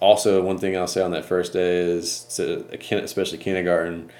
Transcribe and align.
also 0.00 0.42
one 0.42 0.58
thing 0.58 0.76
I'll 0.76 0.86
say 0.86 1.02
on 1.02 1.10
that 1.12 1.24
first 1.24 1.52
day 1.52 1.78
is 1.78 2.24
to 2.36 2.66
especially 3.02 3.38
kindergarten. 3.38 4.10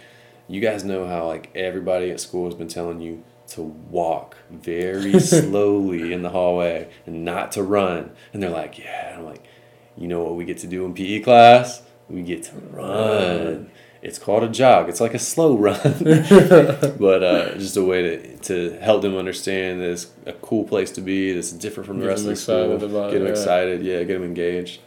You 0.49 0.61
guys 0.61 0.85
know 0.85 1.07
how 1.07 1.27
like 1.27 1.51
everybody 1.55 2.11
at 2.11 2.21
school 2.21 2.47
has 2.47 2.55
been 2.55 2.69
telling 2.69 3.01
you 3.01 3.25
to 3.49 3.63
walk 3.63 4.37
very 4.51 5.19
slowly 5.21 6.13
in 6.13 6.23
the 6.23 6.31
hallway 6.31 6.91
and 7.07 7.25
not 7.25 7.53
to 7.53 7.63
run, 7.63 8.11
and 8.33 8.43
they're 8.43 8.51
like, 8.51 8.79
yeah. 8.79 9.11
And 9.11 9.21
I'm 9.21 9.25
like, 9.25 9.45
you 9.97 10.09
know 10.09 10.23
what 10.23 10.37
we 10.37 10.45
get 10.45 10.59
to 10.59 10.67
do 10.67 10.85
in 10.85 10.95
PE 10.95 11.21
class? 11.21 11.83
We 12.09 12.23
get 12.23 12.45
to 12.45 12.57
run. 12.57 13.71
It's 14.03 14.19
called 14.19 14.45
a 14.45 14.49
jog. 14.49 14.89
It's 14.89 15.01
like 15.01 15.15
a 15.15 15.19
slow 15.19 15.57
run, 15.59 15.81
but 16.99 17.23
uh, 17.23 17.55
just 17.59 17.77
a 17.77 17.83
way 17.83 18.03
to, 18.03 18.37
to 18.39 18.79
help 18.79 19.03
them 19.03 19.17
understand 19.17 19.81
that 19.81 19.91
it's 19.91 20.07
a 20.27 20.33
cool 20.35 20.65
place 20.65 20.93
to 20.93 21.01
be. 21.01 21.33
That's 21.33 21.51
different 21.51 21.89
from 21.89 21.99
the 21.99 22.05
get 22.05 22.11
rest 22.11 22.23
of 22.23 22.29
the 22.29 22.37
school. 22.37 22.79
get 22.79 23.19
them 23.19 23.27
it, 23.27 23.31
excited, 23.31 23.83
yeah, 23.83 24.05
get 24.05 24.15
them 24.15 24.23
engaged. 24.23 24.81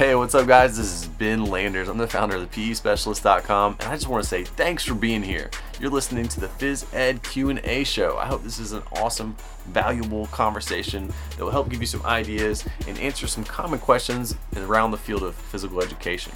Hey, 0.00 0.14
what's 0.14 0.34
up, 0.34 0.46
guys? 0.46 0.78
This 0.78 1.02
is 1.02 1.08
Ben 1.08 1.44
Landers. 1.44 1.86
I'm 1.86 1.98
the 1.98 2.08
founder 2.08 2.36
of 2.36 2.50
the 2.50 2.70
PESpecialist.com, 2.70 3.76
and 3.80 3.88
I 3.90 3.96
just 3.96 4.08
want 4.08 4.22
to 4.22 4.28
say 4.30 4.44
thanks 4.44 4.82
for 4.82 4.94
being 4.94 5.22
here. 5.22 5.50
You're 5.78 5.90
listening 5.90 6.26
to 6.28 6.40
the 6.40 6.46
Phys 6.46 6.86
Ed 6.94 7.22
Q&A 7.22 7.84
show. 7.84 8.16
I 8.16 8.24
hope 8.24 8.42
this 8.42 8.58
is 8.58 8.72
an 8.72 8.82
awesome, 8.92 9.36
valuable 9.66 10.26
conversation 10.28 11.12
that 11.36 11.44
will 11.44 11.50
help 11.50 11.68
give 11.68 11.82
you 11.82 11.86
some 11.86 12.02
ideas 12.06 12.64
and 12.88 12.98
answer 12.98 13.26
some 13.26 13.44
common 13.44 13.78
questions 13.78 14.34
around 14.56 14.92
the 14.92 14.96
field 14.96 15.22
of 15.22 15.34
physical 15.34 15.82
education. 15.82 16.32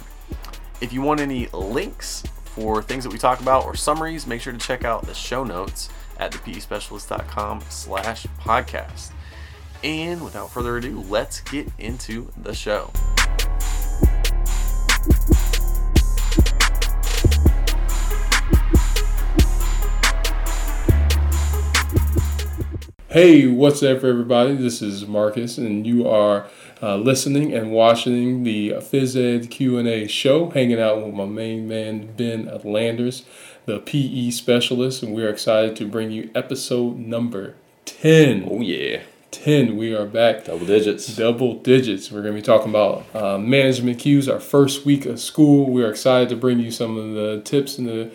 If 0.79 0.93
you 0.93 1.01
want 1.01 1.19
any 1.19 1.47
links 1.47 2.21
for 2.43 2.83
things 2.83 3.03
that 3.03 3.11
we 3.11 3.17
talk 3.17 3.39
about 3.39 3.65
or 3.65 3.75
summaries, 3.75 4.27
make 4.27 4.41
sure 4.41 4.53
to 4.53 4.59
check 4.59 4.85
out 4.85 5.07
the 5.07 5.15
show 5.15 5.43
notes 5.43 5.89
at 6.19 6.31
thepespecialist.com 6.33 7.61
slash 7.69 8.27
podcast. 8.39 9.14
And 9.85 10.23
without 10.23 10.49
further 10.49 10.77
ado, 10.77 11.01
let's 11.09 11.41
get 11.41 11.67
into 11.77 12.31
the 12.35 12.55
show. 12.55 12.91
Hey, 23.09 23.45
what's 23.45 23.83
up, 23.83 24.03
everybody? 24.03 24.55
This 24.55 24.81
is 24.81 25.05
Marcus, 25.05 25.59
and 25.59 25.85
you 25.85 26.09
are 26.09 26.47
uh, 26.81 26.95
listening 26.95 27.53
and 27.53 27.71
watching 27.71 28.43
the 28.43 28.71
Phys 28.71 29.15
Ed 29.15 29.51
Q&A 29.51 30.07
show, 30.07 30.49
hanging 30.49 30.79
out 30.79 31.05
with 31.05 31.13
my 31.13 31.25
main 31.25 31.67
man, 31.67 32.11
Ben 32.15 32.49
Landers, 32.63 33.23
the 33.67 33.77
PE 33.77 34.31
specialist, 34.31 35.03
and 35.03 35.13
we 35.13 35.23
are 35.23 35.29
excited 35.29 35.75
to 35.75 35.87
bring 35.87 36.09
you 36.09 36.31
episode 36.33 36.97
number 36.97 37.53
10. 37.85 38.47
Oh, 38.49 38.61
yeah. 38.61 39.03
10. 39.35 39.75
We 39.75 39.93
are 39.93 40.05
back. 40.05 40.45
Double 40.45 40.65
digits. 40.65 41.13
Double 41.13 41.55
digits. 41.55 42.09
We're 42.09 42.21
going 42.21 42.33
to 42.35 42.41
be 42.41 42.45
talking 42.45 42.69
about 42.69 43.03
uh, 43.13 43.37
management 43.37 43.99
cues, 43.99 44.29
our 44.29 44.39
first 44.39 44.85
week 44.85 45.05
of 45.05 45.19
school. 45.19 45.69
We 45.69 45.83
are 45.83 45.89
excited 45.89 46.29
to 46.29 46.37
bring 46.37 46.59
you 46.59 46.71
some 46.71 46.97
of 46.97 47.13
the 47.13 47.41
tips 47.43 47.77
and 47.77 47.87
the 47.87 48.11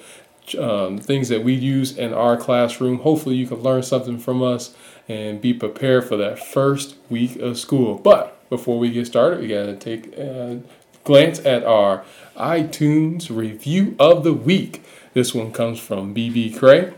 um, 0.59 0.99
things 0.99 1.29
that 1.29 1.45
we 1.45 1.53
use 1.53 1.97
in 1.97 2.15
our 2.15 2.39
classroom. 2.39 3.01
Hopefully, 3.01 3.37
you 3.37 3.47
can 3.47 3.59
learn 3.59 3.83
something 3.83 4.19
from 4.19 4.43
us 4.43 4.75
and 5.09 5.41
be 5.41 5.53
prepared 5.53 6.09
for 6.09 6.17
that 6.17 6.39
first 6.39 6.97
week 7.11 7.37
of 7.37 7.59
school. 7.59 7.99
But 7.99 8.49
before 8.49 8.79
we 8.79 8.91
get 8.91 9.07
started, 9.07 9.41
we 9.41 9.49
got 9.49 9.67
to 9.67 9.77
take 9.77 10.17
a 10.17 10.63
glance 11.05 11.39
at 11.41 11.65
our 11.65 12.03
iTunes 12.37 13.35
review 13.35 13.95
of 13.99 14.25
the 14.25 14.35
week. 14.35 14.83
This 15.13 15.35
one 15.35 15.53
comes 15.53 15.81
from 15.81 16.15
BB 16.15 16.59
Cray, 16.59 16.95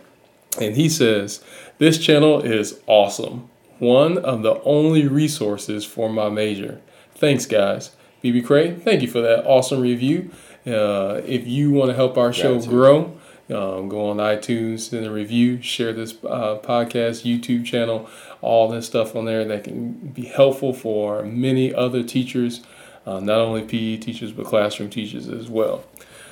and 0.60 0.76
he 0.76 0.88
says, 0.88 1.42
This 1.78 1.98
channel 1.98 2.40
is 2.40 2.78
awesome 2.86 3.48
one 3.82 4.16
of 4.18 4.42
the 4.42 4.62
only 4.62 5.08
resources 5.08 5.84
for 5.84 6.08
my 6.08 6.28
major. 6.28 6.80
Thanks, 7.16 7.46
guys. 7.46 7.96
BB 8.22 8.46
Cray, 8.46 8.74
thank 8.74 9.02
you 9.02 9.08
for 9.08 9.20
that 9.20 9.44
awesome 9.44 9.80
review. 9.80 10.30
Uh, 10.64 11.20
if 11.26 11.48
you 11.48 11.72
want 11.72 11.90
to 11.90 11.96
help 11.96 12.16
our 12.16 12.32
show 12.32 12.60
grow, 12.60 13.18
um, 13.50 13.88
go 13.88 14.08
on 14.08 14.18
iTunes, 14.18 14.90
send 14.90 15.04
a 15.04 15.10
review, 15.10 15.60
share 15.60 15.92
this 15.92 16.12
uh, 16.24 16.58
podcast, 16.62 17.24
YouTube 17.24 17.64
channel, 17.64 18.08
all 18.40 18.68
this 18.68 18.86
stuff 18.86 19.16
on 19.16 19.24
there 19.24 19.44
that 19.44 19.64
can 19.64 19.92
be 19.92 20.26
helpful 20.26 20.72
for 20.72 21.24
many 21.24 21.74
other 21.74 22.04
teachers, 22.04 22.60
uh, 23.04 23.18
not 23.18 23.38
only 23.38 23.62
PE 23.62 23.96
teachers, 23.96 24.30
but 24.30 24.46
classroom 24.46 24.90
teachers 24.90 25.28
as 25.28 25.48
well. 25.48 25.82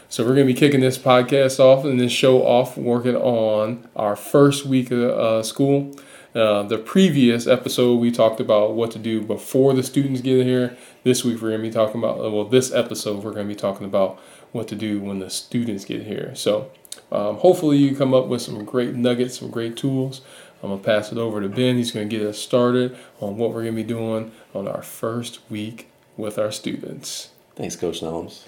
So 0.08 0.22
we're 0.22 0.36
going 0.36 0.46
to 0.46 0.52
be 0.52 0.58
kicking 0.58 0.80
this 0.80 0.98
podcast 0.98 1.58
off 1.58 1.84
and 1.84 1.98
this 1.98 2.12
show 2.12 2.46
off 2.46 2.76
working 2.76 3.16
on 3.16 3.88
our 3.96 4.14
first 4.14 4.66
week 4.66 4.92
of 4.92 5.00
uh, 5.00 5.42
school. 5.42 5.96
Uh, 6.34 6.62
the 6.62 6.78
previous 6.78 7.48
episode, 7.48 7.96
we 7.96 8.10
talked 8.10 8.38
about 8.38 8.74
what 8.74 8.92
to 8.92 8.98
do 9.00 9.20
before 9.20 9.74
the 9.74 9.82
students 9.82 10.20
get 10.20 10.46
here. 10.46 10.76
This 11.02 11.24
week, 11.24 11.42
we're 11.42 11.48
going 11.48 11.62
to 11.62 11.68
be 11.68 11.72
talking 11.72 12.00
about, 12.00 12.18
well, 12.18 12.44
this 12.44 12.72
episode, 12.72 13.24
we're 13.24 13.32
going 13.32 13.48
to 13.48 13.54
be 13.54 13.58
talking 13.58 13.84
about 13.84 14.20
what 14.52 14.68
to 14.68 14.76
do 14.76 15.00
when 15.00 15.18
the 15.18 15.28
students 15.28 15.84
get 15.84 16.02
here. 16.02 16.32
So, 16.36 16.70
um, 17.10 17.38
hopefully, 17.38 17.78
you 17.78 17.96
come 17.96 18.14
up 18.14 18.26
with 18.26 18.42
some 18.42 18.64
great 18.64 18.94
nuggets, 18.94 19.40
some 19.40 19.50
great 19.50 19.76
tools. 19.76 20.20
I'm 20.62 20.68
going 20.68 20.80
to 20.80 20.86
pass 20.86 21.10
it 21.10 21.18
over 21.18 21.40
to 21.40 21.48
Ben. 21.48 21.76
He's 21.76 21.90
going 21.90 22.08
to 22.08 22.16
get 22.16 22.24
us 22.24 22.38
started 22.38 22.96
on 23.18 23.36
what 23.36 23.50
we're 23.50 23.62
going 23.62 23.74
to 23.74 23.82
be 23.82 23.88
doing 23.88 24.30
on 24.54 24.68
our 24.68 24.82
first 24.82 25.40
week 25.50 25.88
with 26.16 26.38
our 26.38 26.52
students. 26.52 27.30
Thanks, 27.56 27.74
Coach 27.74 28.02
Nelms. 28.02 28.46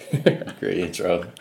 great 0.60 0.78
intro. 0.78 1.32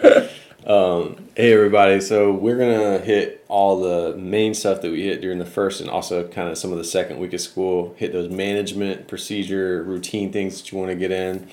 Um, 0.66 1.30
hey 1.36 1.54
everybody, 1.54 2.00
so 2.02 2.32
we're 2.32 2.58
gonna 2.58 3.00
hit 3.00 3.44
all 3.48 3.82
the 3.82 4.16
main 4.16 4.54
stuff 4.54 4.82
that 4.82 4.92
we 4.92 5.02
hit 5.02 5.20
during 5.20 5.40
the 5.40 5.46
first 5.46 5.82
and 5.82 5.90
also 5.90 6.28
kind 6.28 6.50
of 6.50 6.58
some 6.58 6.72
of 6.72 6.78
the 6.78 6.84
second 6.84 7.18
week 7.18 7.34
of 7.34 7.42
school. 7.42 7.96
Hit 7.98 8.14
those 8.14 8.30
management, 8.30 9.08
procedure, 9.08 9.82
routine 9.82 10.32
things 10.32 10.62
that 10.62 10.72
you 10.72 10.78
want 10.78 10.92
to 10.92 10.96
get 10.96 11.12
in. 11.12 11.50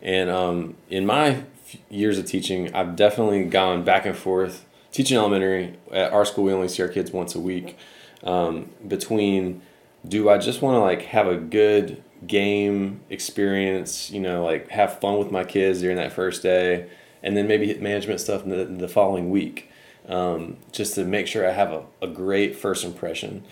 And 0.00 0.30
um, 0.30 0.76
in 0.88 1.04
my 1.04 1.42
years 1.90 2.18
of 2.18 2.24
teaching, 2.24 2.74
I've 2.74 2.96
definitely 2.96 3.44
gone 3.44 3.84
back 3.84 4.06
and 4.06 4.16
forth 4.16 4.64
teaching 4.90 5.18
elementary. 5.18 5.76
At 5.92 6.14
our 6.14 6.24
school, 6.24 6.44
we 6.44 6.52
only 6.54 6.68
see 6.68 6.82
our 6.82 6.88
kids 6.88 7.10
once 7.10 7.34
a 7.34 7.40
week. 7.40 7.76
Um, 8.24 8.70
between 8.88 9.60
do 10.08 10.30
I 10.30 10.38
just 10.38 10.62
want 10.62 10.76
to 10.76 10.80
like 10.80 11.02
have 11.02 11.26
a 11.26 11.36
good 11.36 12.02
game 12.26 13.02
experience, 13.10 14.10
you 14.10 14.20
know, 14.20 14.42
like 14.42 14.70
have 14.70 14.98
fun 14.98 15.18
with 15.18 15.30
my 15.30 15.44
kids 15.44 15.82
during 15.82 15.98
that 15.98 16.14
first 16.14 16.42
day 16.42 16.88
and 17.26 17.36
then 17.36 17.48
maybe 17.48 17.74
management 17.74 18.20
stuff 18.20 18.44
in 18.44 18.50
the, 18.50 18.64
the 18.64 18.86
following 18.86 19.30
week, 19.30 19.68
um, 20.08 20.58
just 20.70 20.94
to 20.94 21.04
make 21.04 21.26
sure 21.26 21.46
I 21.46 21.50
have 21.50 21.72
a, 21.72 21.84
a 22.00 22.06
great 22.06 22.54
first 22.54 22.84
impression. 22.84 23.44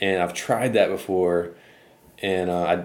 And 0.00 0.20
I've 0.20 0.34
tried 0.34 0.72
that 0.72 0.88
before, 0.88 1.52
and 2.18 2.50
uh, 2.50 2.64
I 2.64 2.84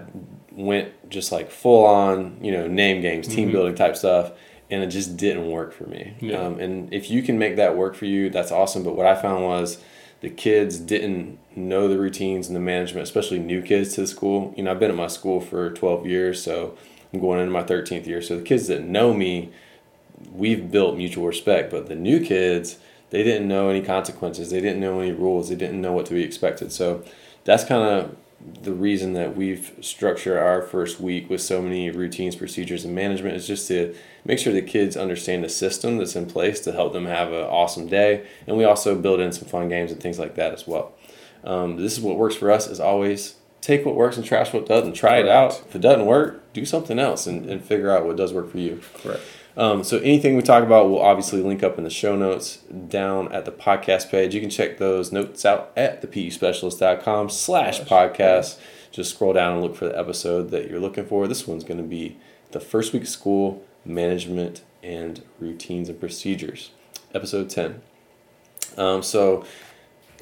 went 0.52 1.10
just 1.10 1.32
like 1.32 1.50
full 1.50 1.84
on, 1.84 2.38
you 2.40 2.52
know, 2.52 2.68
name 2.68 3.02
games, 3.02 3.26
team 3.26 3.48
mm-hmm. 3.48 3.52
building 3.52 3.74
type 3.74 3.96
stuff, 3.96 4.30
and 4.70 4.84
it 4.84 4.88
just 4.88 5.16
didn't 5.16 5.50
work 5.50 5.72
for 5.72 5.86
me. 5.88 6.14
Yeah. 6.20 6.38
Um, 6.38 6.60
and 6.60 6.94
if 6.94 7.10
you 7.10 7.22
can 7.22 7.36
make 7.36 7.56
that 7.56 7.76
work 7.76 7.96
for 7.96 8.04
you, 8.04 8.30
that's 8.30 8.52
awesome. 8.52 8.84
But 8.84 8.94
what 8.94 9.06
I 9.06 9.20
found 9.20 9.42
was 9.42 9.82
the 10.20 10.30
kids 10.30 10.78
didn't 10.78 11.40
know 11.56 11.88
the 11.88 11.98
routines 11.98 12.46
and 12.46 12.54
the 12.54 12.60
management, 12.60 13.02
especially 13.02 13.40
new 13.40 13.60
kids 13.60 13.92
to 13.94 14.02
the 14.02 14.06
school. 14.06 14.54
You 14.56 14.62
know, 14.62 14.70
I've 14.70 14.78
been 14.78 14.90
at 14.92 14.96
my 14.96 15.08
school 15.08 15.40
for 15.40 15.70
12 15.70 16.06
years, 16.06 16.40
so 16.40 16.78
I'm 17.12 17.18
going 17.18 17.40
into 17.40 17.50
my 17.50 17.64
13th 17.64 18.06
year. 18.06 18.22
So 18.22 18.36
the 18.36 18.42
kids 18.42 18.68
that 18.68 18.84
know 18.84 19.12
me 19.12 19.50
we've 20.32 20.70
built 20.70 20.96
mutual 20.96 21.26
respect. 21.26 21.70
But 21.70 21.86
the 21.86 21.94
new 21.94 22.24
kids, 22.24 22.78
they 23.10 23.22
didn't 23.22 23.48
know 23.48 23.68
any 23.68 23.82
consequences. 23.82 24.50
They 24.50 24.60
didn't 24.60 24.80
know 24.80 25.00
any 25.00 25.12
rules. 25.12 25.48
They 25.48 25.56
didn't 25.56 25.80
know 25.80 25.92
what 25.92 26.06
to 26.06 26.14
be 26.14 26.22
expected. 26.22 26.72
So 26.72 27.04
that's 27.44 27.64
kind 27.64 27.82
of 27.82 28.16
the 28.62 28.72
reason 28.72 29.14
that 29.14 29.36
we've 29.36 29.72
structured 29.80 30.38
our 30.38 30.62
first 30.62 31.00
week 31.00 31.28
with 31.28 31.40
so 31.40 31.60
many 31.60 31.90
routines, 31.90 32.36
procedures, 32.36 32.84
and 32.84 32.94
management 32.94 33.34
is 33.34 33.46
just 33.46 33.66
to 33.68 33.94
make 34.24 34.38
sure 34.38 34.52
the 34.52 34.62
kids 34.62 34.96
understand 34.96 35.42
the 35.42 35.48
system 35.48 35.98
that's 35.98 36.14
in 36.14 36.26
place 36.26 36.60
to 36.60 36.72
help 36.72 36.92
them 36.92 37.06
have 37.06 37.28
an 37.32 37.44
awesome 37.44 37.88
day. 37.88 38.26
And 38.46 38.56
we 38.56 38.64
also 38.64 38.94
build 38.94 39.20
in 39.20 39.32
some 39.32 39.48
fun 39.48 39.68
games 39.68 39.90
and 39.90 40.00
things 40.00 40.18
like 40.18 40.36
that 40.36 40.52
as 40.52 40.66
well. 40.66 40.92
Um, 41.44 41.76
this 41.76 41.96
is 41.96 42.00
what 42.00 42.16
works 42.16 42.36
for 42.36 42.50
us 42.50 42.68
as 42.68 42.80
always. 42.80 43.34
Take 43.60 43.84
what 43.84 43.96
works 43.96 44.16
and 44.16 44.24
trash 44.24 44.52
what 44.52 44.66
doesn't. 44.66 44.92
Try 44.92 45.20
Correct. 45.20 45.26
it 45.26 45.30
out. 45.30 45.62
If 45.68 45.74
it 45.74 45.80
doesn't 45.80 46.06
work, 46.06 46.52
do 46.52 46.64
something 46.64 46.98
else 46.98 47.26
and, 47.26 47.44
and 47.46 47.62
figure 47.62 47.90
out 47.90 48.06
what 48.06 48.16
does 48.16 48.32
work 48.32 48.50
for 48.50 48.58
you. 48.58 48.80
Correct. 48.94 49.22
Um, 49.58 49.82
so 49.82 49.98
anything 49.98 50.36
we 50.36 50.42
talk 50.42 50.62
about 50.62 50.88
will 50.88 51.02
obviously 51.02 51.42
link 51.42 51.64
up 51.64 51.78
in 51.78 51.84
the 51.84 51.90
show 51.90 52.14
notes 52.14 52.58
down 52.58 53.32
at 53.32 53.44
the 53.44 53.50
podcast 53.50 54.08
page. 54.08 54.32
You 54.32 54.40
can 54.40 54.50
check 54.50 54.78
those 54.78 55.10
notes 55.10 55.44
out 55.44 55.72
at 55.76 56.00
thepespecialist.com 56.00 57.28
slash 57.28 57.80
podcast. 57.80 58.60
Just 58.92 59.10
scroll 59.14 59.32
down 59.32 59.54
and 59.54 59.62
look 59.62 59.74
for 59.74 59.86
the 59.86 59.98
episode 59.98 60.52
that 60.52 60.70
you're 60.70 60.78
looking 60.78 61.04
for. 61.04 61.26
This 61.26 61.48
one's 61.48 61.64
going 61.64 61.78
to 61.82 61.86
be 61.86 62.16
the 62.52 62.60
first 62.60 62.92
week 62.92 63.02
of 63.02 63.08
school 63.08 63.64
management 63.84 64.62
and 64.80 65.22
routines 65.40 65.88
and 65.88 65.98
procedures, 65.98 66.70
episode 67.12 67.50
10. 67.50 67.82
Um, 68.76 69.02
so 69.02 69.44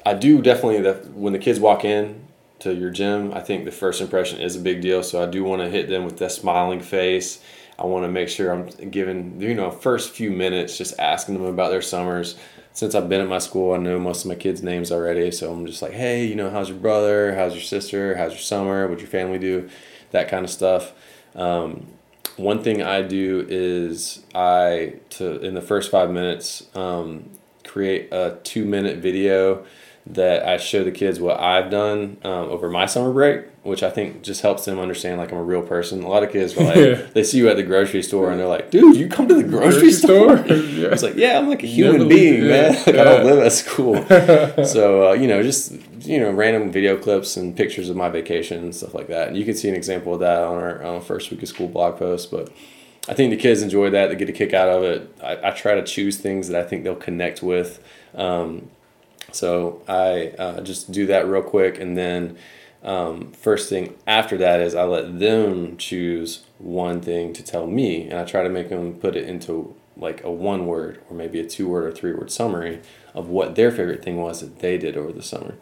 I 0.03 0.15
do 0.15 0.41
definitely 0.41 0.81
that 0.81 1.11
when 1.11 1.33
the 1.33 1.39
kids 1.39 1.59
walk 1.59 1.85
in 1.85 2.25
to 2.59 2.73
your 2.73 2.89
gym, 2.89 3.31
I 3.35 3.41
think 3.41 3.65
the 3.65 3.71
first 3.71 4.01
impression 4.01 4.41
is 4.41 4.55
a 4.55 4.59
big 4.59 4.81
deal. 4.81 5.03
So 5.03 5.21
I 5.21 5.27
do 5.27 5.43
want 5.43 5.61
to 5.61 5.69
hit 5.69 5.89
them 5.89 6.05
with 6.05 6.17
that 6.17 6.31
smiling 6.31 6.79
face 6.79 7.39
I 7.79 7.85
want 7.85 8.05
to 8.05 8.09
make 8.09 8.29
sure 8.29 8.51
I'm 8.51 8.67
giving, 8.89 9.39
you 9.39 9.53
know, 9.53 9.69
first 9.69 10.11
few 10.11 10.31
minutes 10.31 10.77
just 10.77 10.99
asking 10.99 11.35
them 11.35 11.45
about 11.45 11.69
their 11.69 11.81
summers. 11.81 12.35
Since 12.73 12.93
I've 12.95 13.09
been 13.09 13.21
at 13.21 13.27
my 13.27 13.39
school, 13.39 13.73
I 13.73 13.77
know 13.77 13.99
most 13.99 14.23
of 14.23 14.29
my 14.29 14.35
kids' 14.35 14.61
names 14.61 14.91
already. 14.91 15.31
So 15.31 15.51
I'm 15.51 15.65
just 15.65 15.81
like, 15.81 15.93
hey, 15.93 16.25
you 16.25 16.35
know, 16.35 16.49
how's 16.49 16.69
your 16.69 16.77
brother? 16.77 17.35
How's 17.35 17.53
your 17.53 17.63
sister? 17.63 18.15
How's 18.15 18.33
your 18.33 18.41
summer? 18.41 18.87
What'd 18.87 19.01
your 19.01 19.09
family 19.09 19.39
do? 19.39 19.69
that 20.11 20.29
kind 20.29 20.43
of 20.43 20.51
stuff. 20.51 20.93
Um, 21.35 21.87
one 22.35 22.63
thing 22.63 22.81
I 22.81 23.01
do 23.01 23.45
is 23.49 24.23
I 24.33 24.95
to 25.11 25.39
in 25.41 25.55
the 25.55 25.61
first 25.61 25.91
five 25.91 26.11
minutes 26.11 26.67
um, 26.75 27.29
create 27.65 28.09
a 28.11 28.37
two 28.43 28.65
minute 28.65 28.97
video 28.97 29.65
that 30.13 30.47
I 30.47 30.57
show 30.57 30.83
the 30.83 30.91
kids 30.91 31.19
what 31.19 31.39
I've 31.39 31.69
done 31.69 32.17
um, 32.23 32.49
over 32.49 32.69
my 32.69 32.85
summer 32.85 33.11
break, 33.11 33.45
which 33.63 33.83
I 33.83 33.89
think 33.89 34.23
just 34.23 34.41
helps 34.41 34.63
them 34.65 34.79
understand 34.79 35.19
like 35.19 35.31
I'm 35.31 35.37
a 35.37 35.43
real 35.43 35.61
person. 35.61 36.03
A 36.03 36.07
lot 36.07 36.23
of 36.23 36.31
kids 36.31 36.55
like, 36.55 36.75
they 37.13 37.23
see 37.23 37.39
you 37.39 37.49
at 37.49 37.57
the 37.57 37.63
grocery 37.63 38.01
store 38.01 38.31
and 38.31 38.39
they're 38.39 38.47
like, 38.47 38.71
dude, 38.71 38.95
you 38.95 39.09
come 39.09 39.27
to 39.27 39.35
the 39.35 39.43
grocery, 39.43 39.91
store? 39.91 40.37
yeah. 40.47 40.89
It's 40.89 41.03
like, 41.03 41.15
yeah, 41.15 41.37
I'm 41.37 41.49
like 41.49 41.63
a 41.63 41.67
human 41.67 42.07
being, 42.07 42.43
yeah. 42.43 42.47
man. 42.47 42.73
Like, 42.73 42.87
yeah. 42.87 43.01
I 43.01 43.03
don't 43.03 43.25
live 43.25 43.39
at 43.39 43.51
school. 43.51 43.95
so, 44.65 45.09
uh, 45.09 45.13
you 45.13 45.27
know, 45.27 45.43
just, 45.43 45.73
you 45.99 46.19
know, 46.19 46.31
random 46.31 46.71
video 46.71 46.97
clips 46.97 47.35
and 47.35 47.55
pictures 47.55 47.89
of 47.89 47.97
my 47.97 48.07
vacation 48.07 48.63
and 48.63 48.73
stuff 48.73 48.93
like 48.93 49.07
that. 49.07 49.27
And 49.27 49.37
you 49.37 49.43
can 49.43 49.55
see 49.55 49.67
an 49.67 49.75
example 49.75 50.13
of 50.13 50.21
that 50.21 50.41
on 50.43 50.55
our, 50.55 50.83
on 50.83 51.01
first 51.01 51.31
week 51.31 51.43
of 51.43 51.49
school 51.49 51.67
blog 51.67 51.97
post. 51.97 52.31
But 52.31 52.49
I 53.09 53.13
think 53.13 53.31
the 53.31 53.37
kids 53.37 53.61
enjoy 53.61 53.89
that. 53.89 54.07
They 54.07 54.15
get 54.15 54.29
a 54.29 54.33
kick 54.33 54.53
out 54.53 54.69
of 54.69 54.83
it. 54.83 55.13
I, 55.21 55.49
I 55.49 55.51
try 55.51 55.75
to 55.75 55.83
choose 55.83 56.17
things 56.17 56.47
that 56.47 56.63
I 56.63 56.67
think 56.67 56.85
they'll 56.85 56.95
connect 56.95 57.43
with. 57.43 57.83
Um, 58.15 58.69
so 59.37 59.83
I 59.87 60.33
uh, 60.39 60.61
just 60.61 60.91
do 60.91 61.05
that 61.07 61.27
real 61.27 61.43
quick, 61.43 61.79
and 61.79 61.97
then 61.97 62.37
um, 62.83 63.31
first 63.33 63.69
thing 63.69 63.95
after 64.07 64.37
that 64.37 64.59
is 64.59 64.73
I 64.73 64.83
let 64.83 65.19
them 65.19 65.77
choose 65.77 66.43
one 66.57 67.01
thing 67.01 67.33
to 67.33 67.43
tell 67.43 67.67
me, 67.67 68.09
and 68.09 68.19
I 68.19 68.25
try 68.25 68.43
to 68.43 68.49
make 68.49 68.69
them 68.69 68.95
put 68.95 69.15
it 69.15 69.29
into 69.29 69.75
like 69.95 70.23
a 70.23 70.31
one 70.31 70.67
word 70.67 71.01
or 71.09 71.15
maybe 71.15 71.39
a 71.39 71.45
two 71.45 71.67
word 71.67 71.85
or 71.85 71.91
three 71.91 72.13
word 72.13 72.31
summary 72.31 72.81
of 73.13 73.29
what 73.29 73.55
their 73.55 73.71
favorite 73.71 74.03
thing 74.03 74.17
was 74.17 74.41
that 74.41 74.59
they 74.59 74.77
did 74.77 74.97
over 74.97 75.11
the 75.11 75.23
summer. 75.23 75.55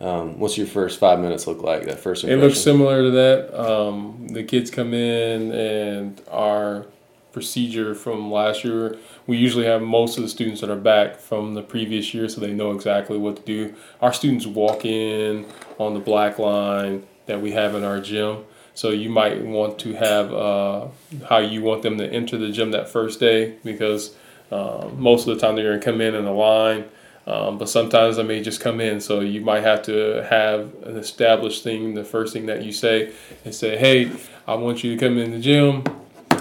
Um, 0.00 0.38
what's 0.38 0.58
your 0.58 0.66
first 0.66 0.98
five 0.98 1.20
minutes 1.20 1.46
look 1.46 1.62
like? 1.62 1.84
That 1.86 2.00
first 2.00 2.24
impression? 2.24 2.40
It 2.40 2.42
looks 2.44 2.60
similar 2.60 3.02
to 3.02 3.10
that. 3.12 3.60
Um, 3.60 4.28
the 4.28 4.42
kids 4.42 4.70
come 4.70 4.92
in 4.92 5.52
and 5.52 6.20
our 6.30 6.86
procedure 7.34 7.94
from 7.94 8.30
last 8.30 8.64
year 8.64 8.96
we 9.26 9.36
usually 9.36 9.64
have 9.64 9.82
most 9.82 10.16
of 10.16 10.22
the 10.22 10.28
students 10.28 10.60
that 10.60 10.70
are 10.70 10.76
back 10.76 11.16
from 11.16 11.54
the 11.54 11.62
previous 11.62 12.14
year 12.14 12.28
so 12.28 12.40
they 12.40 12.52
know 12.52 12.72
exactly 12.72 13.16
what 13.16 13.36
to 13.36 13.42
do. 13.42 13.74
Our 14.00 14.12
students 14.12 14.46
walk 14.46 14.84
in 14.84 15.46
on 15.78 15.94
the 15.94 16.00
black 16.00 16.38
line 16.38 17.06
that 17.26 17.40
we 17.40 17.52
have 17.52 17.74
in 17.74 17.84
our 17.84 18.00
gym. 18.00 18.44
So 18.74 18.90
you 18.90 19.08
might 19.08 19.42
want 19.42 19.78
to 19.80 19.94
have 19.94 20.32
uh, 20.32 20.88
how 21.28 21.38
you 21.38 21.62
want 21.62 21.82
them 21.82 21.96
to 21.98 22.06
enter 22.06 22.36
the 22.36 22.50
gym 22.50 22.72
that 22.72 22.88
first 22.88 23.20
day 23.20 23.56
because 23.64 24.14
uh, 24.50 24.88
most 24.96 25.26
of 25.26 25.34
the 25.34 25.40
time 25.40 25.56
they're 25.56 25.70
going 25.70 25.80
to 25.80 25.84
come 25.84 26.00
in 26.00 26.14
in 26.14 26.26
a 26.26 26.32
line. 26.32 26.84
Um, 27.26 27.56
but 27.56 27.70
sometimes 27.70 28.16
they 28.16 28.22
may 28.22 28.42
just 28.42 28.60
come 28.60 28.80
in. 28.80 29.00
So 29.00 29.20
you 29.20 29.40
might 29.40 29.62
have 29.62 29.80
to 29.84 30.26
have 30.28 30.74
an 30.84 30.98
established 30.98 31.62
thing. 31.64 31.94
The 31.94 32.04
first 32.04 32.34
thing 32.34 32.46
that 32.46 32.62
you 32.62 32.70
say 32.70 33.14
is 33.46 33.58
say, 33.58 33.78
"Hey, 33.78 34.12
I 34.46 34.56
want 34.56 34.84
you 34.84 34.94
to 34.94 35.00
come 35.02 35.16
in 35.16 35.30
the 35.30 35.38
gym 35.38 35.84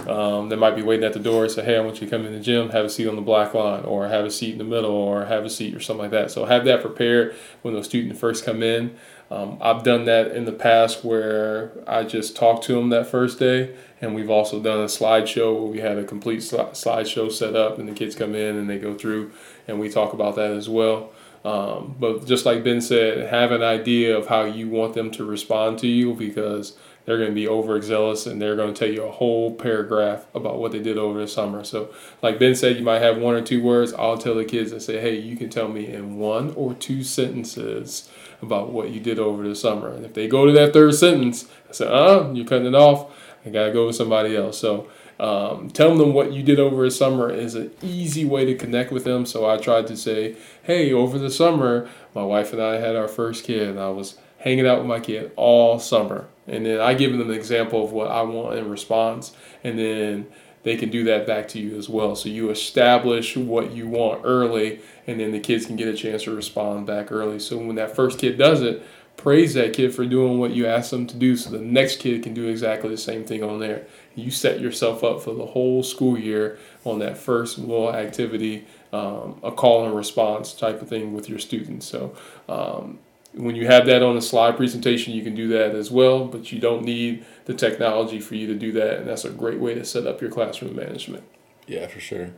um, 0.08 0.50
they 0.50 0.56
might 0.56 0.76
be 0.76 0.82
waiting 0.82 1.06
at 1.06 1.14
the 1.14 1.20
door 1.20 1.48
say, 1.48 1.64
hey, 1.64 1.78
I 1.78 1.82
want 1.82 2.02
you 2.02 2.08
to 2.08 2.12
come 2.12 2.26
in 2.26 2.34
the 2.34 2.40
gym, 2.40 2.70
have 2.70 2.86
a 2.86 2.90
seat 2.90 3.08
on 3.08 3.16
the 3.16 3.22
black 3.22 3.54
line, 3.54 3.84
or 3.86 4.08
have 4.08 4.26
a 4.26 4.32
seat 4.32 4.54
in 4.54 4.58
the 4.58 4.64
middle, 4.64 4.92
or 4.92 5.26
have 5.26 5.46
a 5.46 5.50
seat 5.50 5.76
or 5.76 5.80
something 5.80 6.04
like 6.04 6.12
that. 6.12 6.32
So 6.32 6.46
have 6.46 6.66
that 6.66 6.82
prepared 6.82 7.36
when 7.62 7.74
those 7.74 7.86
students 7.86 8.20
first 8.20 8.46
come 8.46 8.64
in. 8.64 8.96
Um, 9.32 9.58
I've 9.62 9.84
done 9.84 10.06
that 10.06 10.36
in 10.36 10.46
the 10.46 10.52
past 10.52 11.04
where 11.04 11.72
I 11.88 12.04
just 12.04 12.36
talked 12.36 12.66
to 12.66 12.74
them 12.74 12.90
that 12.90 13.08
first 13.08 13.40
day, 13.40 13.76
and 14.00 14.14
we've 14.14 14.30
also 14.30 14.62
done 14.62 14.80
a 14.80 14.86
slideshow 14.86 15.54
where 15.54 15.72
we 15.72 15.80
had 15.80 15.98
a 15.98 16.04
complete 16.04 16.40
slideshow 16.40 17.32
set 17.32 17.56
up, 17.56 17.80
and 17.80 17.88
the 17.88 17.94
kids 17.94 18.16
come 18.16 18.36
in 18.36 18.58
and 18.58 18.70
they 18.70 18.78
go 18.78 18.94
through, 18.94 19.32
and 19.68 19.80
we 19.80 19.90
talk 19.90 20.14
about 20.14 20.36
that 20.36 20.52
as 20.52 20.70
well. 20.70 21.12
Um, 21.46 21.96
but 22.00 22.26
just 22.26 22.46
like 22.46 22.64
Ben 22.64 22.80
said, 22.80 23.30
have 23.30 23.52
an 23.52 23.64
idea 23.64 24.18
of 24.18 24.28
how 24.28 24.44
you 24.44 24.70
want 24.70 24.94
them 24.94 25.12
to 25.12 25.26
respond 25.26 25.80
to 25.80 25.88
you 25.88 26.14
because 26.14 26.78
they're 27.06 27.18
going 27.18 27.30
to 27.30 27.36
be 27.36 27.48
overzealous 27.48 28.26
and 28.26 28.42
they're 28.42 28.56
going 28.56 28.74
to 28.74 28.80
tell 28.80 28.94
you 28.94 29.04
a 29.04 29.12
whole 29.12 29.54
paragraph 29.54 30.26
about 30.34 30.60
what 30.60 30.72
they 30.72 30.82
did 30.82 30.98
over 30.98 31.20
the 31.20 31.28
summer. 31.28 31.64
So, 31.64 31.94
like 32.22 32.40
Ben 32.40 32.56
said, 32.56 32.78
you 32.78 32.84
might 32.84 33.02
have 33.02 33.18
one 33.18 33.36
or 33.36 33.42
two 33.42 33.62
words. 33.62 33.94
I'll 33.94 34.18
tell 34.18 34.36
the 34.36 34.46
kids 34.46 34.72
and 34.72 34.82
say, 34.82 35.00
hey, 35.00 35.18
you 35.18 35.36
can 35.36 35.50
tell 35.50 35.68
me 35.68 35.92
in 35.92 36.18
one 36.18 36.54
or 36.56 36.74
two 36.74 37.04
sentences 37.04 38.10
about 38.42 38.72
what 38.72 38.92
you 38.92 39.00
did 39.00 39.20
over 39.20 39.48
the 39.48 39.56
summer. 39.56 39.90
And 39.90 40.06
if 40.06 40.14
they 40.14 40.28
go 40.28 40.46
to 40.46 40.52
that 40.54 40.74
third 40.74 40.96
sentence, 40.96 41.50
I 41.70 41.74
say, 41.74 41.88
uh, 41.88 42.32
you're 42.32 42.46
cutting 42.46 42.68
it 42.68 42.76
off. 42.76 43.14
I 43.46 43.50
got 43.50 43.66
to 43.66 43.74
go 43.74 43.88
with 43.88 43.96
somebody 43.96 44.36
else. 44.38 44.58
So, 44.58 44.88
um, 45.20 45.70
telling 45.70 46.00
them 46.00 46.14
what 46.14 46.34
you 46.34 46.44
did 46.44 46.60
over 46.60 46.84
the 46.84 46.92
summer 46.92 47.30
is 47.30 47.56
an 47.56 47.72
easy 47.82 48.26
way 48.26 48.46
to 48.46 48.56
connect 48.56 48.92
with 48.92 49.04
them. 49.04 49.26
So 49.26 49.50
I 49.50 49.58
tried 49.58 49.88
to 49.88 49.98
say, 49.98 50.36
hey, 50.64 50.92
over 50.92 51.20
the 51.20 51.30
summer, 51.30 51.90
my 52.16 52.24
wife 52.24 52.52
and 52.52 52.62
I 52.62 52.80
had 52.80 52.96
our 52.96 53.08
first 53.08 53.44
kid, 53.44 53.70
and 53.70 53.80
I 53.80 53.90
was 53.90 54.18
hanging 54.44 54.68
out 54.68 54.78
with 54.78 54.88
my 54.88 55.00
kid 55.00 55.32
all 55.38 55.80
summer. 55.80 56.28
And 56.48 56.66
then 56.66 56.82
I 56.82 56.94
give 56.96 57.14
them 57.14 57.22
an 57.22 57.32
example 57.32 57.86
of 57.86 57.94
what 57.94 58.12
I 58.12 58.24
want 58.24 58.58
in 58.58 58.70
response, 58.70 59.34
and 59.64 59.80
then 59.80 60.28
they 60.64 60.76
can 60.76 60.90
do 60.90 61.06
that 61.06 61.26
back 61.26 61.48
to 61.50 61.60
you 61.60 61.78
as 61.78 61.88
well. 61.88 62.14
So 62.16 62.28
you 62.28 62.50
establish 62.50 63.38
what 63.38 63.72
you 63.72 63.88
want 63.88 64.22
early, 64.26 64.82
and 65.08 65.18
then 65.20 65.32
the 65.32 65.40
kids 65.40 65.66
can 65.66 65.78
get 65.78 65.88
a 65.88 65.96
chance 65.96 66.24
to 66.24 66.36
respond 66.36 66.86
back 66.86 67.10
early. 67.10 67.40
So 67.40 67.58
when 67.58 67.76
that 67.78 67.96
first 67.96 68.20
kid 68.20 68.38
does 68.38 68.62
it, 68.62 68.84
praise 69.16 69.54
that 69.54 69.72
kid 69.72 69.96
for 69.96 70.06
doing 70.06 70.40
what 70.40 70.52
you 70.52 70.66
asked 70.66 70.92
them 70.92 71.08
to 71.08 71.16
do 71.16 71.38
so 71.38 71.50
the 71.50 71.60
next 71.60 72.00
kid 72.00 72.24
can 72.24 72.34
do 72.34 72.48
exactly 72.48 72.90
the 72.90 72.98
same 72.98 73.24
thing 73.24 73.44
on 73.44 73.60
there. 73.60 73.86
You 74.16 74.30
set 74.30 74.60
yourself 74.60 75.06
up 75.06 75.22
for 75.22 75.34
the 75.34 75.46
whole 75.46 75.84
school 75.84 76.18
year 76.18 76.58
on 76.84 77.00
that 77.00 77.18
first 77.18 77.58
little 77.58 77.94
activity, 77.94 78.66
um, 78.92 79.40
a 79.42 79.52
call 79.52 79.86
and 79.86 79.96
response 79.96 80.54
type 80.54 80.82
of 80.82 80.90
thing 80.90 81.14
with 81.14 81.30
your 81.30 81.40
students. 81.40 81.86
So 81.86 82.14
um, 82.50 83.00
when 83.36 83.56
you 83.56 83.66
have 83.66 83.86
that 83.88 84.04
on 84.04 84.16
a 84.16 84.22
slide 84.22 84.58
presentation, 84.58 85.14
you 85.14 85.24
can 85.24 85.36
do 85.36 85.48
that 85.50 85.76
as 85.76 85.90
well, 85.90 86.26
but 86.26 86.52
you 86.52 86.60
don't 86.60 86.84
need 86.84 87.26
the 87.46 87.54
technology 87.54 88.20
for 88.20 88.36
you 88.36 88.48
to 88.48 88.56
do 88.56 88.72
that, 88.74 89.00
and 89.00 89.08
that's 89.08 89.26
a 89.26 89.30
great 89.30 89.60
way 89.60 89.74
to 89.74 89.84
set 89.84 90.06
up 90.06 90.22
your 90.22 90.30
classroom 90.30 90.76
management. 90.76 91.24
Yeah, 91.68 91.88
for 91.88 92.00
sure. 92.00 92.32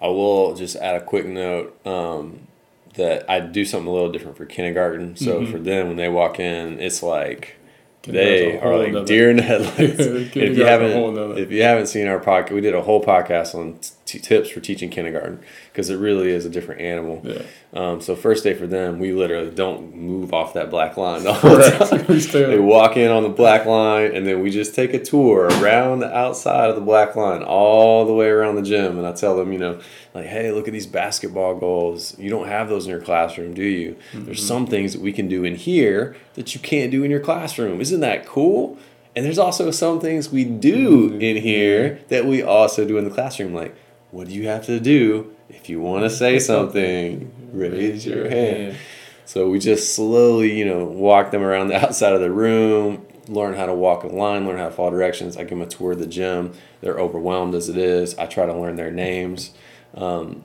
I 0.00 0.08
will 0.08 0.54
just 0.54 0.76
add 0.76 0.96
a 0.96 1.04
quick 1.04 1.26
note 1.26 1.78
um, 1.86 2.48
that 2.94 3.28
I 3.30 3.40
do 3.40 3.64
something 3.64 3.88
a 3.88 3.92
little 3.92 4.12
different 4.12 4.36
for 4.36 4.44
kindergarten. 4.44 5.16
So 5.16 5.40
mm-hmm. 5.40 5.52
for 5.52 5.58
them, 5.58 5.88
when 5.88 5.96
they 5.96 6.08
walk 6.08 6.40
in, 6.40 6.80
it's 6.80 7.02
like 7.02 7.56
they 8.02 8.58
are 8.58 8.76
like 8.76 9.06
deer 9.06 9.30
in 9.30 9.38
headlights. 9.38 9.78
if 9.78 10.34
you 10.36 10.64
haven't, 10.64 11.38
if 11.38 11.50
you 11.50 11.62
haven't 11.62 11.86
seen 11.86 12.08
our 12.08 12.20
podcast, 12.20 12.50
we 12.50 12.60
did 12.60 12.74
a 12.74 12.82
whole 12.82 13.02
podcast 13.02 13.54
on 13.54 13.78
t- 14.04 14.18
tips 14.18 14.50
for 14.50 14.60
teaching 14.60 14.90
kindergarten 14.90 15.40
because 15.70 15.90
it 15.90 15.96
really 15.96 16.30
is 16.30 16.44
a 16.44 16.50
different 16.50 16.80
animal. 16.80 17.20
Yeah. 17.24 17.42
Um, 17.74 18.00
so 18.00 18.14
first 18.14 18.44
day 18.44 18.54
for 18.54 18.66
them, 18.66 18.98
we 18.98 19.12
literally 19.12 19.50
don't 19.50 19.94
move 19.94 20.34
off 20.34 20.54
that 20.54 20.70
black 20.70 20.96
line 20.96 21.22
the 21.24 21.32
whole 21.32 21.58
time. 21.58 22.06
they 22.32 22.58
walk 22.58 22.96
in 22.96 23.10
on 23.10 23.22
the 23.22 23.28
black 23.28 23.64
line, 23.64 24.14
and 24.14 24.26
then 24.26 24.42
we 24.42 24.50
just 24.50 24.74
take 24.74 24.92
a 24.94 25.02
tour 25.02 25.46
around 25.60 26.00
the 26.00 26.14
outside 26.14 26.68
of 26.68 26.76
the 26.76 26.82
black 26.82 27.16
line, 27.16 27.42
all 27.42 28.06
the 28.06 28.14
way 28.14 28.28
around 28.28 28.56
the 28.56 28.62
gym. 28.62 28.98
And 28.98 29.06
I 29.06 29.12
tell 29.12 29.36
them, 29.36 29.52
you 29.52 29.58
know, 29.58 29.80
like, 30.14 30.26
hey, 30.26 30.50
look 30.52 30.68
at 30.68 30.72
these 30.72 30.86
basketball 30.86 31.56
goals. 31.56 32.18
You 32.18 32.30
don't 32.30 32.48
have 32.48 32.68
those 32.68 32.86
in 32.86 32.90
your 32.90 33.00
classroom, 33.00 33.54
do 33.54 33.64
you? 33.64 33.96
Mm-hmm. 34.12 34.26
There's 34.26 34.46
some 34.46 34.66
things 34.66 34.92
that 34.92 35.00
we 35.00 35.12
can 35.12 35.28
do 35.28 35.44
in 35.44 35.56
here 35.56 36.16
that 36.34 36.54
you 36.54 36.60
can't 36.60 36.90
do 36.90 37.04
in 37.04 37.10
your 37.10 37.20
classroom. 37.20 37.80
Isn't 37.80 38.00
that 38.00 38.26
cool? 38.26 38.78
And 39.14 39.24
there's 39.24 39.38
also 39.38 39.70
some 39.70 40.00
things 40.00 40.30
we 40.30 40.44
do 40.44 41.10
mm-hmm. 41.10 41.20
in 41.20 41.36
here 41.36 42.00
that 42.08 42.24
we 42.24 42.42
also 42.42 42.86
do 42.86 42.96
in 42.96 43.04
the 43.04 43.10
classroom, 43.10 43.54
like 43.54 43.74
what 44.12 44.28
do 44.28 44.34
you 44.34 44.46
have 44.46 44.66
to 44.66 44.78
do 44.78 45.34
if 45.48 45.68
you 45.68 45.80
want 45.80 46.04
to 46.04 46.10
say 46.10 46.38
something? 46.38 47.32
Raise 47.52 48.06
your 48.06 48.28
hand. 48.28 48.76
So 49.24 49.48
we 49.48 49.58
just 49.58 49.96
slowly, 49.96 50.56
you 50.56 50.66
know, 50.66 50.84
walk 50.84 51.30
them 51.30 51.42
around 51.42 51.68
the 51.68 51.76
outside 51.82 52.12
of 52.12 52.20
the 52.20 52.30
room, 52.30 53.06
learn 53.26 53.54
how 53.54 53.66
to 53.66 53.74
walk 53.74 54.04
a 54.04 54.08
line, 54.08 54.46
learn 54.46 54.58
how 54.58 54.66
to 54.66 54.70
follow 54.70 54.90
directions. 54.90 55.36
I 55.36 55.40
give 55.40 55.50
them 55.50 55.62
a 55.62 55.66
tour 55.66 55.92
of 55.92 55.98
the 55.98 56.06
gym. 56.06 56.52
They're 56.82 56.98
overwhelmed 56.98 57.54
as 57.54 57.70
it 57.70 57.78
is. 57.78 58.16
I 58.18 58.26
try 58.26 58.44
to 58.44 58.54
learn 58.54 58.76
their 58.76 58.90
names. 58.90 59.52
Um, 59.94 60.44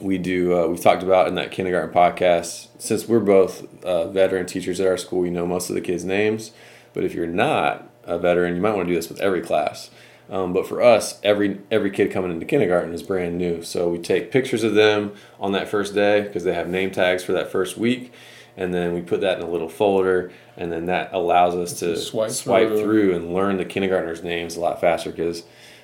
we 0.00 0.16
do. 0.16 0.56
Uh, 0.56 0.68
we've 0.68 0.80
talked 0.80 1.02
about 1.02 1.26
in 1.26 1.34
that 1.34 1.50
kindergarten 1.50 1.92
podcast. 1.92 2.68
Since 2.78 3.08
we're 3.08 3.20
both 3.20 3.84
uh, 3.84 4.08
veteran 4.08 4.46
teachers 4.46 4.80
at 4.80 4.86
our 4.86 4.96
school, 4.96 5.20
we 5.20 5.30
know 5.30 5.46
most 5.46 5.68
of 5.68 5.74
the 5.74 5.80
kids' 5.80 6.04
names. 6.04 6.52
But 6.92 7.02
if 7.02 7.12
you're 7.12 7.26
not 7.26 7.90
a 8.04 8.18
veteran, 8.18 8.54
you 8.54 8.60
might 8.60 8.76
want 8.76 8.86
to 8.86 8.92
do 8.92 8.96
this 8.96 9.08
with 9.08 9.20
every 9.20 9.40
class. 9.40 9.90
Um, 10.30 10.52
but 10.52 10.66
for 10.66 10.80
us, 10.82 11.20
every 11.22 11.60
every 11.70 11.90
kid 11.90 12.10
coming 12.10 12.30
into 12.30 12.46
kindergarten 12.46 12.94
is 12.94 13.02
brand 13.02 13.36
new. 13.36 13.62
So 13.62 13.90
we 13.90 13.98
take 13.98 14.30
pictures 14.30 14.62
of 14.62 14.74
them 14.74 15.12
on 15.38 15.52
that 15.52 15.68
first 15.68 15.94
day 15.94 16.22
because 16.22 16.44
they 16.44 16.54
have 16.54 16.68
name 16.68 16.90
tags 16.90 17.22
for 17.22 17.32
that 17.32 17.52
first 17.52 17.76
week, 17.76 18.12
and 18.56 18.72
then 18.72 18.94
we 18.94 19.02
put 19.02 19.20
that 19.20 19.38
in 19.38 19.44
a 19.44 19.50
little 19.50 19.68
folder, 19.68 20.32
and 20.56 20.72
then 20.72 20.86
that 20.86 21.12
allows 21.12 21.54
us 21.54 21.78
to 21.80 21.96
swipe, 21.96 22.30
swipe 22.30 22.68
through. 22.68 22.82
through 22.82 23.14
and 23.14 23.34
learn 23.34 23.58
the 23.58 23.64
kindergartners' 23.64 24.22
names 24.22 24.56
a 24.56 24.60
lot 24.60 24.80
faster. 24.80 25.10
Because 25.10 25.42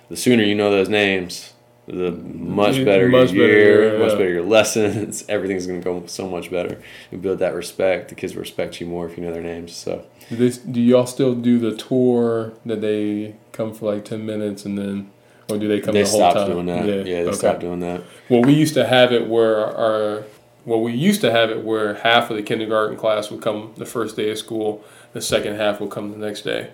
the 0.09 0.16
sooner 0.16 0.42
you 0.42 0.54
know 0.54 0.70
those 0.70 0.88
names, 0.88 1.52
the 1.92 2.12
much 2.12 2.85
better 2.85 3.09
much 3.09 3.32
your 3.32 3.47
year, 3.47 3.82
better, 3.82 3.99
yeah. 3.99 4.04
much 4.04 4.12
better 4.12 4.30
your 4.30 4.42
lessons. 4.56 5.25
Everything's 5.28 5.66
going 5.66 5.80
to 5.80 5.85
go 5.85 6.06
so 6.06 6.28
much 6.28 6.50
better. 6.50 6.80
You 7.11 7.18
build 7.18 7.40
that 7.40 7.54
respect. 7.54 8.09
The 8.09 8.14
kids 8.14 8.37
respect 8.37 8.80
you 8.80 8.87
more 8.87 9.09
if 9.09 9.16
you 9.16 9.25
know 9.25 9.32
their 9.32 9.42
names. 9.42 9.75
So, 9.75 10.06
do, 10.28 10.37
they, 10.37 10.56
do 10.70 10.80
y'all 10.80 11.06
still 11.06 11.35
do 11.35 11.59
the 11.59 11.76
tour 11.76 12.52
that 12.64 12.80
they 12.80 13.35
come 13.52 13.75
for 13.75 13.94
like 13.94 14.04
ten 14.04 14.25
minutes 14.25 14.64
and 14.64 14.78
then, 14.78 15.11
or 15.49 15.59
do 15.59 15.66
they 15.66 15.80
come 15.80 15.94
they 15.94 16.02
the 16.02 16.11
whole 16.11 16.32
time? 16.32 16.50
doing 16.50 16.66
that. 16.66 16.87
Yeah, 16.87 16.94
yeah 16.94 17.02
they 17.02 17.26
okay. 17.26 17.37
stopped 17.37 17.61
doing 17.61 17.80
that. 17.80 18.02
Well, 18.28 18.42
we 18.42 18.54
used 18.54 18.75
to 18.75 18.87
have 18.87 19.12
it 19.12 19.28
where 19.28 19.66
our 19.66 20.25
well, 20.64 20.80
we 20.80 20.92
used 20.92 21.23
to 21.23 21.32
have 21.32 21.50
it 21.50 21.64
where 21.64 21.94
half 21.94 22.30
of 22.30 22.37
the 22.37 22.42
kindergarten 22.42 22.97
class 22.97 23.30
would 23.30 23.42
come 23.42 23.73
the 23.76 23.87
first 23.87 24.14
day 24.14 24.30
of 24.30 24.38
school, 24.38 24.85
the 25.12 25.23
second 25.23 25.56
half 25.56 25.80
would 25.80 25.90
come 25.90 26.12
the 26.12 26.18
next 26.18 26.42
day 26.42 26.70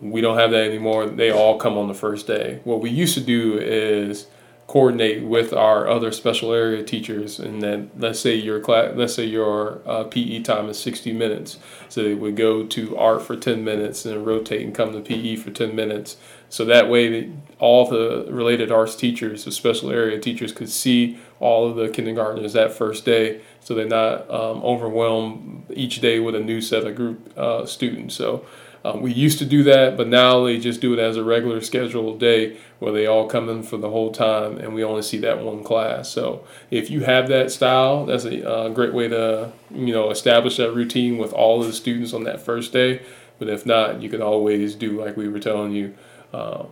we 0.00 0.20
don't 0.20 0.38
have 0.38 0.50
that 0.52 0.64
anymore. 0.64 1.06
They 1.06 1.30
all 1.30 1.58
come 1.58 1.76
on 1.76 1.88
the 1.88 1.94
first 1.94 2.26
day. 2.26 2.60
What 2.64 2.80
we 2.80 2.90
used 2.90 3.14
to 3.14 3.20
do 3.20 3.58
is 3.58 4.26
coordinate 4.70 5.24
with 5.24 5.52
our 5.52 5.88
other 5.88 6.12
special 6.12 6.52
area 6.52 6.80
teachers, 6.84 7.40
and 7.40 7.60
then 7.60 7.90
let's 7.98 8.20
say 8.20 8.36
your 8.36 8.60
class, 8.60 8.92
let's 8.94 9.12
say 9.12 9.24
your 9.24 9.82
uh, 9.84 10.04
PE 10.04 10.42
time 10.42 10.68
is 10.68 10.78
sixty 10.78 11.12
minutes, 11.12 11.58
so 11.88 12.04
they 12.04 12.14
would 12.14 12.36
go 12.36 12.64
to 12.64 12.96
art 12.96 13.20
for 13.20 13.34
ten 13.34 13.64
minutes 13.64 14.06
and 14.06 14.24
rotate 14.24 14.62
and 14.64 14.72
come 14.72 14.92
to 14.92 15.00
PE 15.00 15.34
for 15.34 15.50
ten 15.50 15.74
minutes. 15.74 16.18
So 16.48 16.64
that 16.66 16.88
way, 16.88 17.32
all 17.60 17.86
the 17.86 18.26
related 18.30 18.72
arts 18.72 18.96
teachers, 18.96 19.44
the 19.44 19.52
special 19.52 19.90
area 19.90 20.18
teachers, 20.18 20.50
could 20.50 20.70
see 20.70 21.18
all 21.38 21.68
of 21.68 21.76
the 21.76 21.88
kindergartners 21.88 22.54
that 22.54 22.72
first 22.72 23.04
day, 23.04 23.40
so 23.60 23.74
they're 23.74 23.86
not 23.86 24.28
um, 24.30 24.62
overwhelmed 24.64 25.66
each 25.74 26.00
day 26.00 26.18
with 26.18 26.34
a 26.34 26.40
new 26.40 26.60
set 26.60 26.86
of 26.86 26.96
group 26.96 27.32
uh, 27.38 27.64
students. 27.66 28.14
So 28.14 28.44
um, 28.84 29.02
we 29.02 29.12
used 29.12 29.38
to 29.40 29.44
do 29.44 29.62
that, 29.64 29.96
but 29.96 30.08
now 30.08 30.44
they 30.44 30.58
just 30.58 30.80
do 30.80 30.94
it 30.94 30.98
as 30.98 31.16
a 31.16 31.24
regular 31.24 31.60
scheduled 31.60 32.18
day 32.18 32.56
where 32.78 32.92
they 32.92 33.06
all 33.06 33.28
come 33.28 33.50
in 33.50 33.62
for 33.62 33.76
the 33.76 33.90
whole 33.90 34.10
time 34.10 34.56
and 34.56 34.74
we 34.74 34.82
only 34.82 35.02
see 35.02 35.18
that 35.18 35.40
one 35.40 35.62
class. 35.62 36.08
So 36.08 36.44
if 36.70 36.88
you 36.90 37.00
have 37.04 37.28
that 37.28 37.52
style, 37.52 38.06
that's 38.06 38.24
a 38.24 38.48
uh, 38.48 38.68
great 38.70 38.94
way 38.94 39.08
to 39.08 39.52
you 39.70 39.92
know 39.92 40.10
establish 40.10 40.56
that 40.56 40.72
routine 40.72 41.18
with 41.18 41.32
all 41.34 41.60
of 41.60 41.66
the 41.66 41.74
students 41.74 42.14
on 42.14 42.24
that 42.24 42.40
first 42.40 42.72
day. 42.72 43.02
But 43.38 43.48
if 43.48 43.66
not, 43.66 44.00
you 44.02 44.08
can 44.08 44.22
always 44.22 44.74
do 44.74 45.00
like 45.00 45.16
we 45.16 45.28
were 45.28 45.40
telling 45.40 45.72
you. 45.72 45.94
Uh, 46.32 46.64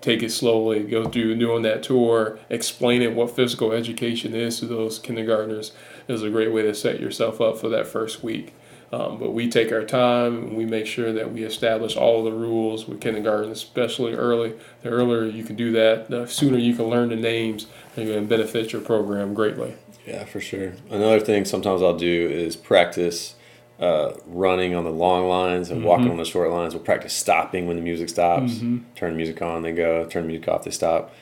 take 0.00 0.22
it 0.22 0.30
slowly, 0.30 0.82
go 0.84 1.08
through 1.08 1.36
doing 1.36 1.62
that 1.62 1.82
tour, 1.82 2.38
explaining 2.48 3.14
what 3.14 3.34
physical 3.34 3.72
education 3.72 4.34
is 4.34 4.60
to 4.60 4.66
those 4.66 4.98
kindergartners 4.98 5.72
is 6.08 6.22
a 6.22 6.30
great 6.30 6.52
way 6.52 6.62
to 6.62 6.74
set 6.74 7.00
yourself 7.00 7.40
up 7.40 7.58
for 7.58 7.68
that 7.68 7.86
first 7.86 8.22
week. 8.22 8.54
Um, 8.92 9.18
but 9.18 9.32
we 9.32 9.48
take 9.48 9.70
our 9.70 9.84
time 9.84 10.56
we 10.56 10.64
make 10.64 10.86
sure 10.86 11.12
that 11.12 11.32
we 11.32 11.44
establish 11.44 11.96
all 11.96 12.24
the 12.24 12.32
rules 12.32 12.88
with 12.88 13.00
kindergarten, 13.00 13.52
especially 13.52 14.14
early. 14.14 14.54
The 14.82 14.88
earlier 14.88 15.26
you 15.26 15.44
can 15.44 15.54
do 15.54 15.70
that, 15.72 16.10
the 16.10 16.26
sooner 16.26 16.58
you 16.58 16.74
can 16.74 16.86
learn 16.86 17.10
the 17.10 17.16
names, 17.16 17.66
and 17.96 18.08
you 18.08 18.14
can 18.14 18.26
benefit 18.26 18.72
your 18.72 18.82
program 18.82 19.32
greatly. 19.32 19.76
Yeah, 20.06 20.24
for 20.24 20.40
sure. 20.40 20.72
Another 20.90 21.20
thing 21.20 21.44
sometimes 21.44 21.82
I'll 21.82 21.96
do 21.96 22.28
is 22.28 22.56
practice 22.56 23.36
uh, 23.80 24.12
running 24.26 24.74
on 24.74 24.84
the 24.84 24.90
long 24.90 25.26
lines 25.26 25.70
and 25.70 25.80
mm-hmm. 25.80 25.88
walking 25.88 26.10
on 26.10 26.18
the 26.18 26.24
short 26.24 26.50
lines. 26.50 26.74
We'll 26.74 26.84
practice 26.84 27.14
stopping 27.14 27.66
when 27.66 27.76
the 27.76 27.82
music 27.82 28.10
stops. 28.10 28.54
Mm-hmm. 28.54 28.78
Turn 28.94 29.12
the 29.12 29.16
music 29.16 29.40
on, 29.40 29.62
they 29.62 29.72
go. 29.72 30.04
Turn 30.06 30.24
the 30.24 30.28
music 30.28 30.48
off, 30.48 30.64
they 30.64 30.70
stop. 30.70 31.14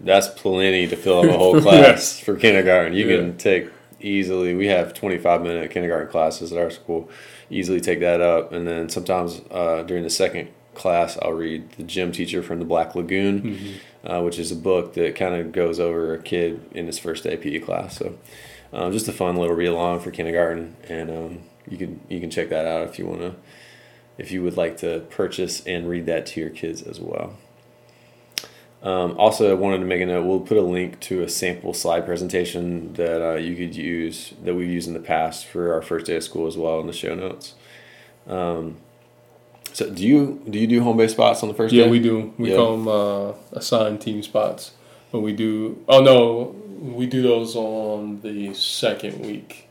That's 0.00 0.26
plenty 0.28 0.88
to 0.88 0.96
fill 0.96 1.20
up 1.20 1.26
a 1.26 1.36
whole 1.36 1.60
class 1.62 2.18
for 2.18 2.34
kindergarten. 2.36 2.94
You 2.94 3.08
yeah. 3.08 3.16
can 3.16 3.36
take 3.36 3.68
easily. 4.00 4.54
We 4.54 4.66
have 4.66 4.94
25 4.94 5.42
minute 5.42 5.70
kindergarten 5.70 6.10
classes 6.10 6.52
at 6.52 6.58
our 6.58 6.70
school. 6.70 7.10
Easily 7.50 7.80
take 7.80 8.00
that 8.00 8.20
up. 8.20 8.52
And 8.52 8.66
then 8.66 8.88
sometimes 8.88 9.42
uh, 9.50 9.82
during 9.82 10.02
the 10.02 10.10
second 10.10 10.48
class, 10.74 11.18
I'll 11.20 11.32
read 11.32 11.70
The 11.72 11.82
Gym 11.82 12.10
Teacher 12.10 12.42
from 12.42 12.58
the 12.58 12.64
Black 12.64 12.94
Lagoon, 12.94 13.42
mm-hmm. 13.42 14.10
uh, 14.10 14.22
which 14.22 14.38
is 14.38 14.50
a 14.50 14.56
book 14.56 14.94
that 14.94 15.14
kind 15.14 15.34
of 15.34 15.52
goes 15.52 15.78
over 15.78 16.14
a 16.14 16.22
kid 16.22 16.60
in 16.72 16.86
his 16.86 16.98
first 16.98 17.24
day 17.24 17.36
PE 17.36 17.60
class. 17.60 17.98
So 17.98 18.18
um, 18.72 18.92
just 18.92 19.08
a 19.08 19.12
fun 19.12 19.36
little 19.36 19.54
read 19.54 19.66
along 19.66 20.00
for 20.00 20.10
kindergarten. 20.10 20.74
And 20.88 21.10
um, 21.10 21.38
you 21.68 21.78
can 21.78 22.00
you 22.08 22.20
can 22.20 22.30
check 22.30 22.48
that 22.50 22.66
out 22.66 22.88
if 22.88 22.98
you 22.98 23.06
want 23.06 23.20
to 23.20 23.34
if 24.18 24.30
you 24.30 24.42
would 24.42 24.56
like 24.56 24.76
to 24.78 25.00
purchase 25.10 25.64
and 25.66 25.88
read 25.88 26.06
that 26.06 26.26
to 26.26 26.40
your 26.40 26.50
kids 26.50 26.82
as 26.82 27.00
well. 27.00 27.34
Um, 28.82 29.16
also, 29.16 29.50
I 29.50 29.54
wanted 29.54 29.78
to 29.78 29.84
make 29.84 30.02
a 30.02 30.06
note. 30.06 30.26
We'll 30.26 30.40
put 30.40 30.56
a 30.56 30.62
link 30.62 30.98
to 31.00 31.22
a 31.22 31.28
sample 31.28 31.72
slide 31.72 32.04
presentation 32.04 32.92
that 32.94 33.24
uh, 33.24 33.36
you 33.36 33.54
could 33.54 33.76
use 33.76 34.34
that 34.42 34.54
we've 34.54 34.68
used 34.68 34.88
in 34.88 34.94
the 34.94 35.00
past 35.00 35.46
for 35.46 35.72
our 35.72 35.82
first 35.82 36.06
day 36.06 36.16
of 36.16 36.24
school 36.24 36.48
as 36.48 36.56
well 36.56 36.80
in 36.80 36.88
the 36.88 36.92
show 36.92 37.14
notes. 37.14 37.54
Um, 38.26 38.78
so, 39.72 39.88
do 39.88 40.04
you 40.04 40.42
do 40.48 40.58
you 40.58 40.66
do 40.66 40.82
home 40.82 40.96
base 40.96 41.12
spots 41.12 41.42
on 41.42 41.48
the 41.48 41.54
first 41.54 41.72
yeah, 41.72 41.82
day? 41.82 41.86
Yeah, 41.86 41.92
we 41.92 42.00
do. 42.00 42.34
We 42.38 42.50
yeah. 42.50 42.56
call 42.56 42.76
them 42.76 42.88
uh, 42.88 43.32
assigned 43.52 44.00
team 44.00 44.22
spots. 44.22 44.72
But 45.12 45.20
we 45.20 45.32
do. 45.32 45.84
Oh 45.88 46.02
no, 46.02 46.56
we 46.80 47.06
do 47.06 47.22
those 47.22 47.54
on 47.54 48.20
the 48.22 48.52
second 48.54 49.24
week 49.24 49.68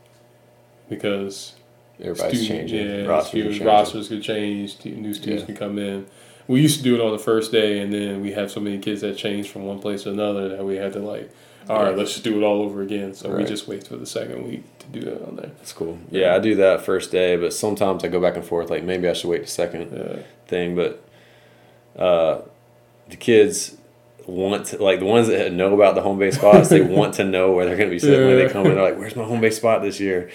because 0.88 1.54
everybody's 2.00 2.44
student, 2.44 2.68
changing. 2.68 2.86
Yeah, 2.86 3.06
rosters, 3.06 3.60
rosters 3.60 4.08
could 4.08 4.22
change. 4.22 4.84
New 4.84 5.14
students 5.14 5.42
yeah. 5.42 5.46
can 5.46 5.56
come 5.56 5.78
in 5.78 6.06
we 6.48 6.60
used 6.60 6.78
to 6.78 6.82
do 6.82 6.94
it 6.94 7.00
on 7.00 7.12
the 7.12 7.18
first 7.18 7.52
day, 7.52 7.80
and 7.80 7.92
then 7.92 8.20
we 8.20 8.32
have 8.32 8.50
so 8.50 8.60
many 8.60 8.78
kids 8.78 9.00
that 9.02 9.16
changed 9.16 9.50
from 9.50 9.64
one 9.64 9.78
place 9.78 10.04
to 10.04 10.10
another 10.10 10.48
that 10.48 10.64
we 10.64 10.76
had 10.76 10.92
to 10.94 10.98
like, 10.98 11.30
all 11.68 11.82
right, 11.82 11.96
let's 11.96 12.12
just 12.12 12.24
do 12.24 12.36
it 12.40 12.44
all 12.44 12.62
over 12.62 12.82
again. 12.82 13.14
So 13.14 13.30
right. 13.30 13.38
we 13.38 13.44
just 13.44 13.68
wait 13.68 13.86
for 13.86 13.96
the 13.96 14.06
second 14.06 14.46
week 14.46 14.78
to 14.80 14.86
do 14.86 15.00
that 15.02 15.26
on 15.26 15.36
there. 15.36 15.50
That's 15.58 15.72
cool. 15.72 15.98
Yeah, 16.10 16.34
I 16.34 16.40
do 16.40 16.56
that 16.56 16.84
first 16.84 17.12
day, 17.12 17.36
but 17.36 17.52
sometimes 17.52 18.02
I 18.02 18.08
go 18.08 18.20
back 18.20 18.36
and 18.36 18.44
forth. 18.44 18.70
Like 18.70 18.82
maybe 18.82 19.08
I 19.08 19.12
should 19.12 19.30
wait 19.30 19.42
the 19.42 19.48
second 19.48 19.92
yeah. 19.92 20.22
thing, 20.46 20.74
but 20.74 21.02
uh, 21.96 22.42
the 23.08 23.16
kids 23.16 23.76
want 24.26 24.66
to 24.66 24.82
like 24.82 24.98
the 24.98 25.06
ones 25.06 25.28
that 25.28 25.52
know 25.52 25.74
about 25.74 25.94
the 25.94 26.02
home 26.02 26.18
base 26.18 26.36
spots. 26.36 26.68
they 26.68 26.80
want 26.80 27.14
to 27.14 27.24
know 27.24 27.52
where 27.52 27.66
they're 27.66 27.76
going 27.76 27.88
to 27.88 27.94
be 27.94 28.00
sitting 28.00 28.20
yeah. 28.20 28.26
when 28.26 28.46
they 28.46 28.52
come 28.52 28.66
in. 28.66 28.74
They're 28.74 28.82
like, 28.82 28.98
"Where's 28.98 29.14
my 29.14 29.24
home 29.24 29.40
base 29.40 29.56
spot 29.56 29.82
this 29.82 30.00
year?" 30.00 30.30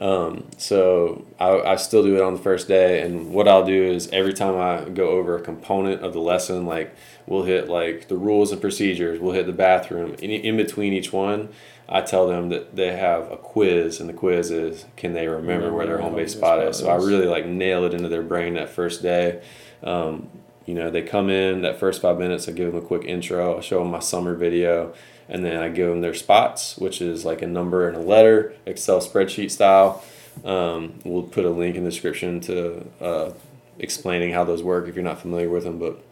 Um, 0.00 0.46
so 0.56 1.26
I, 1.38 1.60
I 1.60 1.76
still 1.76 2.02
do 2.02 2.16
it 2.16 2.22
on 2.22 2.32
the 2.32 2.40
first 2.40 2.66
day, 2.66 3.02
and 3.02 3.32
what 3.34 3.46
I'll 3.46 3.66
do 3.66 3.84
is 3.84 4.08
every 4.12 4.32
time 4.32 4.56
I 4.56 4.88
go 4.88 5.10
over 5.10 5.36
a 5.36 5.42
component 5.42 6.02
of 6.02 6.14
the 6.14 6.20
lesson, 6.20 6.64
like 6.64 6.96
we'll 7.26 7.42
hit 7.42 7.68
like 7.68 8.08
the 8.08 8.16
rules 8.16 8.50
and 8.50 8.62
procedures, 8.62 9.20
we'll 9.20 9.34
hit 9.34 9.44
the 9.44 9.52
bathroom. 9.52 10.14
In, 10.14 10.30
in 10.30 10.56
between 10.56 10.94
each 10.94 11.12
one, 11.12 11.50
I 11.86 12.00
tell 12.00 12.26
them 12.26 12.48
that 12.48 12.76
they 12.76 12.96
have 12.96 13.30
a 13.30 13.36
quiz, 13.36 14.00
and 14.00 14.08
the 14.08 14.14
quiz 14.14 14.50
is 14.50 14.86
can 14.96 15.12
they 15.12 15.28
remember, 15.28 15.66
remember 15.66 15.76
where 15.76 15.86
their 15.86 15.98
home 15.98 16.14
base 16.14 16.32
spot 16.32 16.66
is. 16.66 16.78
So 16.78 16.88
I 16.88 16.96
really 16.96 17.26
like 17.26 17.44
nail 17.44 17.84
it 17.84 17.92
into 17.92 18.08
their 18.08 18.22
brain 18.22 18.54
that 18.54 18.70
first 18.70 19.02
day. 19.02 19.42
Um, 19.82 20.30
you 20.64 20.74
know, 20.74 20.88
they 20.88 21.02
come 21.02 21.28
in 21.28 21.60
that 21.62 21.78
first 21.78 22.00
five 22.00 22.18
minutes. 22.18 22.48
I 22.48 22.52
give 22.52 22.72
them 22.72 22.82
a 22.82 22.86
quick 22.86 23.04
intro. 23.04 23.58
I 23.58 23.60
show 23.60 23.80
them 23.80 23.90
my 23.90 23.98
summer 23.98 24.34
video 24.34 24.94
and 25.30 25.44
then 25.44 25.56
I 25.56 25.68
give 25.68 25.88
them 25.88 26.00
their 26.00 26.12
spots, 26.12 26.76
which 26.76 27.00
is 27.00 27.24
like 27.24 27.40
a 27.40 27.46
number 27.46 27.88
and 27.88 27.96
a 27.96 28.00
letter, 28.00 28.54
Excel 28.66 29.00
spreadsheet 29.00 29.50
style. 29.50 30.04
Um, 30.44 30.98
we'll 31.04 31.22
put 31.22 31.44
a 31.44 31.50
link 31.50 31.76
in 31.76 31.84
the 31.84 31.90
description 31.90 32.40
to 32.42 32.86
uh, 33.00 33.32
explaining 33.78 34.32
how 34.32 34.44
those 34.44 34.62
work 34.62 34.88
if 34.88 34.96
you're 34.96 35.04
not 35.04 35.20
familiar 35.20 35.48
with 35.48 35.64
them. 35.64 35.78
But 35.78 36.02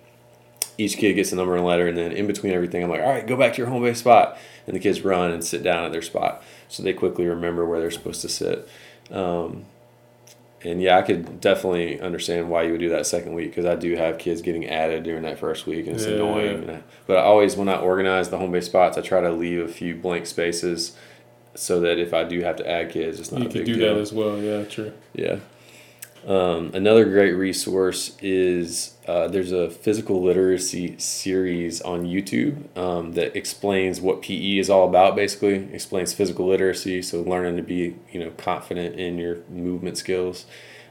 each 0.79 0.97
kid 0.97 1.15
gets 1.15 1.33
a 1.33 1.37
number 1.37 1.55
and 1.55 1.65
a 1.65 1.67
letter, 1.67 1.89
and 1.89 1.99
then 1.99 2.13
in 2.13 2.29
between 2.29 2.53
everything, 2.53 2.85
I'm 2.85 2.91
like, 2.91 3.01
all 3.01 3.11
right, 3.11 3.27
go 3.27 3.37
back 3.37 3.55
to 3.55 3.59
your 3.59 3.67
home 3.67 3.83
base 3.83 3.99
spot, 3.99 4.39
and 4.67 4.77
the 4.77 4.81
kids 4.81 5.01
run 5.01 5.33
and 5.33 5.45
sit 5.45 5.65
down 5.65 5.85
at 5.85 5.91
their 5.91 6.03
spot, 6.03 6.43
so 6.69 6.85
they 6.85 6.93
quickly 6.93 7.27
remember 7.27 7.67
where 7.67 7.81
they're 7.81 7.91
supposed 7.91 8.23
to 8.23 8.29
sit. 8.29 8.69
Um, 9.11 9.65
and 10.65 10.83
yeah, 10.83 10.99
I 10.99 11.03
could 11.03 11.41
definitely 11.41 12.01
understand 12.01 12.51
why 12.51 12.65
you 12.65 12.73
would 12.73 12.81
do 12.81 12.89
that 12.91 13.07
second 13.07 13.35
week 13.35 13.51
because 13.51 13.65
I 13.65 13.77
do 13.77 13.95
have 13.97 14.19
kids 14.19 14.43
getting 14.43 14.67
added 14.67 15.05
during 15.05 15.23
that 15.23 15.39
first 15.39 15.67
week, 15.67 15.87
and 15.87 15.97
it's 15.97 16.07
yeah. 16.07 16.15
annoying. 16.15 16.69
I, 16.69 16.83
but 17.07 17.19
I 17.19 17.23
always, 17.23 17.57
when 17.57 17.69
I 17.69 17.77
organize 17.77 18.31
the 18.31 18.39
home 18.39 18.51
base 18.51 18.67
spots, 18.67 18.99
I 18.99 19.03
try 19.03 19.21
to 19.21 19.31
leave 19.31 19.65
a 19.65 19.69
few 19.69 19.95
blank 19.95 20.27
spaces 20.27 20.97
so 21.55 21.81
that 21.81 21.99
if 21.99 22.13
I 22.13 22.25
do 22.25 22.41
have 22.41 22.57
to 22.57 22.69
add 22.69 22.91
kids, 22.91 23.21
it's 23.21 23.31
not. 23.31 23.43
You 23.43 23.49
could 23.49 23.67
do 23.67 23.77
deal. 23.77 23.95
that 23.95 24.01
as 24.01 24.13
well. 24.13 24.39
Yeah, 24.39 24.65
true. 24.65 24.93
Yeah. 25.15 25.39
Um, 26.27 26.73
another 26.75 27.05
great 27.05 27.33
resource 27.33 28.17
is 28.21 28.97
uh, 29.07 29.29
there's 29.29 29.53
a 29.53 29.71
physical 29.71 30.23
literacy 30.23 30.99
series 30.99 31.81
on 31.81 32.05
YouTube 32.05 32.77
um, 32.77 33.13
that 33.13 33.37
explains 33.37 34.01
what 34.01 34.23
PE 34.23 34.59
is 34.59 34.69
all 34.69 34.89
about. 34.89 35.17
Basically, 35.17 35.73
explains 35.73 36.13
physical 36.13 36.47
literacy, 36.47 37.03
so 37.03 37.23
learning 37.23 37.57
to 37.57 37.63
be 37.63 37.97
you 38.11 38.21
know 38.21 38.31
confident 38.37 38.99
in 38.99 39.19
your 39.19 39.39
movement 39.49 39.97
skills. 39.97 40.45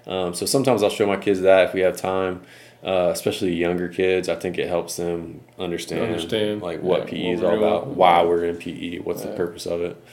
Um, 0.08 0.34
so 0.34 0.46
sometimes 0.46 0.84
I'll 0.84 0.90
show 0.90 1.06
my 1.06 1.18
kids 1.18 1.42
that 1.42 1.68
if 1.68 1.74
we 1.74 1.82
have 1.82 1.98
time, 1.98 2.42
uh, 2.84 3.10
especially 3.12 3.54
younger 3.54 3.90
kids. 3.90 4.30
I 4.30 4.36
think 4.36 4.58
it 4.58 4.68
helps 4.68 4.96
them 4.96 5.42
understand, 5.60 6.04
understand. 6.04 6.62
like 6.62 6.82
what 6.82 7.02
yeah, 7.02 7.10
PE 7.10 7.32
is 7.32 7.44
all 7.44 7.58
about, 7.58 7.88
why 7.88 8.24
we're 8.24 8.46
in 8.46 8.56
PE, 8.56 9.00
what's 9.00 9.24
yeah. 9.24 9.32
the 9.32 9.38
purpose 9.38 9.66
of 9.66 9.82
it. 9.82 10.04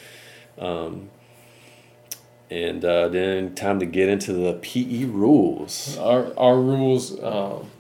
Um, 0.59 1.11
and 2.51 2.85
uh, 2.85 3.09
then 3.09 3.55
time 3.55 3.81
to 3.81 3.87
get 3.87 4.09
into 4.09 4.33
the 4.33 4.55
PE 4.55 5.05
rules. 5.05 5.97
Our 5.99 6.33
our 6.39 6.57
rules. 6.61 7.23
Um, 7.23 7.71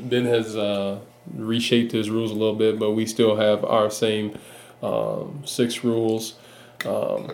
ben 0.00 0.24
has 0.24 0.56
uh, 0.56 0.98
reshaped 1.34 1.92
his 1.92 2.10
rules 2.10 2.30
a 2.30 2.34
little 2.34 2.54
bit, 2.54 2.78
but 2.78 2.92
we 2.92 3.06
still 3.06 3.36
have 3.36 3.64
our 3.64 3.90
same 3.90 4.36
um, 4.82 5.42
six 5.44 5.84
rules. 5.84 6.34
Um, 6.84 7.30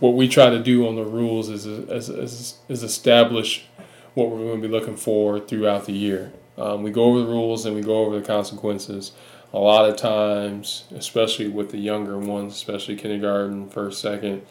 what 0.00 0.14
we 0.14 0.28
try 0.28 0.50
to 0.50 0.62
do 0.62 0.86
on 0.86 0.96
the 0.96 1.04
rules 1.04 1.48
is, 1.48 1.66
is, 1.66 2.08
is, 2.08 2.58
is 2.68 2.82
establish 2.82 3.66
what 4.14 4.30
we're 4.30 4.38
going 4.38 4.60
to 4.60 4.68
be 4.68 4.72
looking 4.72 4.96
for 4.96 5.40
throughout 5.40 5.86
the 5.86 5.92
year. 5.92 6.32
Um, 6.58 6.82
we 6.82 6.90
go 6.90 7.04
over 7.04 7.20
the 7.20 7.26
rules 7.26 7.66
and 7.66 7.74
we 7.74 7.82
go 7.82 8.04
over 8.04 8.18
the 8.18 8.26
consequences. 8.26 9.12
A 9.52 9.58
lot 9.58 9.88
of 9.88 9.96
times, 9.96 10.84
especially 10.94 11.48
with 11.48 11.70
the 11.70 11.78
younger 11.78 12.18
ones, 12.18 12.54
especially 12.54 12.96
kindergarten, 12.96 13.68
first, 13.70 14.00
second, 14.00 14.42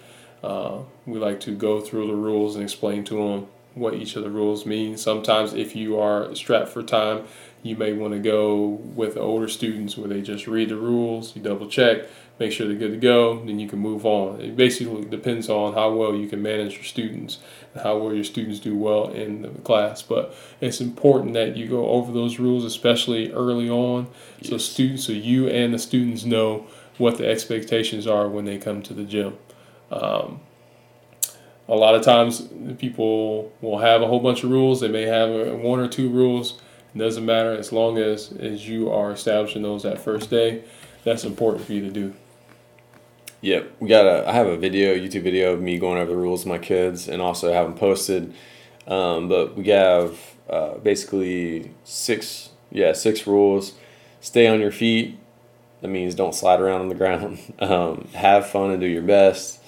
uh, 0.46 0.84
we 1.06 1.18
like 1.20 1.40
to 1.42 1.56
go 1.56 1.82
through 1.82 2.08
the 2.08 2.16
rules 2.16 2.56
and 2.56 2.64
explain 2.64 3.04
to 3.06 3.16
them 3.16 3.48
what 3.74 3.96
each 3.96 4.16
of 4.16 4.24
the 4.24 4.30
rules 4.30 4.66
mean. 4.66 4.96
Sometimes, 4.96 5.54
if 5.54 5.76
you 5.76 6.00
are 6.00 6.34
strapped 6.36 6.70
for 6.70 6.84
time, 6.84 7.26
you 7.64 7.76
may 7.76 7.94
want 7.94 8.14
to 8.14 8.20
go 8.20 8.68
with 8.68 9.18
older 9.18 9.48
students 9.48 9.98
where 9.98 10.08
they 10.08 10.22
just 10.22 10.46
read 10.46 10.70
the 10.70 10.76
rules, 10.76 11.36
you 11.36 11.42
double 11.42 11.68
check, 11.68 12.04
make 12.40 12.52
sure 12.52 12.68
they're 12.68 12.78
good 12.78 12.92
to 12.92 12.98
go, 12.98 13.44
then 13.44 13.60
you 13.60 13.68
can 13.68 13.80
move 13.80 14.06
on. 14.06 14.40
It 14.40 14.56
basically 14.56 15.04
depends 15.06 15.50
on 15.50 15.74
how 15.74 15.92
well 15.94 16.16
you 16.16 16.28
can 16.28 16.44
manage 16.44 16.76
your 16.76 16.84
students 16.84 17.40
and 17.74 17.82
how 17.82 17.98
well 17.98 18.14
your 18.14 18.24
students 18.24 18.60
do 18.60 18.78
well 18.78 19.08
in 19.10 19.42
the 19.42 19.50
class. 19.64 20.04
But 20.04 20.36
it's 20.62 20.80
important 20.80 21.34
that 21.34 21.58
you 21.58 21.68
go 21.68 21.88
over 21.88 22.12
those 22.12 22.38
rules, 22.38 22.66
especially 22.66 23.32
early 23.32 23.70
on, 23.70 24.08
yes. 24.40 24.52
so 24.52 24.58
students, 24.60 25.06
so 25.06 25.14
you 25.14 25.50
and 25.50 25.74
the 25.74 25.80
students 25.80 26.24
know 26.24 26.68
what 26.98 27.18
the 27.18 27.28
expectations 27.28 28.06
are 28.06 28.30
when 28.30 28.46
they 28.46 28.60
come 28.60 28.84
to 28.84 28.94
the 28.94 29.04
gym. 29.04 29.38
Um, 29.92 30.40
a 31.68 31.76
lot 31.76 31.96
of 31.96 32.04
times 32.04 32.48
people 32.78 33.52
will 33.62 33.80
have 33.80 34.02
a 34.02 34.08
whole 34.08 34.20
bunch 34.20 34.44
of 34.44 34.52
rules. 34.52 34.82
They 34.82 34.88
may 34.88 35.04
have 35.04 35.30
one 35.60 35.80
or 35.80 35.88
two 35.88 36.10
rules. 36.10 36.60
It 36.94 37.00
doesn't 37.00 37.26
matter 37.26 37.52
as 37.52 37.72
long 37.72 37.98
as, 37.98 38.32
as 38.34 38.68
you 38.68 38.92
are 38.92 39.12
establishing 39.12 39.64
those 39.64 39.84
that 39.84 40.00
first 40.00 40.30
day. 40.30 40.64
That's 41.04 41.24
important 41.24 41.66
for 41.66 41.74
you 41.74 41.82
to 41.82 41.92
do. 41.92 42.14
Yep, 43.42 43.76
we 43.80 43.90
got 43.90 44.06
a. 44.06 44.28
I 44.28 44.32
have 44.32 44.48
a 44.48 44.58
video, 44.58 44.96
YouTube 44.96 45.24
video 45.24 45.54
of 45.54 45.62
me 45.62 45.78
going 45.78 46.00
over 46.00 46.10
the 46.10 46.18
rules 46.18 46.46
with 46.46 46.48
my 46.48 46.58
kids, 46.58 47.08
and 47.08 47.22
also 47.22 47.54
have 47.54 47.68
them 47.68 47.78
posted. 47.78 48.34
Um, 48.88 49.28
but 49.28 49.56
we 49.56 49.68
have 49.68 50.18
uh, 50.50 50.78
basically 50.78 51.72
six, 51.84 52.50
yeah, 52.72 52.94
six 52.94 53.28
rules. 53.28 53.74
Stay 54.20 54.48
on 54.48 54.60
your 54.60 54.72
feet. 54.72 55.20
That 55.82 55.90
means 55.90 56.16
don't 56.16 56.34
slide 56.34 56.60
around 56.60 56.82
on 56.82 56.90
the 56.90 56.96
ground. 57.04 57.40
Um, 57.60 58.08
have 58.14 58.48
fun 58.48 58.72
and 58.72 58.82
do 58.82 58.88
your 58.88 59.04
best 59.04 59.60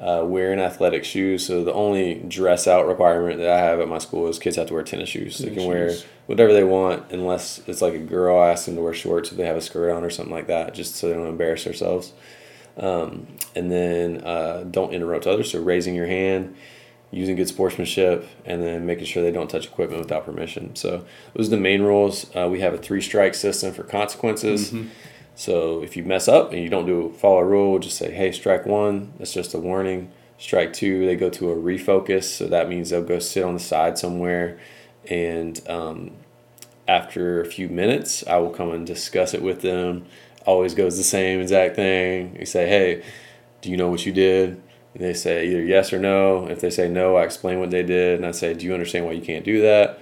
uh, 0.00 0.24
wearing 0.24 0.58
athletic 0.58 1.04
shoes. 1.04 1.46
So 1.46 1.62
the 1.62 1.74
only 1.74 2.14
dress 2.14 2.66
out 2.66 2.86
requirement 2.86 3.38
that 3.38 3.50
I 3.50 3.58
have 3.58 3.80
at 3.80 3.88
my 3.88 3.98
school 3.98 4.28
is 4.28 4.38
kids 4.38 4.56
have 4.56 4.68
to 4.68 4.74
wear 4.74 4.82
tennis 4.82 5.10
shoes. 5.10 5.36
Tennis 5.36 5.54
they 5.54 5.60
can 5.60 5.68
wear 5.68 5.94
whatever 6.26 6.52
they 6.52 6.64
want 6.64 7.10
unless 7.10 7.60
it's 7.66 7.82
like 7.82 7.94
a 7.94 7.98
girl. 7.98 8.38
I 8.38 8.50
ask 8.50 8.64
them 8.64 8.76
to 8.76 8.82
wear 8.82 8.94
shorts 8.94 9.30
if 9.30 9.36
they 9.36 9.44
have 9.44 9.56
a 9.56 9.60
skirt 9.60 9.90
on 9.90 10.02
or 10.02 10.10
something 10.10 10.34
like 10.34 10.46
that, 10.46 10.74
just 10.74 10.96
so 10.96 11.08
they 11.08 11.14
don't 11.14 11.26
embarrass 11.26 11.64
themselves. 11.64 12.14
Um, 12.78 13.26
and 13.54 13.70
then 13.70 14.24
uh, 14.24 14.64
don't 14.70 14.94
interrupt 14.94 15.26
others. 15.26 15.52
So 15.52 15.60
raising 15.60 15.94
your 15.94 16.06
hand, 16.06 16.56
using 17.10 17.36
good 17.36 17.48
sportsmanship, 17.48 18.26
and 18.46 18.62
then 18.62 18.86
making 18.86 19.04
sure 19.04 19.22
they 19.22 19.32
don't 19.32 19.50
touch 19.50 19.66
equipment 19.66 20.00
without 20.00 20.24
permission. 20.24 20.74
So 20.76 21.04
those 21.34 21.48
are 21.48 21.50
the 21.50 21.56
main 21.58 21.82
rules. 21.82 22.34
Uh, 22.34 22.48
we 22.48 22.60
have 22.60 22.72
a 22.72 22.78
three 22.78 23.02
strike 23.02 23.34
system 23.34 23.74
for 23.74 23.82
consequences. 23.82 24.70
Mm-hmm. 24.70 24.88
So 25.40 25.82
if 25.82 25.96
you 25.96 26.04
mess 26.04 26.28
up 26.28 26.52
and 26.52 26.62
you 26.62 26.68
don't 26.68 26.84
do 26.84 27.14
follow 27.16 27.38
a 27.38 27.44
rule, 27.46 27.78
just 27.78 27.96
say, 27.96 28.10
hey, 28.10 28.30
strike 28.30 28.66
one, 28.66 29.14
that's 29.16 29.32
just 29.32 29.54
a 29.54 29.58
warning. 29.58 30.12
Strike 30.36 30.74
two, 30.74 31.06
they 31.06 31.16
go 31.16 31.30
to 31.30 31.50
a 31.50 31.56
refocus. 31.56 32.24
So 32.24 32.46
that 32.48 32.68
means 32.68 32.90
they'll 32.90 33.02
go 33.02 33.18
sit 33.20 33.42
on 33.42 33.54
the 33.54 33.58
side 33.60 33.96
somewhere. 33.96 34.60
And 35.08 35.58
um, 35.66 36.10
after 36.86 37.40
a 37.40 37.46
few 37.46 37.70
minutes, 37.70 38.22
I 38.26 38.36
will 38.36 38.50
come 38.50 38.70
and 38.70 38.86
discuss 38.86 39.32
it 39.32 39.40
with 39.40 39.62
them. 39.62 40.04
Always 40.44 40.74
goes 40.74 40.98
the 40.98 41.02
same 41.02 41.40
exact 41.40 41.74
thing. 41.74 42.36
You 42.38 42.44
say, 42.44 42.68
hey, 42.68 43.02
do 43.62 43.70
you 43.70 43.78
know 43.78 43.88
what 43.88 44.04
you 44.04 44.12
did? 44.12 44.60
And 44.92 45.02
they 45.02 45.14
say 45.14 45.46
either 45.46 45.62
yes 45.62 45.90
or 45.90 45.98
no. 45.98 46.48
If 46.48 46.60
they 46.60 46.68
say 46.68 46.86
no, 46.86 47.16
I 47.16 47.24
explain 47.24 47.60
what 47.60 47.70
they 47.70 47.82
did. 47.82 48.16
And 48.16 48.26
I 48.26 48.32
say, 48.32 48.52
do 48.52 48.66
you 48.66 48.74
understand 48.74 49.06
why 49.06 49.12
you 49.12 49.22
can't 49.22 49.46
do 49.46 49.62
that? 49.62 50.00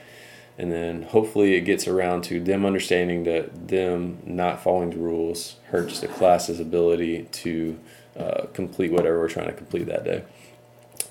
And 0.58 0.72
then 0.72 1.02
hopefully 1.02 1.54
it 1.54 1.60
gets 1.60 1.86
around 1.86 2.24
to 2.24 2.40
them 2.40 2.66
understanding 2.66 3.22
that 3.24 3.68
them 3.68 4.18
not 4.26 4.60
following 4.60 4.90
the 4.90 4.96
rules 4.96 5.56
hurts 5.68 6.00
the 6.00 6.08
class's 6.08 6.58
ability 6.58 7.28
to 7.30 7.78
uh, 8.18 8.46
complete 8.52 8.90
whatever 8.90 9.20
we're 9.20 9.28
trying 9.28 9.46
to 9.46 9.52
complete 9.52 9.86
that 9.86 10.04
day. 10.04 10.24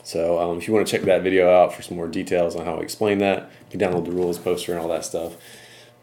So 0.04 0.40
um, 0.40 0.58
if 0.58 0.68
you 0.68 0.74
want 0.74 0.86
to 0.86 0.92
check 0.92 1.06
that 1.06 1.22
video 1.22 1.50
out 1.50 1.74
for 1.74 1.82
some 1.82 1.96
more 1.96 2.08
details 2.08 2.56
on 2.56 2.66
how 2.66 2.76
I 2.76 2.82
explain 2.82 3.20
that, 3.20 3.50
you 3.72 3.78
can 3.78 3.80
download 3.80 4.06
the 4.06 4.12
rules 4.12 4.38
poster 4.38 4.74
and 4.74 4.82
all 4.82 4.90
that 4.90 5.06
stuff. 5.06 5.34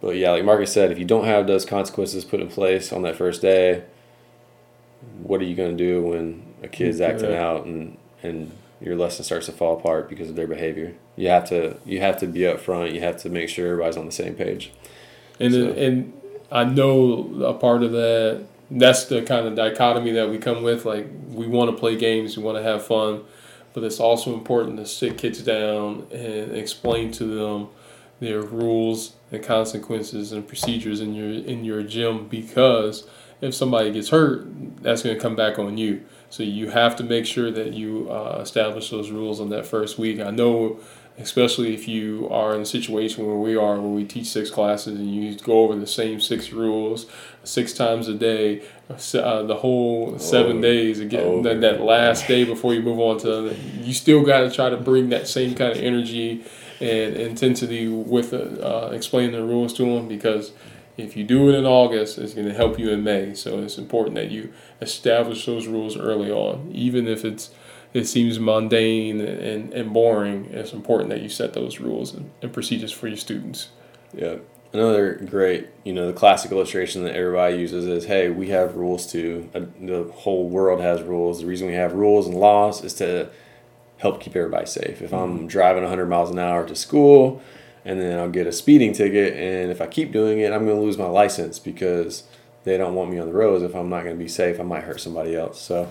But 0.01 0.17
yeah, 0.17 0.31
like 0.31 0.45
Marcus 0.45 0.73
said, 0.73 0.91
if 0.91 0.99
you 0.99 1.05
don't 1.05 1.25
have 1.25 1.47
those 1.47 1.67
consequences 1.67 2.25
put 2.25 2.41
in 2.41 2.49
place 2.49 2.93
on 2.93 3.03
that 3.03 3.17
first 3.17 3.43
day, 3.43 3.85
what 5.23 5.41
are 5.41 5.45
you 5.45 5.55
going 5.55 5.77
to 5.77 5.85
do 5.85 6.03
when 6.03 6.55
a 6.63 6.69
kid's 6.69 7.01
acting 7.01 7.35
out 7.35 7.67
and, 7.67 7.99
and 8.23 8.51
your 8.81 8.97
lesson 8.97 9.25
starts 9.25 9.47
to 9.47 9.53
fall 9.53 9.79
apart 9.79 10.09
because 10.09 10.29
of 10.29 10.37
their 10.37 10.47
behavior. 10.47 10.95
You 11.17 11.29
have 11.29 11.49
to 11.49 11.79
you 11.85 12.01
have 12.01 12.19
to 12.19 12.27
be 12.27 12.41
upfront. 12.41 12.93
You 12.95 13.01
have 13.01 13.17
to 13.23 13.29
make 13.29 13.49
sure 13.49 13.67
everybody's 13.67 13.97
on 13.97 14.07
the 14.07 14.13
same 14.13 14.35
page. 14.35 14.73
And 15.41 15.53
so. 15.53 15.73
and 15.73 16.13
I 16.51 16.65
know 16.65 17.43
a 17.45 17.55
part 17.55 17.83
of 17.83 17.93
that. 17.93 18.45
That's 18.71 19.05
the 19.05 19.23
kind 19.23 19.47
of 19.47 19.55
dichotomy 19.55 20.13
that 20.13 20.31
we 20.31 20.39
come 20.39 20.63
with. 20.63 20.85
Like 20.85 21.07
we 21.29 21.47
want 21.47 21.71
to 21.71 21.77
play 21.77 21.97
games, 21.97 22.37
we 22.37 22.43
want 22.43 22.59
to 22.59 22.63
have 22.63 22.85
fun, 22.85 23.25
but 23.73 23.85
it's 23.85 24.01
also 24.01 24.35
important 24.35 24.79
to 24.79 24.87
sit 24.87 25.19
kids 25.19 25.43
down 25.43 26.07
and 26.11 26.53
explain 26.57 27.13
to 27.13 27.25
them 27.25 27.69
their 28.21 28.41
rules 28.41 29.15
and 29.31 29.43
consequences 29.43 30.33
and 30.33 30.47
procedures 30.47 31.01
in 31.01 31.15
your 31.15 31.29
in 31.29 31.65
your 31.65 31.83
gym 31.83 32.27
because 32.29 33.07
if 33.41 33.55
somebody 33.55 33.91
gets 33.93 34.09
hurt, 34.09 34.47
that's 34.83 35.03
going 35.03 35.15
to 35.15 35.21
come 35.21 35.37
back 35.37 35.59
on 35.59 35.77
you. 35.77 36.05
So 36.35 36.43
you 36.43 36.71
have 36.71 36.97
to 36.97 37.05
make 37.05 37.27
sure 37.27 37.53
that 37.53 37.75
you 37.75 38.11
uh, 38.11 38.41
establish 38.43 38.91
those 38.91 39.09
rules 39.09 39.41
on 39.41 39.51
that 39.51 39.67
first 39.67 40.01
week. 40.01 40.19
I 40.19 40.33
know, 40.33 40.81
especially 41.17 41.75
if 41.75 41.87
you 41.87 42.29
are 42.29 42.57
in 42.57 42.63
a 42.63 42.67
situation 42.67 43.25
where 43.25 43.37
we 43.37 43.55
are, 43.55 43.81
where 43.81 43.89
we 43.89 44.05
teach 44.05 44.27
six 44.27 44.51
classes 44.51 44.99
and 44.99 45.15
you 45.15 45.37
go 45.37 45.61
over 45.61 45.77
the 45.77 45.87
same 45.87 46.21
six 46.21 46.51
rules 46.51 47.07
six 47.45 47.73
times 47.73 48.09
a 48.09 48.15
day, 48.15 48.65
uh, 48.91 49.45
the 49.45 49.55
whole 49.55 50.19
seven 50.19 50.59
oh, 50.59 50.63
days 50.63 50.99
again. 50.99 51.25
Oh, 51.25 51.43
that, 51.45 51.61
that 51.61 51.81
last 51.81 52.27
day 52.27 52.43
before 52.43 52.75
you 52.75 52.83
move 52.83 52.99
on 52.99 53.21
to, 53.21 53.55
you 53.81 53.95
still 53.95 54.25
got 54.25 54.41
to 54.41 54.51
try 54.51 54.71
to 54.71 54.77
bring 54.77 55.11
that 55.11 55.29
same 55.29 55.55
kind 55.55 55.71
of 55.71 55.79
energy 55.79 56.45
and 56.81 57.15
intensity 57.15 57.87
with 57.87 58.35
uh, 58.35 58.91
explaining 58.93 59.31
the 59.31 59.45
rules 59.45 59.73
to 59.75 59.85
them 59.85 60.09
because 60.09 60.51
if 60.97 61.17
you 61.17 61.25
do 61.25 61.49
it 61.49 61.55
in 61.55 61.65
August, 61.65 62.19
it's 62.19 62.35
going 62.35 62.47
to 62.47 62.55
help 62.55 62.79
you 62.79 62.91
in 62.91 63.03
May. 63.03 63.35
So 63.35 63.59
it's 63.61 63.79
important 63.79 64.15
that 64.17 64.31
you 64.31 64.53
establish 64.81 65.47
those 65.47 65.67
rules 65.67 65.97
early 65.97 66.31
on, 66.31 66.71
even 66.73 67.09
if 67.09 67.25
it's 67.25 67.51
it 67.93 68.07
seems 68.07 68.41
mundane 68.41 69.21
and, 69.21 69.73
and 69.73 69.93
boring. 69.93 70.47
It's 70.51 70.73
important 70.73 71.11
that 71.11 71.23
you 71.23 71.29
set 71.29 71.53
those 71.53 71.79
rules 71.79 72.13
and, 72.13 72.31
and 72.43 72.53
procedures 72.53 72.91
for 72.91 73.07
your 73.07 73.17
students. 73.17 73.69
Yeah. 74.13 74.37
Another 74.73 75.15
great, 75.15 75.69
you 75.85 75.93
know, 75.93 76.09
the 76.09 76.13
classic 76.13 76.51
illustration 76.51 77.05
that 77.05 77.15
everybody 77.15 77.57
uses 77.57 77.87
is, 77.87 78.07
"Hey, 78.07 78.29
we 78.29 78.49
have 78.49 78.75
rules 78.75 79.07
too. 79.07 79.49
Uh, 79.55 79.61
the 79.81 80.11
whole 80.13 80.49
world 80.49 80.81
has 80.81 81.01
rules. 81.03 81.41
The 81.41 81.47
reason 81.47 81.69
we 81.69 81.75
have 81.75 81.93
rules 81.93 82.27
and 82.27 82.35
laws 82.35 82.83
is 82.83 82.95
to 82.95 83.29
help 83.99 84.21
keep 84.21 84.35
everybody 84.35 84.67
safe. 84.67 85.01
If 85.01 85.15
I'm 85.15 85.39
mm-hmm. 85.39 85.47
driving 85.47 85.83
100 85.83 86.07
miles 86.07 86.31
an 86.31 86.41
hour 86.41 86.67
to 86.67 86.75
school, 86.75 87.41
and 87.85 88.01
then 88.01 88.19
I'll 88.19 88.31
get 88.31 88.47
a 88.47 88.53
speeding 88.53 88.93
ticket. 88.93 89.35
And 89.35 89.71
if 89.71 89.81
I 89.81 89.87
keep 89.87 90.13
doing 90.13 90.41
it, 90.41 90.53
I'm 90.53 90.65
going 90.65 90.79
to 90.79 90.83
lose 90.83 90.99
my 90.99 91.07
license 91.07 91.59
because 91.59 92.25
they 92.65 92.77
don't 92.77 92.95
want 92.95 93.11
me 93.11 93.19
on 93.19 93.27
the 93.27 93.33
roads. 93.33 93.63
If 93.63 93.75
I'm 93.75 93.89
not 93.89 94.05
going 94.05 94.17
to 94.17 94.23
be 94.23 94.29
safe, 94.29 94.59
I 94.59 94.63
might 94.63 94.85
hurt 94.85 95.01
somebody 95.01 95.37
else. 95.37 95.61
So 95.61 95.89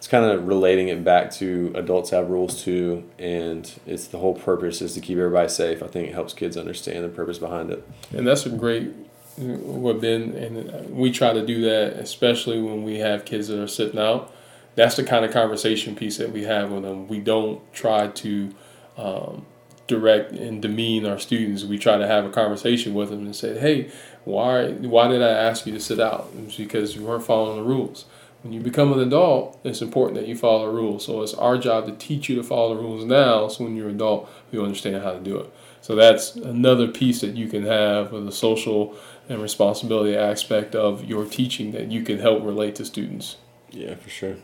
it's 0.00 0.08
kind 0.08 0.24
of 0.24 0.46
relating 0.46 0.88
it 0.88 1.04
back 1.04 1.30
to 1.32 1.72
adults 1.74 2.08
have 2.08 2.30
rules 2.30 2.64
too, 2.64 3.04
and 3.18 3.70
it's 3.86 4.06
the 4.06 4.16
whole 4.16 4.34
purpose 4.34 4.80
is 4.80 4.94
to 4.94 5.00
keep 5.00 5.18
everybody 5.18 5.50
safe. 5.50 5.82
I 5.82 5.88
think 5.88 6.08
it 6.08 6.14
helps 6.14 6.32
kids 6.32 6.56
understand 6.56 7.04
the 7.04 7.10
purpose 7.10 7.38
behind 7.38 7.70
it. 7.70 7.86
And 8.16 8.26
that's 8.26 8.46
a 8.46 8.50
great 8.50 8.94
what 9.36 10.00
Ben 10.00 10.32
and 10.32 10.96
we 10.96 11.10
try 11.10 11.34
to 11.34 11.44
do 11.44 11.60
that, 11.62 11.94
especially 11.94 12.60
when 12.60 12.82
we 12.82 12.98
have 12.98 13.24
kids 13.24 13.48
that 13.48 13.60
are 13.60 13.68
sitting 13.68 14.00
out. 14.00 14.34
That's 14.74 14.96
the 14.96 15.04
kind 15.04 15.24
of 15.24 15.32
conversation 15.32 15.94
piece 15.94 16.16
that 16.16 16.32
we 16.32 16.44
have 16.44 16.70
with 16.70 16.82
them. 16.82 17.06
We 17.06 17.18
don't 17.18 17.60
try 17.72 18.08
to 18.08 18.54
um, 18.96 19.44
direct 19.90 20.32
and 20.32 20.62
demean 20.62 21.04
our 21.04 21.18
students. 21.18 21.64
We 21.64 21.78
try 21.78 21.98
to 21.98 22.06
have 22.06 22.24
a 22.24 22.30
conversation 22.30 22.94
with 22.94 23.10
them 23.10 23.26
and 23.26 23.36
say, 23.36 23.58
"Hey, 23.58 23.90
why 24.24 24.70
why 24.72 25.08
did 25.08 25.22
I 25.22 25.30
ask 25.30 25.66
you 25.66 25.72
to 25.74 25.80
sit 25.80 26.00
out? 26.00 26.30
It's 26.38 26.56
because 26.56 26.96
you 26.96 27.04
weren't 27.04 27.24
following 27.24 27.58
the 27.58 27.68
rules. 27.68 28.06
When 28.42 28.54
you 28.54 28.60
become 28.60 28.92
an 28.92 29.00
adult, 29.00 29.58
it's 29.64 29.82
important 29.82 30.18
that 30.18 30.26
you 30.26 30.34
follow 30.34 30.66
the 30.66 30.72
rules. 30.72 31.04
So 31.04 31.20
it's 31.20 31.34
our 31.34 31.58
job 31.58 31.86
to 31.86 31.92
teach 31.92 32.30
you 32.30 32.36
to 32.36 32.42
follow 32.42 32.74
the 32.74 32.80
rules 32.80 33.04
now. 33.04 33.48
So 33.48 33.64
when 33.64 33.76
you're 33.76 33.90
an 33.90 33.96
adult, 33.96 34.30
you 34.50 34.64
understand 34.64 35.02
how 35.02 35.12
to 35.12 35.20
do 35.20 35.38
it. 35.38 35.52
So 35.82 35.94
that's 35.94 36.36
another 36.36 36.88
piece 36.88 37.20
that 37.20 37.36
you 37.36 37.48
can 37.48 37.64
have 37.66 38.14
of 38.14 38.24
the 38.24 38.32
social 38.32 38.94
and 39.28 39.42
responsibility 39.42 40.16
aspect 40.16 40.74
of 40.74 41.04
your 41.04 41.26
teaching 41.26 41.72
that 41.72 41.90
you 41.92 42.02
can 42.02 42.18
help 42.18 42.42
relate 42.42 42.74
to 42.76 42.84
students. 42.84 43.36
Yeah, 43.70 43.94
for 43.94 44.08
sure. 44.08 44.36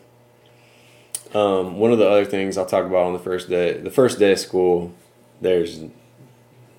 Um, 1.35 1.79
one 1.79 1.93
of 1.93 1.99
the 1.99 2.09
other 2.09 2.25
things 2.25 2.57
I'll 2.57 2.67
talk 2.67 2.87
about 2.87 3.07
on 3.07 3.13
the 3.13 3.19
first 3.19 3.49
day, 3.49 3.79
the 3.79 3.91
first 3.91 4.19
day 4.19 4.33
of 4.33 4.39
school, 4.39 4.95
there's 5.41 5.81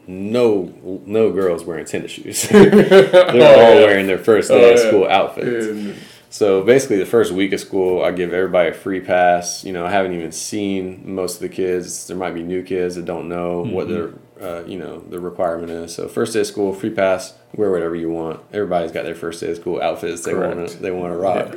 no 0.07 0.73
no 1.05 1.31
girls 1.31 1.65
wearing 1.65 1.85
tennis 1.85 2.11
shoes. 2.11 2.43
They're 2.49 2.73
oh, 3.13 3.29
all 3.29 3.35
yeah. 3.35 3.85
wearing 3.85 4.07
their 4.07 4.17
first 4.17 4.49
day 4.49 4.71
oh, 4.71 4.73
of 4.73 4.79
school 4.79 5.01
yeah. 5.01 5.17
outfits. 5.17 5.67
Yeah. 5.67 5.93
So 6.29 6.63
basically, 6.63 6.97
the 6.97 7.05
first 7.05 7.31
week 7.31 7.53
of 7.53 7.59
school, 7.59 8.03
I 8.03 8.11
give 8.11 8.33
everybody 8.33 8.69
a 8.69 8.73
free 8.73 8.99
pass. 8.99 9.63
You 9.63 9.73
know, 9.73 9.85
I 9.85 9.91
haven't 9.91 10.13
even 10.13 10.31
seen 10.31 11.15
most 11.15 11.35
of 11.35 11.41
the 11.41 11.49
kids. 11.49 12.07
There 12.07 12.17
might 12.17 12.33
be 12.33 12.43
new 12.43 12.63
kids 12.63 12.95
that 12.95 13.05
don't 13.05 13.29
know 13.29 13.63
mm-hmm. 13.63 13.73
what 13.73 13.87
their 13.87 14.13
uh, 14.41 14.63
you 14.65 14.77
know 14.77 14.99
the 14.99 15.19
requirement 15.19 15.71
is. 15.71 15.95
So 15.95 16.07
first 16.07 16.33
day 16.33 16.41
of 16.41 16.47
school, 16.47 16.73
free 16.73 16.89
pass. 16.89 17.33
Wear 17.55 17.71
whatever 17.71 17.95
you 17.95 18.09
want. 18.09 18.41
Everybody's 18.53 18.91
got 18.91 19.03
their 19.03 19.15
first 19.15 19.41
day 19.41 19.51
of 19.51 19.57
school 19.57 19.81
outfits 19.81 20.23
they 20.23 20.33
want 20.33 20.69
to 20.69 20.77
they 20.77 20.91
want 20.91 21.13
to 21.13 21.17
rock. 21.17 21.55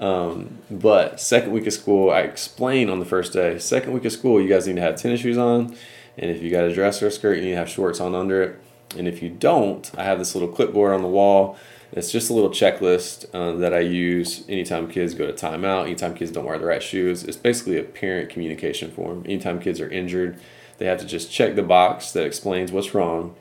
Um, 0.00 0.58
but 0.70 1.20
second 1.20 1.52
week 1.52 1.66
of 1.66 1.74
school, 1.74 2.10
I 2.10 2.20
explain 2.20 2.88
on 2.88 3.00
the 3.00 3.04
first 3.04 3.34
day. 3.34 3.58
Second 3.58 3.92
week 3.92 4.06
of 4.06 4.12
school, 4.12 4.40
you 4.40 4.48
guys 4.48 4.66
need 4.66 4.76
to 4.76 4.80
have 4.80 4.96
tennis 4.96 5.20
shoes 5.20 5.36
on 5.36 5.76
And 6.20 6.30
if 6.30 6.42
you 6.42 6.50
got 6.50 6.64
a 6.64 6.72
dress 6.72 7.02
or 7.02 7.08
a 7.08 7.10
skirt, 7.10 7.38
you 7.38 7.42
need 7.42 7.50
to 7.50 7.56
have 7.56 7.68
shorts 7.68 7.98
on 7.98 8.14
under 8.14 8.42
it. 8.42 8.60
And 8.96 9.08
if 9.08 9.22
you 9.22 9.30
don't, 9.30 9.90
I 9.96 10.04
have 10.04 10.18
this 10.18 10.34
little 10.34 10.48
clipboard 10.48 10.92
on 10.92 11.02
the 11.02 11.08
wall. 11.08 11.56
It's 11.92 12.12
just 12.12 12.30
a 12.30 12.34
little 12.34 12.50
checklist 12.50 13.26
uh, 13.34 13.58
that 13.58 13.74
I 13.74 13.80
use 13.80 14.44
anytime 14.48 14.88
kids 14.88 15.14
go 15.14 15.26
to 15.26 15.32
timeout, 15.32 15.86
anytime 15.86 16.14
kids 16.14 16.30
don't 16.30 16.44
wear 16.44 16.58
the 16.58 16.66
right 16.66 16.82
shoes. 16.82 17.24
It's 17.24 17.36
basically 17.36 17.78
a 17.78 17.82
parent 17.82 18.30
communication 18.30 18.92
form. 18.92 19.22
Anytime 19.24 19.60
kids 19.60 19.80
are 19.80 19.88
injured, 19.88 20.38
they 20.78 20.86
have 20.86 21.00
to 21.00 21.06
just 21.06 21.32
check 21.32 21.56
the 21.56 21.62
box 21.62 22.12
that 22.12 22.26
explains 22.26 22.70
what's 22.70 22.94
wrong 22.94 23.34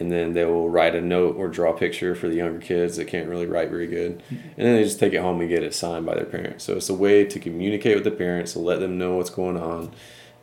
and 0.00 0.12
then 0.12 0.32
they 0.32 0.44
will 0.44 0.70
write 0.70 0.94
a 0.94 1.00
note 1.00 1.36
or 1.36 1.48
draw 1.48 1.72
a 1.72 1.76
picture 1.76 2.14
for 2.14 2.28
the 2.28 2.36
younger 2.36 2.60
kids 2.60 2.96
that 2.96 3.06
can't 3.06 3.28
really 3.28 3.46
write 3.46 3.70
very 3.70 3.86
good 3.86 4.22
and 4.30 4.66
then 4.66 4.76
they 4.76 4.84
just 4.84 5.00
take 5.00 5.12
it 5.12 5.20
home 5.20 5.40
and 5.40 5.48
get 5.48 5.62
it 5.62 5.74
signed 5.74 6.06
by 6.06 6.14
their 6.14 6.24
parents 6.24 6.64
so 6.64 6.76
it's 6.76 6.88
a 6.88 6.94
way 6.94 7.24
to 7.24 7.40
communicate 7.40 7.94
with 7.94 8.04
the 8.04 8.10
parents 8.10 8.52
to 8.52 8.58
let 8.58 8.80
them 8.80 8.96
know 8.96 9.16
what's 9.16 9.30
going 9.30 9.56
on 9.56 9.90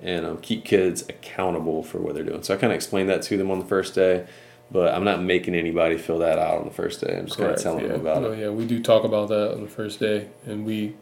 and 0.02 0.26
um, 0.26 0.38
keep 0.38 0.66
kids 0.66 1.04
accountable 1.10 1.84
for 1.84 2.00
what 2.00 2.14
they're 2.14 2.24
doing 2.24 2.44
so 2.44 2.54
i 2.54 2.58
kind 2.58 2.72
of 2.72 2.76
explained 2.76 3.10
that 3.10 3.22
to 3.22 3.38
them 3.38 3.50
on 3.50 3.60
the 3.60 3.66
first 3.66 3.96
day 3.96 4.26
but 4.72 4.94
i'm 4.94 5.04
not 5.04 5.22
making 5.22 5.56
anybody 5.56 5.98
fill 5.98 6.20
that 6.20 6.38
out 6.38 6.58
on 6.58 6.66
the 6.66 6.74
first 6.74 7.02
day 7.02 7.18
i'm 7.18 7.26
just 7.26 7.38
kind 7.38 7.52
of 7.52 7.62
telling 7.62 7.82
yeah. 7.82 7.92
them 7.92 8.02
about 8.02 8.22
no, 8.22 8.32
it 8.32 8.40
yeah 8.40 8.50
we 8.50 8.66
do 8.66 8.82
talk 8.82 9.04
about 9.04 9.30
that 9.30 9.54
on 9.54 9.62
the 9.62 9.70
first 9.70 10.00
day 10.00 10.28
and 10.46 10.66
we 10.66 10.96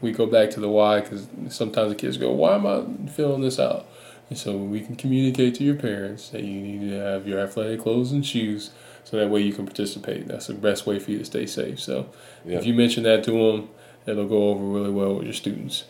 we 0.00 0.12
go 0.12 0.26
back 0.26 0.50
to 0.50 0.60
the 0.60 0.68
why 0.68 1.00
because 1.00 1.28
sometimes 1.48 1.90
the 1.90 1.96
kids 1.96 2.16
go 2.16 2.30
why 2.30 2.54
am 2.54 2.66
i 2.66 3.10
filling 3.10 3.42
this 3.42 3.58
out 3.58 3.86
and 4.28 4.38
so 4.38 4.56
we 4.56 4.80
can 4.80 4.96
communicate 4.96 5.56
to 5.56 5.64
your 5.64 5.74
parents 5.74 6.30
that 6.30 6.42
you 6.42 6.60
need 6.60 6.90
to 6.90 6.96
have 6.96 7.26
your 7.26 7.40
athletic 7.40 7.80
clothes 7.80 8.12
and 8.12 8.24
shoes 8.24 8.70
so 9.04 9.16
that 9.16 9.28
way 9.28 9.40
you 9.40 9.52
can 9.52 9.66
participate. 9.66 10.28
That's 10.28 10.46
the 10.46 10.54
best 10.54 10.86
way 10.86 10.98
for 10.98 11.10
you 11.10 11.18
to 11.18 11.24
stay 11.24 11.46
safe. 11.46 11.80
So 11.80 12.08
if 12.44 12.64
you 12.64 12.74
mention 12.74 13.02
that 13.04 13.24
to 13.24 13.32
them, 13.32 13.68
it'll 14.06 14.28
go 14.28 14.50
over 14.50 14.62
really 14.64 14.90
well 14.90 15.14
with 15.14 15.24
your 15.24 15.32
students. 15.32 15.84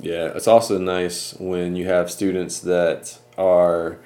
Yeah, 0.00 0.26
it's 0.34 0.46
also 0.48 0.78
nice 0.78 1.34
when 1.34 1.76
you 1.76 1.86
have 1.86 2.10
students 2.10 2.60
that 2.60 3.18
are 3.36 3.98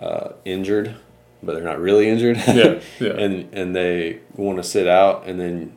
uh, 0.00 0.30
injured, 0.44 0.96
but 1.42 1.54
they're 1.54 1.64
not 1.64 1.80
really 1.80 2.08
injured. 2.08 2.36
Yeah, 2.48 2.80
yeah. 2.98 3.12
and 3.18 3.52
and 3.52 3.76
they 3.76 4.20
want 4.34 4.58
to 4.58 4.64
sit 4.64 4.86
out, 4.86 5.26
and 5.26 5.38
then 5.38 5.76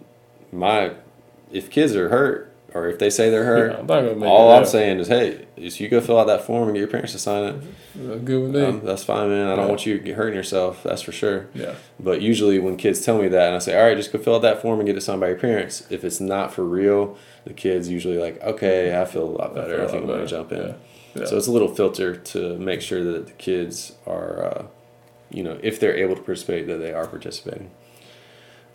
my 0.51 0.93
if 1.51 1.69
kids 1.69 1.95
are 1.95 2.09
hurt, 2.09 2.46
or 2.77 2.87
if 2.89 2.99
they 2.99 3.09
say 3.09 3.29
they're 3.29 3.43
hurt, 3.45 3.71
Yeah, 3.71 3.77
I'm 3.79 3.87
not 3.87 4.01
gonna 4.01 4.15
make 4.15 4.29
all 4.29 4.51
I'm 4.51 4.65
saying 4.65 4.99
is, 4.99 5.07
hey, 5.07 5.45
is 5.57 5.79
you 5.79 5.89
go 5.89 5.99
fill 6.01 6.19
out 6.19 6.27
that 6.27 6.43
form 6.45 6.63
and 6.69 6.73
get 6.73 6.79
your 6.79 6.87
parents 6.87 7.13
to 7.13 7.19
sign 7.19 7.43
it. 7.43 7.55
Uh, 7.99 8.15
Good 8.15 8.41
with 8.41 8.55
me. 8.55 8.61
Um, 8.63 8.81
that's 8.83 9.03
fine, 9.03 9.29
man. 9.29 9.47
I 9.47 9.55
don't 9.55 9.65
Yeah. 9.65 9.69
want 9.69 9.85
you 9.85 10.13
hurting 10.15 10.35
yourself. 10.35 10.83
That's 10.83 11.01
for 11.01 11.11
sure. 11.11 11.47
yeah. 11.55 11.73
But 11.99 12.21
usually, 12.21 12.59
when 12.59 12.77
kids 12.77 13.03
tell 13.03 13.17
me 13.21 13.27
that, 13.29 13.47
and 13.47 13.55
I 13.55 13.59
say, 13.59 13.77
"All 13.79 13.87
right, 13.87 13.97
just 13.97 14.11
go 14.13 14.19
fill 14.19 14.35
out 14.35 14.41
that 14.43 14.61
form 14.61 14.79
and 14.79 14.87
get 14.87 14.95
it 14.95 15.01
signed 15.01 15.19
by 15.21 15.27
your 15.29 15.37
parents," 15.37 15.85
if 15.89 16.03
it's 16.03 16.19
not 16.19 16.53
for 16.53 16.63
real, 16.63 17.17
the 17.45 17.53
kids 17.53 17.89
usually 17.89 18.17
like, 18.17 18.43
"Okay, 18.43 18.99
I 18.99 19.05
feel 19.05 19.23
a 19.23 19.35
lot 19.41 19.55
better. 19.55 19.81
I, 19.81 19.85
a 19.85 19.87
think 19.87 20.03
I'm 20.03 20.09
gonna 20.09 20.27
jump 20.27 20.51
in." 20.51 20.59
Yeah. 20.59 20.73
Yeah. 21.15 21.25
So 21.25 21.37
it's 21.37 21.47
a 21.47 21.51
little 21.51 21.73
filter 21.73 22.15
to 22.15 22.57
make 22.59 22.81
sure 22.81 23.03
that 23.03 23.25
the 23.25 23.33
kids 23.33 23.93
are, 24.05 24.45
uh, 24.45 24.63
you 25.31 25.41
know, 25.43 25.57
if 25.63 25.79
they're 25.79 25.95
able 25.97 26.15
to 26.15 26.21
participate, 26.21 26.67
that 26.67 26.77
they 26.77 26.93
are 26.93 27.07
participating. 27.07 27.71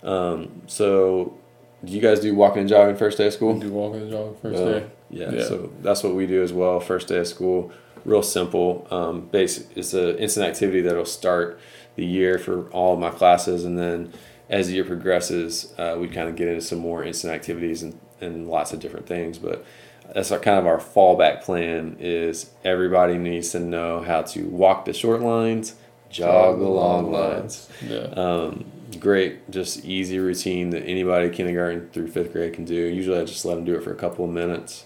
Um, 0.03 0.63
so, 0.67 1.33
do 1.83 1.91
you 1.93 2.01
guys 2.01 2.19
do 2.19 2.33
walking 2.35 2.61
and 2.61 2.69
jogging 2.69 2.95
first 2.95 3.17
day 3.17 3.27
of 3.27 3.33
school? 3.33 3.59
do 3.59 3.69
walking 3.71 4.01
and 4.03 4.11
jogging 4.11 4.35
first 4.41 4.61
Uh, 4.61 4.65
day. 4.79 4.85
Yeah, 5.09 5.31
Yeah. 5.31 5.43
so 5.43 5.69
that's 5.81 6.03
what 6.03 6.15
we 6.15 6.25
do 6.25 6.41
as 6.41 6.53
well. 6.53 6.79
First 6.79 7.07
day 7.09 7.17
of 7.19 7.27
school, 7.27 7.71
real 8.05 8.23
simple. 8.23 8.87
Um, 8.89 9.27
basic. 9.31 9.67
It's 9.75 9.93
an 9.93 10.17
instant 10.17 10.45
activity 10.47 10.81
that'll 10.81 11.05
start 11.05 11.59
the 11.95 12.05
year 12.05 12.37
for 12.39 12.65
all 12.71 12.93
of 12.93 12.99
my 12.99 13.09
classes, 13.11 13.63
and 13.65 13.77
then 13.77 14.11
as 14.49 14.67
the 14.67 14.73
year 14.75 14.83
progresses, 14.83 15.73
uh, 15.77 15.95
we 15.99 16.07
kind 16.07 16.27
of 16.29 16.35
get 16.35 16.47
into 16.47 16.61
some 16.61 16.79
more 16.79 17.03
instant 17.03 17.33
activities 17.33 17.83
and, 17.83 17.97
and 18.21 18.49
lots 18.49 18.73
of 18.73 18.79
different 18.79 19.05
things. 19.05 19.37
But 19.37 19.63
that's 20.13 20.31
our 20.31 20.39
kind 20.39 20.59
of 20.59 20.65
our 20.65 20.79
fallback 20.79 21.43
plan. 21.43 21.95
Is 21.99 22.49
everybody 22.63 23.17
needs 23.17 23.51
to 23.51 23.59
know 23.59 24.01
how 24.01 24.21
to 24.23 24.43
walk 24.47 24.85
the 24.85 24.93
short 24.93 25.21
lines, 25.21 25.75
jog 26.09 26.59
the 26.59 26.67
long 26.67 27.11
lines. 27.11 27.69
Yeah. 27.87 27.99
Um, 28.15 28.65
great, 29.03 29.51
just 29.51 29.85
easy 29.85 30.17
routine 30.17 30.71
that 30.71 30.83
anybody 30.85 31.29
kindergarten 31.29 31.89
through 31.91 32.07
fifth 32.07 32.31
grade 32.33 32.53
can 32.53 32.65
do. 32.65 32.73
Usually, 32.73 33.19
I 33.19 33.25
just 33.25 33.45
let 33.45 33.55
them 33.55 33.65
do 33.65 33.75
it 33.75 33.83
for 33.83 33.91
a 33.91 33.95
couple 33.95 34.25
of 34.25 34.31
minutes, 34.31 34.85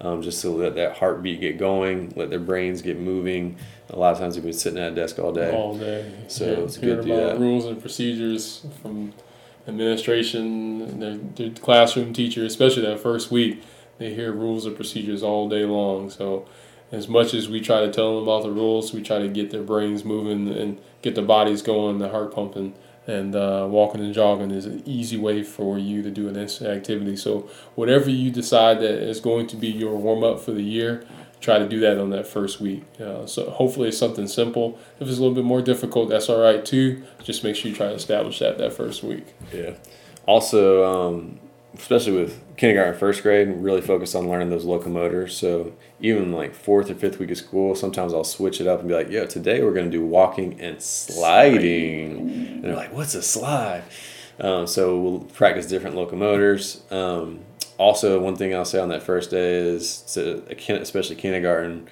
um, 0.00 0.22
just 0.22 0.40
to 0.42 0.50
let 0.50 0.74
that 0.74 0.96
heartbeat 0.96 1.40
get 1.40 1.58
going, 1.58 2.12
let 2.16 2.30
their 2.30 2.40
brains 2.40 2.82
get 2.82 2.98
moving. 2.98 3.56
A 3.90 3.98
lot 3.98 4.12
of 4.12 4.18
times, 4.18 4.34
they've 4.34 4.42
been 4.42 4.52
sitting 4.52 4.78
at 4.78 4.92
a 4.92 4.94
desk 4.94 5.18
all 5.18 5.32
day. 5.32 5.54
all 5.54 5.76
day. 5.76 6.10
So 6.26 6.44
Yeah, 6.44 6.52
it's 6.64 6.78
good 6.78 7.02
to 7.02 7.02
do 7.02 7.14
about 7.14 7.34
that. 7.34 7.40
rules 7.40 7.66
and 7.66 7.80
procedures 7.80 8.66
from 8.82 9.12
administration, 9.66 10.98
their, 11.00 11.16
their 11.16 11.50
classroom 11.50 12.12
teacher, 12.12 12.44
especially 12.44 12.82
that 12.82 13.00
first 13.00 13.30
week. 13.30 13.62
They 13.98 14.14
hear 14.14 14.32
rules 14.32 14.64
and 14.64 14.76
procedures 14.76 15.22
all 15.22 15.48
day 15.48 15.64
long. 15.64 16.10
So, 16.10 16.46
as 16.90 17.06
much 17.08 17.34
as 17.34 17.48
we 17.48 17.60
try 17.60 17.80
to 17.80 17.92
tell 17.92 18.14
them 18.14 18.22
about 18.22 18.44
the 18.44 18.50
rules, 18.50 18.94
we 18.94 19.02
try 19.02 19.18
to 19.18 19.28
get 19.28 19.50
their 19.50 19.62
brains 19.62 20.04
moving 20.04 20.48
and 20.48 20.78
get 21.02 21.14
their 21.14 21.24
bodies 21.24 21.60
going, 21.60 21.98
the 21.98 22.08
heart 22.08 22.34
pumping. 22.34 22.74
And 23.08 23.34
uh, 23.34 23.66
walking 23.68 24.02
and 24.02 24.14
jogging 24.14 24.52
is 24.52 24.66
an 24.66 24.82
easy 24.84 25.16
way 25.16 25.42
for 25.42 25.78
you 25.78 26.02
to 26.02 26.10
do 26.10 26.28
an 26.28 26.36
instant 26.36 26.70
activity. 26.70 27.16
So, 27.16 27.48
whatever 27.74 28.10
you 28.10 28.30
decide 28.30 28.78
that 28.80 29.02
is 29.02 29.18
going 29.18 29.46
to 29.48 29.56
be 29.56 29.68
your 29.68 29.96
warm 29.96 30.22
up 30.22 30.40
for 30.40 30.52
the 30.52 30.62
year, 30.62 31.04
try 31.40 31.58
to 31.58 31.68
do 31.68 31.80
that 31.80 31.98
on 31.98 32.10
that 32.10 32.26
first 32.26 32.60
week. 32.60 32.84
Uh, 33.00 33.26
so 33.26 33.50
hopefully 33.50 33.88
it's 33.88 33.98
something 33.98 34.26
simple. 34.26 34.78
If 35.00 35.08
it's 35.08 35.18
a 35.18 35.20
little 35.20 35.34
bit 35.34 35.44
more 35.44 35.62
difficult, 35.62 36.08
that's 36.10 36.28
all 36.28 36.40
right 36.40 36.64
too. 36.64 37.02
Just 37.22 37.44
make 37.44 37.56
sure 37.56 37.70
you 37.70 37.76
try 37.76 37.88
to 37.88 37.94
establish 37.94 38.38
that 38.40 38.58
that 38.58 38.72
first 38.72 39.02
week. 39.02 39.34
Yeah. 39.52 39.74
Also, 40.26 40.84
um, 40.84 41.40
especially 41.78 42.12
with 42.12 42.42
kindergarten, 42.56 42.98
first 42.98 43.22
grade, 43.22 43.48
really 43.48 43.80
focus 43.80 44.14
on 44.14 44.28
learning 44.28 44.50
those 44.50 44.64
locomotors. 44.64 45.30
So 45.30 45.72
even 46.00 46.32
like 46.32 46.54
fourth 46.54 46.90
or 46.90 46.94
fifth 46.94 47.18
week 47.18 47.30
of 47.30 47.38
school, 47.38 47.74
sometimes 47.74 48.12
I'll 48.12 48.24
switch 48.24 48.60
it 48.60 48.66
up 48.66 48.80
and 48.80 48.88
be 48.88 48.94
like, 48.94 49.10
"Yo, 49.10 49.26
today 49.26 49.62
we're 49.62 49.72
gonna 49.72 49.90
do 49.90 50.04
walking 50.04 50.60
and 50.60 50.82
sliding," 50.82 52.18
and 52.18 52.64
they're 52.64 52.76
like, 52.76 52.92
"What's 52.92 53.14
a 53.14 53.22
slide?" 53.22 53.84
Um, 54.40 54.66
so 54.66 54.98
we'll 55.00 55.20
practice 55.20 55.66
different 55.66 55.96
locomotors. 55.96 56.90
Um, 56.92 57.40
also, 57.76 58.20
one 58.20 58.36
thing 58.36 58.54
I'll 58.54 58.64
say 58.64 58.80
on 58.80 58.88
that 58.88 59.02
first 59.02 59.30
day 59.30 59.54
is, 59.54 60.02
to, 60.14 60.42
especially 60.80 61.16
kindergarten, 61.16 61.88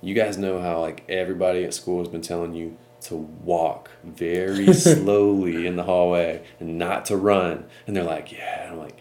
you 0.00 0.14
guys 0.14 0.38
know 0.38 0.60
how 0.60 0.80
like 0.80 1.04
everybody 1.08 1.64
at 1.64 1.74
school 1.74 1.98
has 1.98 2.08
been 2.08 2.20
telling 2.20 2.54
you 2.54 2.76
to 3.02 3.14
walk 3.16 3.90
very 4.02 4.72
slowly 4.74 5.66
in 5.66 5.76
the 5.76 5.82
hallway 5.82 6.44
and 6.60 6.78
not 6.78 7.06
to 7.06 7.16
run. 7.16 7.64
And 7.86 7.96
they're 7.96 8.04
like, 8.04 8.32
yeah. 8.32 8.64
And 8.64 8.72
I'm 8.72 8.78
like, 8.78 8.98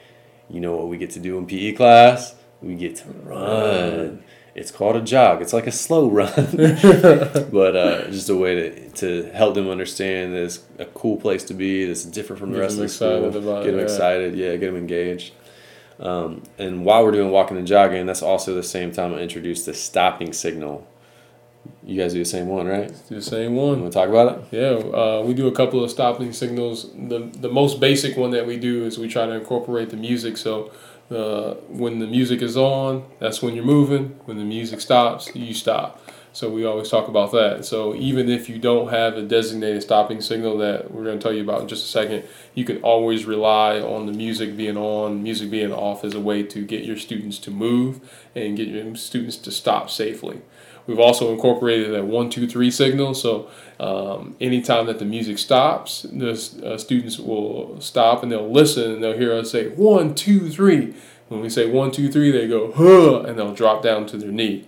you 0.53 0.59
know 0.59 0.75
what 0.75 0.87
we 0.87 0.97
get 0.97 1.09
to 1.11 1.19
do 1.19 1.37
in 1.37 1.47
PE 1.47 1.73
class? 1.73 2.35
We 2.61 2.75
get 2.75 2.97
to 2.97 3.09
run. 3.09 4.23
It's 4.55 4.69
called 4.69 4.95
a 4.95 5.01
jog. 5.01 5.41
It's 5.41 5.51
like 5.51 5.65
a 5.65 5.71
slow 5.71 6.07
run, 6.09 6.29
but 6.35 7.75
uh, 7.75 8.07
just 8.11 8.29
a 8.29 8.35
way 8.35 8.55
to, 8.55 8.89
to 8.89 9.31
help 9.31 9.55
them 9.55 9.67
understand 9.67 10.33
that 10.33 10.43
it's 10.43 10.59
a 10.77 10.85
cool 10.85 11.17
place 11.17 11.43
to 11.45 11.55
be. 11.55 11.83
It's 11.83 12.05
different 12.05 12.39
from 12.39 12.51
the 12.51 12.59
rest 12.59 12.75
of 12.75 12.81
the 12.81 12.89
school. 12.89 13.25
about 13.25 13.63
get 13.63 13.71
them 13.71 13.79
yeah. 13.79 13.83
excited, 13.83 14.35
yeah. 14.35 14.55
Get 14.55 14.67
them 14.67 14.77
engaged. 14.77 15.33
Um, 15.99 16.43
and 16.59 16.85
while 16.85 17.03
we're 17.03 17.11
doing 17.11 17.31
walking 17.31 17.57
and 17.57 17.65
jogging, 17.65 18.05
that's 18.05 18.21
also 18.21 18.53
the 18.53 18.63
same 18.63 18.91
time 18.91 19.13
I 19.15 19.19
introduce 19.19 19.65
the 19.65 19.73
stopping 19.73 20.33
signal. 20.33 20.87
You 21.85 22.01
guys 22.01 22.13
do 22.13 22.19
the 22.19 22.25
same 22.25 22.47
one, 22.47 22.67
right? 22.67 22.89
Do 23.09 23.15
the 23.15 23.21
same 23.21 23.55
one. 23.55 23.81
want 23.81 23.93
to 23.93 23.99
talk 23.99 24.09
about 24.09 24.37
it? 24.37 24.57
Yeah, 24.57 24.97
uh, 24.97 25.23
we 25.25 25.33
do 25.33 25.47
a 25.47 25.51
couple 25.51 25.83
of 25.83 25.91
stopping 25.91 26.31
signals. 26.31 26.89
The 26.93 27.29
the 27.33 27.49
most 27.49 27.79
basic 27.79 28.17
one 28.17 28.31
that 28.31 28.47
we 28.47 28.57
do 28.57 28.85
is 28.85 28.97
we 28.97 29.07
try 29.07 29.25
to 29.25 29.33
incorporate 29.33 29.89
the 29.89 29.97
music. 29.97 30.37
So 30.37 30.71
uh, 31.11 31.55
when 31.67 31.99
the 31.99 32.07
music 32.07 32.41
is 32.41 32.55
on, 32.55 33.03
that's 33.19 33.41
when 33.41 33.55
you're 33.55 33.65
moving. 33.65 34.19
When 34.25 34.37
the 34.37 34.45
music 34.45 34.81
stops, 34.81 35.33
you 35.35 35.53
stop. 35.53 35.99
So 36.33 36.49
we 36.49 36.65
always 36.65 36.89
talk 36.89 37.07
about 37.07 37.31
that. 37.33 37.63
So 37.63 37.93
even 37.93 38.27
if 38.27 38.49
you 38.49 38.57
don't 38.57 38.89
have 38.89 39.15
a 39.15 39.21
designated 39.21 39.83
stopping 39.83 40.19
signal 40.19 40.57
that 40.57 40.89
we're 40.89 41.03
going 41.03 41.19
to 41.19 41.23
tell 41.23 41.31
you 41.31 41.43
about 41.43 41.61
in 41.61 41.67
just 41.67 41.85
a 41.85 41.87
second, 41.87 42.23
you 42.55 42.65
can 42.65 42.81
always 42.81 43.25
rely 43.25 43.79
on 43.79 44.07
the 44.07 44.13
music 44.13 44.57
being 44.57 44.75
on, 44.75 45.21
music 45.21 45.51
being 45.51 45.71
off 45.71 46.03
as 46.03 46.15
a 46.15 46.19
way 46.19 46.41
to 46.41 46.65
get 46.65 46.85
your 46.85 46.97
students 46.97 47.37
to 47.39 47.51
move 47.51 47.99
and 48.33 48.57
get 48.57 48.67
your 48.67 48.95
students 48.95 49.37
to 49.37 49.51
stop 49.51 49.91
safely. 49.91 50.41
We've 50.85 50.99
also 50.99 51.31
incorporated 51.31 51.95
a 51.95 52.03
one, 52.03 52.29
two, 52.29 52.47
three 52.47 52.71
signal. 52.71 53.13
So 53.13 53.49
um, 53.79 54.35
anytime 54.41 54.85
that 54.87 54.99
the 54.99 55.05
music 55.05 55.37
stops, 55.37 56.03
the 56.03 56.31
uh, 56.65 56.77
students 56.77 57.17
will 57.19 57.79
stop 57.79 58.23
and 58.23 58.31
they'll 58.31 58.51
listen 58.51 58.91
and 58.91 59.03
they'll 59.03 59.17
hear 59.17 59.33
us 59.33 59.51
say 59.51 59.69
one, 59.69 60.13
two, 60.15 60.49
three. 60.49 60.93
When 61.29 61.41
we 61.41 61.49
say 61.49 61.69
one, 61.69 61.91
two, 61.91 62.11
three, 62.11 62.31
they 62.31 62.47
go 62.47 62.71
huh, 62.73 63.21
and 63.21 63.37
they'll 63.37 63.55
drop 63.55 63.81
down 63.81 64.05
to 64.07 64.17
their 64.17 64.31
knee. 64.31 64.65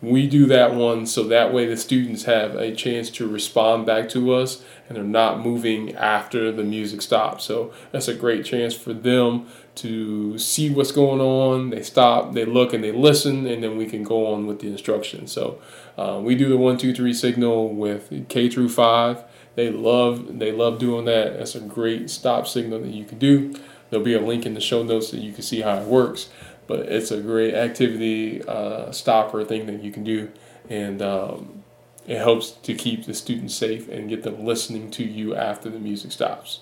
We 0.00 0.28
do 0.28 0.46
that 0.46 0.74
one 0.74 1.06
so 1.06 1.24
that 1.24 1.52
way 1.52 1.66
the 1.66 1.76
students 1.76 2.24
have 2.24 2.54
a 2.54 2.72
chance 2.74 3.10
to 3.10 3.26
respond 3.26 3.84
back 3.84 4.08
to 4.10 4.32
us 4.32 4.62
and 4.88 4.96
they're 4.96 5.04
not 5.04 5.40
moving 5.40 5.94
after 5.96 6.52
the 6.52 6.62
music 6.62 7.02
stops. 7.02 7.44
So 7.44 7.72
that's 7.90 8.06
a 8.06 8.14
great 8.14 8.44
chance 8.44 8.74
for 8.74 8.92
them 8.92 9.48
to 9.80 10.38
see 10.38 10.70
what's 10.70 10.92
going 10.92 11.20
on. 11.20 11.70
They 11.70 11.82
stop, 11.82 12.32
they 12.32 12.44
look, 12.44 12.72
and 12.72 12.82
they 12.82 12.92
listen, 12.92 13.46
and 13.46 13.62
then 13.62 13.76
we 13.76 13.86
can 13.86 14.02
go 14.02 14.32
on 14.32 14.46
with 14.46 14.60
the 14.60 14.68
instruction. 14.68 15.26
So 15.26 15.60
uh, 15.96 16.20
we 16.22 16.34
do 16.34 16.48
the 16.48 16.56
one, 16.56 16.78
two, 16.78 16.94
three 16.94 17.14
signal 17.14 17.74
with 17.74 18.28
K 18.28 18.48
through 18.48 18.68
five. 18.68 19.24
They 19.54 19.70
love 19.70 20.38
they 20.38 20.52
love 20.52 20.78
doing 20.78 21.04
that. 21.06 21.38
That's 21.38 21.54
a 21.54 21.60
great 21.60 22.10
stop 22.10 22.46
signal 22.46 22.80
that 22.80 22.94
you 22.94 23.04
can 23.04 23.18
do. 23.18 23.54
There'll 23.90 24.04
be 24.04 24.14
a 24.14 24.20
link 24.20 24.46
in 24.46 24.54
the 24.54 24.60
show 24.60 24.82
notes 24.82 25.10
that 25.10 25.20
you 25.20 25.32
can 25.32 25.42
see 25.42 25.62
how 25.62 25.78
it 25.78 25.86
works. 25.86 26.28
But 26.66 26.80
it's 26.80 27.10
a 27.10 27.20
great 27.20 27.54
activity 27.54 28.42
uh, 28.46 28.92
stopper 28.92 29.42
thing 29.44 29.66
that 29.66 29.82
you 29.82 29.90
can 29.90 30.04
do, 30.04 30.30
and 30.68 31.00
um, 31.00 31.64
it 32.06 32.18
helps 32.18 32.50
to 32.50 32.74
keep 32.74 33.06
the 33.06 33.14
students 33.14 33.54
safe 33.54 33.88
and 33.88 34.08
get 34.08 34.22
them 34.22 34.44
listening 34.44 34.90
to 34.92 35.04
you 35.04 35.34
after 35.34 35.70
the 35.70 35.78
music 35.78 36.12
stops. 36.12 36.60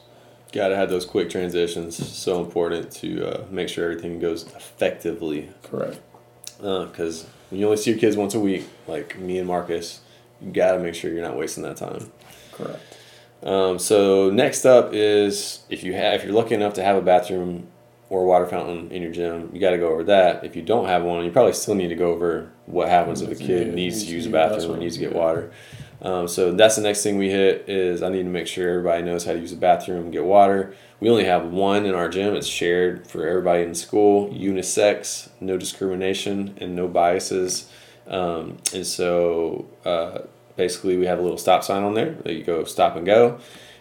Got 0.57 0.69
to 0.69 0.77
have 0.77 0.89
those 0.89 1.05
quick 1.05 1.29
transitions. 1.29 1.97
So 1.97 2.43
important 2.43 2.91
to 2.93 3.29
uh, 3.29 3.45
make 3.51 3.69
sure 3.69 3.91
everything 3.91 4.19
goes 4.19 4.45
effectively. 4.45 5.51
Correct. 5.63 6.01
Because 6.57 7.25
uh, 7.25 7.29
when 7.51 7.61
you 7.61 7.67
only 7.67 7.77
see 7.77 7.91
your 7.91 8.01
kids 8.01 8.17
once 8.17 8.35
a 8.35 8.41
week, 8.41 8.67
like 8.87 9.19
me 9.19 9.37
and 9.37 9.47
Marcus, 9.47 10.01
you 10.41 10.51
got 10.51 10.73
to 10.73 10.79
make 10.79 10.95
sure 10.95 11.13
you're 11.13 11.23
not 11.23 11.37
wasting 11.37 11.63
that 11.65 11.77
time. 11.77 12.11
Correct. 12.53 12.81
Um, 13.43 13.79
so 13.79 14.31
next 14.31 14.65
up 14.65 14.95
is 14.95 15.61
if 15.69 15.85
you 15.85 15.93
have 15.93 16.15
if 16.15 16.25
you're 16.25 16.33
lucky 16.33 16.55
enough 16.55 16.73
to 16.75 16.83
have 16.83 16.97
a 16.97 17.03
bathroom 17.03 17.69
or 18.09 18.23
a 18.23 18.25
water 18.25 18.47
fountain 18.47 18.91
in 18.91 19.03
your 19.03 19.13
gym, 19.13 19.51
you 19.53 19.61
got 19.61 19.73
to 19.73 19.79
go 19.79 19.89
over 19.89 20.05
that. 20.05 20.43
If 20.43 20.57
you 20.57 20.63
don't 20.63 20.87
have 20.87 21.03
one, 21.03 21.23
you 21.27 21.31
probably 21.31 21.53
still 21.53 21.75
need 21.75 21.89
to 21.89 21.97
go 21.97 22.13
over 22.13 22.51
what 22.65 22.89
happens 22.89 23.21
if 23.21 23.31
a 23.31 23.35
kid 23.35 23.75
needs 23.75 24.05
to 24.05 24.11
use 24.11 24.25
a 24.25 24.31
bathroom 24.31 24.71
or 24.71 24.79
needs 24.79 24.95
to 24.95 25.01
get 25.01 25.15
water. 25.15 25.53
Um, 26.03 26.29
so 26.29 26.53
that's 26.53 26.77
the 26.77 26.83
next 26.83 27.03
thing 27.03 27.19
we 27.19 27.31
hit 27.31 27.69
is 27.69 28.03
I 28.03 28.11
need 28.11 28.25
to 28.25 28.29
make 28.29 28.47
sure 28.47 28.69
everybody 28.69 29.03
knows 29.03 29.25
how 29.25 29.33
to 29.33 29.39
use 29.39 29.53
a 29.53 29.57
bathroom 29.57 30.05
and 30.05 30.13
get 30.13 30.25
water. 30.25 30.75
We 31.01 31.09
only 31.09 31.25
have 31.25 31.47
one 31.47 31.87
in 31.87 31.95
our 31.95 32.09
gym. 32.09 32.35
It's 32.35 32.47
shared 32.47 33.07
for 33.07 33.27
everybody 33.27 33.63
in 33.63 33.75
school, 33.75 34.29
unisex, 34.31 35.31
no 35.41 35.57
discrimination, 35.57 36.57
and 36.61 36.75
no 36.75 36.89
biases. 36.89 37.71
Um, 38.07 38.59
and 38.75 38.87
so 38.87 39.67
uh, 39.85 40.21
basically, 40.57 40.97
we 40.97 41.07
have 41.07 41.19
a 41.19 41.23
little 41.23 41.39
stop 41.39 41.65
sign 41.65 41.83
on 41.83 41.95
there 41.95 42.13
that 42.25 42.35
you 42.35 42.45
go 42.45 42.65
stop 42.65 42.97
and 42.97 43.05
go. 43.05 43.39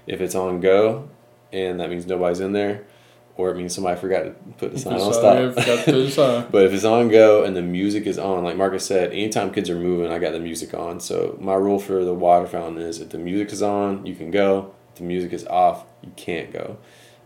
If 0.07 0.21
it's 0.21 0.35
on 0.35 0.61
go, 0.61 1.09
and 1.51 1.79
that 1.79 1.89
means 1.89 2.05
nobody's 2.05 2.39
in 2.39 2.53
there, 2.53 2.85
or 3.37 3.51
it 3.51 3.57
means 3.57 3.75
somebody 3.75 3.99
forgot 3.99 4.23
to 4.23 4.31
put 4.57 4.71
the 4.71 4.79
sign 4.79 4.93
on 4.93 5.13
stop. 5.13 5.37
but 6.51 6.65
if 6.65 6.71
it's 6.73 6.85
on 6.85 7.09
go 7.09 7.43
and 7.43 7.55
the 7.55 7.61
music 7.61 8.05
is 8.07 8.17
on, 8.17 8.43
like 8.43 8.55
Marcus 8.55 8.85
said, 8.85 9.11
anytime 9.11 9.51
kids 9.51 9.69
are 9.69 9.75
moving, 9.75 10.11
I 10.11 10.19
got 10.19 10.31
the 10.31 10.39
music 10.39 10.73
on. 10.73 10.99
So 10.99 11.37
my 11.41 11.55
rule 11.55 11.79
for 11.79 12.05
the 12.05 12.13
water 12.13 12.47
fountain 12.47 12.81
is 12.81 13.01
if 13.01 13.09
the 13.09 13.17
music 13.17 13.51
is 13.51 13.61
on, 13.61 14.05
you 14.05 14.15
can 14.15 14.31
go. 14.31 14.73
If 14.91 14.99
the 14.99 15.03
music 15.03 15.33
is 15.33 15.45
off, 15.47 15.85
you 16.01 16.11
can't 16.15 16.53
go. 16.53 16.77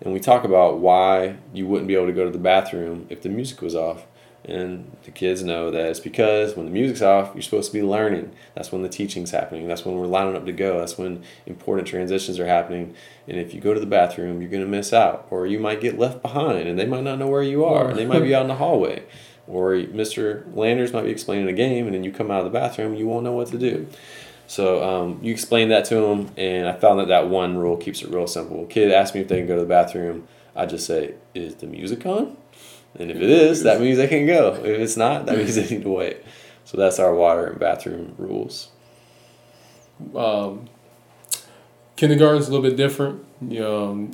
And 0.01 0.13
we 0.13 0.19
talk 0.19 0.43
about 0.43 0.79
why 0.79 1.37
you 1.53 1.67
wouldn't 1.67 1.87
be 1.87 1.95
able 1.95 2.07
to 2.07 2.13
go 2.13 2.25
to 2.25 2.31
the 2.31 2.37
bathroom 2.39 3.05
if 3.09 3.21
the 3.21 3.29
music 3.29 3.61
was 3.61 3.75
off. 3.75 4.07
And 4.45 4.95
the 5.03 5.11
kids 5.11 5.43
know 5.43 5.69
that 5.69 5.85
it's 5.87 5.99
because 5.99 6.55
when 6.55 6.65
the 6.65 6.71
music's 6.71 7.01
off, 7.01 7.31
you're 7.33 7.41
supposed 7.41 7.71
to 7.71 7.77
be 7.77 7.83
learning. 7.83 8.31
That's 8.55 8.71
when 8.71 8.83
the 8.83 8.89
teaching's 8.89 9.31
happening. 9.31 9.67
That's 9.67 9.85
when 9.85 9.95
we're 9.95 10.07
lining 10.07 10.35
up 10.35 10.45
to 10.45 10.53
go. 10.53 10.79
That's 10.79 10.97
when 10.97 11.23
important 11.45 11.87
transitions 11.87 12.39
are 12.39 12.47
happening. 12.47 12.95
And 13.27 13.37
if 13.37 13.53
you 13.53 13.59
go 13.59 13.73
to 13.73 13.79
the 13.79 13.85
bathroom, 13.85 14.41
you're 14.41 14.49
going 14.49 14.63
to 14.63 14.69
miss 14.69 14.93
out, 14.93 15.27
or 15.29 15.45
you 15.45 15.59
might 15.59 15.81
get 15.81 15.99
left 15.99 16.21
behind, 16.21 16.67
and 16.67 16.79
they 16.79 16.85
might 16.85 17.03
not 17.03 17.19
know 17.19 17.27
where 17.27 17.43
you 17.43 17.65
are. 17.65 17.93
they 17.93 18.05
might 18.05 18.23
be 18.23 18.33
out 18.33 18.43
in 18.43 18.47
the 18.47 18.55
hallway, 18.55 19.03
or 19.45 19.73
Mr. 19.73 20.43
Landers 20.55 20.93
might 20.93 21.03
be 21.03 21.11
explaining 21.11 21.47
a 21.47 21.53
game, 21.53 21.85
and 21.85 21.93
then 21.93 22.03
you 22.03 22.11
come 22.11 22.31
out 22.31 22.39
of 22.39 22.45
the 22.45 22.57
bathroom, 22.57 22.95
you 22.95 23.07
won't 23.07 23.25
know 23.25 23.33
what 23.33 23.49
to 23.49 23.57
do. 23.57 23.87
So 24.47 24.83
um, 24.83 25.19
you 25.21 25.31
explain 25.31 25.69
that 25.69 25.85
to 25.85 25.95
them, 25.95 26.31
and 26.35 26.67
I 26.67 26.73
found 26.73 26.99
that 26.99 27.07
that 27.09 27.29
one 27.29 27.57
rule 27.57 27.77
keeps 27.77 28.01
it 28.01 28.09
real 28.09 28.25
simple. 28.25 28.65
Kid 28.65 28.91
asks 28.91 29.13
me 29.13 29.21
if 29.21 29.27
they 29.27 29.37
can 29.37 29.47
go 29.47 29.55
to 29.55 29.61
the 29.61 29.67
bathroom. 29.67 30.27
I 30.55 30.65
just 30.65 30.87
say, 30.87 31.13
"Is 31.35 31.55
the 31.55 31.67
music 31.67 32.03
on?" 32.07 32.35
And 32.97 33.11
if 33.11 33.17
it 33.17 33.29
is, 33.29 33.63
that 33.63 33.79
means 33.81 33.97
they 33.97 34.07
can 34.07 34.25
go. 34.25 34.55
If 34.55 34.65
it's 34.65 34.97
not, 34.97 35.25
that 35.25 35.37
means 35.37 35.55
they 35.55 35.67
need 35.75 35.83
to 35.83 35.89
wait. 35.89 36.17
So 36.65 36.77
that's 36.77 36.99
our 36.99 37.13
water 37.13 37.47
and 37.47 37.59
bathroom 37.59 38.13
rules. 38.17 38.69
Um, 40.15 40.69
kindergarten's 41.95 42.47
a 42.47 42.51
little 42.51 42.67
bit 42.67 42.77
different. 42.77 43.25
You 43.41 43.59
know, 43.59 44.11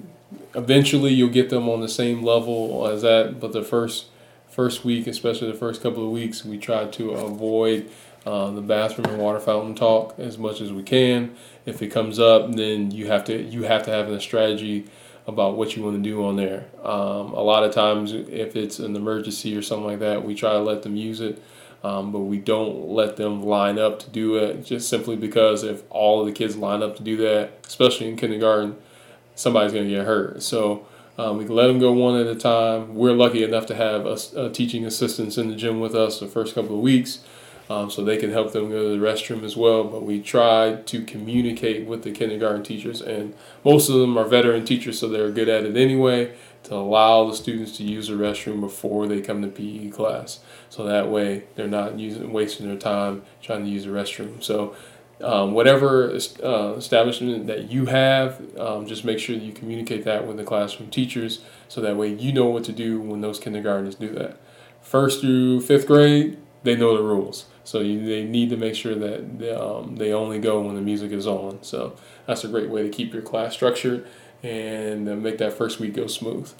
eventually, 0.55 1.13
you'll 1.13 1.29
get 1.29 1.49
them 1.49 1.67
on 1.69 1.81
the 1.81 1.89
same 1.89 2.23
level 2.23 2.88
as 2.88 3.01
that, 3.01 3.39
but 3.39 3.53
the 3.53 3.63
first 3.63 4.07
first 4.49 4.85
week, 4.85 5.05
especially 5.05 5.51
the 5.51 5.57
first 5.57 5.83
couple 5.83 6.05
of 6.05 6.11
weeks, 6.11 6.45
we 6.45 6.57
try 6.57 6.85
to 6.85 7.11
avoid 7.11 7.89
uh, 8.25 8.49
the 8.51 8.61
bathroom 8.61 9.05
and 9.07 9.21
water 9.21 9.39
fountain 9.39 9.75
talk 9.75 10.15
as 10.17 10.38
much 10.38 10.61
as 10.61 10.71
we 10.71 10.81
can. 10.81 11.35
If 11.65 11.81
it 11.81 11.89
comes 11.89 12.19
up, 12.19 12.53
then 12.53 12.89
you 12.91 13.07
have 13.07 13.25
to 13.25 13.41
you 13.41 13.63
have 13.63 13.83
to 13.83 13.91
have 13.91 14.09
a 14.09 14.19
strategy 14.21 14.85
about 15.27 15.57
what 15.57 15.75
you 15.75 15.83
want 15.83 15.95
to 15.95 16.01
do 16.01 16.23
on 16.23 16.35
there. 16.35 16.65
Um, 16.83 17.33
a 17.33 17.41
lot 17.41 17.63
of 17.63 17.73
times, 17.73 18.13
if 18.13 18.55
it's 18.55 18.79
an 18.79 18.95
emergency 18.95 19.55
or 19.55 19.61
something 19.61 19.85
like 19.85 19.99
that, 19.99 20.23
we 20.23 20.35
try 20.35 20.53
to 20.53 20.59
let 20.59 20.83
them 20.83 20.95
use 20.95 21.19
it, 21.19 21.41
um, 21.83 22.11
but 22.11 22.19
we 22.19 22.38
don't 22.38 22.89
let 22.89 23.15
them 23.17 23.43
line 23.43 23.79
up 23.79 23.99
to 23.99 24.09
do 24.09 24.35
it 24.35 24.63
just 24.65 24.88
simply 24.88 25.15
because 25.15 25.63
if 25.63 25.83
all 25.89 26.21
of 26.21 26.27
the 26.27 26.31
kids 26.31 26.55
line 26.57 26.83
up 26.83 26.95
to 26.97 27.03
do 27.03 27.17
that, 27.17 27.53
especially 27.65 28.07
in 28.07 28.17
kindergarten, 28.17 28.75
somebody's 29.33 29.73
going 29.73 29.88
to 29.88 29.95
get 29.95 30.05
hurt. 30.05 30.43
So 30.43 30.85
um, 31.17 31.38
we 31.38 31.45
can 31.45 31.55
let 31.55 31.67
them 31.67 31.79
go 31.79 31.91
one 31.91 32.19
at 32.19 32.27
a 32.27 32.35
time. 32.35 32.93
We're 32.95 33.13
lucky 33.13 33.43
enough 33.43 33.65
to 33.67 33.75
have 33.75 34.05
a, 34.05 34.17
a 34.35 34.49
teaching 34.51 34.85
assistants 34.85 35.38
in 35.38 35.49
the 35.49 35.55
gym 35.55 35.79
with 35.79 35.95
us 35.95 36.19
the 36.19 36.27
first 36.27 36.53
couple 36.53 36.75
of 36.75 36.81
weeks 36.81 37.19
um, 37.69 37.89
so 37.89 38.04
they 38.04 38.17
can 38.17 38.32
help 38.32 38.54
them 38.54 38.69
go 38.69 38.84
to 38.93 38.99
the 38.99 39.06
restroom 39.06 39.43
as 39.43 39.58
well. 39.58 39.84
But 39.84 40.04
we 40.04 40.21
try 40.21 40.82
to 40.86 41.04
communicate 41.04 41.86
with 41.86 42.04
the 42.04 42.12
kindergarten 42.12 42.63
teachers, 42.63 43.01
and 43.01 43.34
most 43.63 43.89
of 43.89 43.95
them 43.95 44.17
are 44.17 44.25
veteran 44.25 44.65
teachers, 44.65 44.99
so 44.99 45.08
they're 45.08 45.32
good 45.32 45.49
at 45.49 45.63
it 45.63 45.75
anyway. 45.75 46.36
To 46.63 46.73
allow 46.73 47.30
the 47.30 47.36
students 47.36 47.78
to 47.78 47.84
use 47.84 48.08
the 48.08 48.15
restroom 48.15 48.60
before 48.60 49.06
they 49.06 49.21
come 49.21 49.43
to 49.43 49.47
PE 49.47 49.89
class, 49.89 50.39
so 50.69 50.84
that 50.84 51.10
way 51.10 51.43
they're 51.54 51.67
not 51.67 51.99
using 51.99 52.32
wasting 52.34 52.67
their 52.67 52.75
time 52.75 53.21
trying 53.39 53.63
to 53.65 53.69
use 53.69 53.86
the 53.86 53.91
restroom. 53.91 54.43
So. 54.43 54.75
Um, 55.21 55.54
whatever 55.54 56.12
uh, 56.43 56.73
establishment 56.73 57.47
that 57.47 57.71
you 57.71 57.86
have, 57.86 58.41
um, 58.60 58.86
just 58.86 59.06
make 59.06 59.17
sure 59.17 59.34
you 59.34 59.54
communicate 59.54 60.04
that 60.04 60.28
with 60.28 60.36
the 60.36 60.43
classroom 60.43 60.89
teachers 60.89 61.39
so 61.69 61.80
that 61.80 61.95
way 61.95 62.13
you 62.13 62.34
know 62.34 62.47
what 62.47 62.65
to 62.65 62.73
do 62.73 62.99
when 62.99 63.21
those 63.21 63.39
kindergartners 63.39 63.95
do 63.95 64.10
that. 64.10 64.38
First 64.82 65.21
through 65.21 65.62
fifth 65.62 65.88
grade, 65.88 66.38
they 66.63 66.75
know 66.75 66.97
the 66.97 67.01
rules. 67.01 67.45
So 67.65 67.82
you, 67.82 68.06
they 68.06 68.23
need 68.23 68.51
to 68.51 68.58
make 68.58 68.75
sure 68.75 68.95
that 68.95 69.39
they, 69.39 69.51
um, 69.51 69.95
they 69.95 70.13
only 70.13 70.39
go 70.39 70.62
when 70.62 70.75
the 70.75 70.82
music 70.82 71.12
is 71.12 71.25
on. 71.25 71.63
So 71.63 71.97
that's 72.28 72.43
a 72.43 72.47
great 72.47 72.69
way 72.69 72.84
to 72.84 72.89
keep 72.89 73.12
your 73.12 73.23
class 73.23 73.54
structured 73.54 74.08
and 74.43 75.10
uh, 75.10 75.15
make 75.15 75.39
that 75.39 75.54
first 75.54 75.80
week 75.80 75.95
go 75.95 76.08
smooth. 76.08 76.51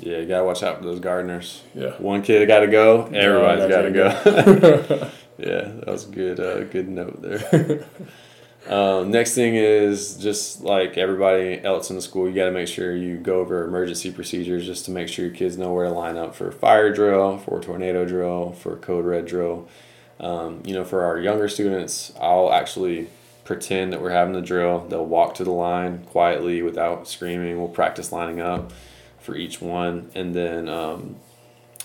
Yeah, 0.00 0.18
you 0.18 0.26
gotta 0.26 0.44
watch 0.44 0.62
out 0.62 0.78
for 0.78 0.84
those 0.84 1.00
gardeners. 1.00 1.62
Yeah, 1.74 1.90
one 1.98 2.22
kid 2.22 2.46
got 2.46 2.60
to 2.60 2.66
go, 2.66 3.06
everybody's 3.06 3.68
got 3.68 3.82
to 3.82 3.90
go. 3.90 5.10
yeah, 5.38 5.72
that 5.72 5.86
was 5.86 6.08
a 6.08 6.10
good, 6.10 6.40
uh, 6.40 6.64
good 6.64 6.88
note 6.88 7.20
there. 7.20 7.86
um, 8.68 9.10
next 9.10 9.34
thing 9.34 9.54
is 9.54 10.16
just 10.16 10.62
like 10.62 10.96
everybody 10.96 11.62
else 11.62 11.90
in 11.90 11.96
the 11.96 12.02
school, 12.02 12.28
you 12.28 12.34
got 12.34 12.46
to 12.46 12.52
make 12.52 12.68
sure 12.68 12.94
you 12.96 13.16
go 13.16 13.40
over 13.40 13.64
emergency 13.64 14.10
procedures 14.10 14.66
just 14.66 14.84
to 14.86 14.90
make 14.90 15.08
sure 15.08 15.26
your 15.26 15.34
kids 15.34 15.58
know 15.58 15.72
where 15.72 15.86
to 15.86 15.92
line 15.92 16.16
up 16.16 16.34
for 16.34 16.50
fire 16.52 16.92
drill, 16.92 17.38
for 17.38 17.60
tornado 17.60 18.06
drill, 18.06 18.52
for 18.52 18.76
code 18.76 19.04
red 19.04 19.26
drill. 19.26 19.68
Um, 20.22 20.62
you 20.64 20.74
know, 20.74 20.84
for 20.84 21.04
our 21.04 21.18
younger 21.18 21.48
students, 21.48 22.12
I'll 22.20 22.52
actually 22.52 23.08
pretend 23.44 23.92
that 23.92 24.00
we're 24.00 24.10
having 24.10 24.34
the 24.34 24.40
drill. 24.40 24.86
They'll 24.88 25.04
walk 25.04 25.34
to 25.34 25.44
the 25.44 25.50
line 25.50 26.04
quietly 26.04 26.62
without 26.62 27.08
screaming. 27.08 27.58
We'll 27.58 27.68
practice 27.68 28.12
lining 28.12 28.40
up 28.40 28.72
for 29.18 29.34
each 29.34 29.60
one. 29.60 30.10
And 30.14 30.34
then 30.34 30.68
um, 30.68 31.16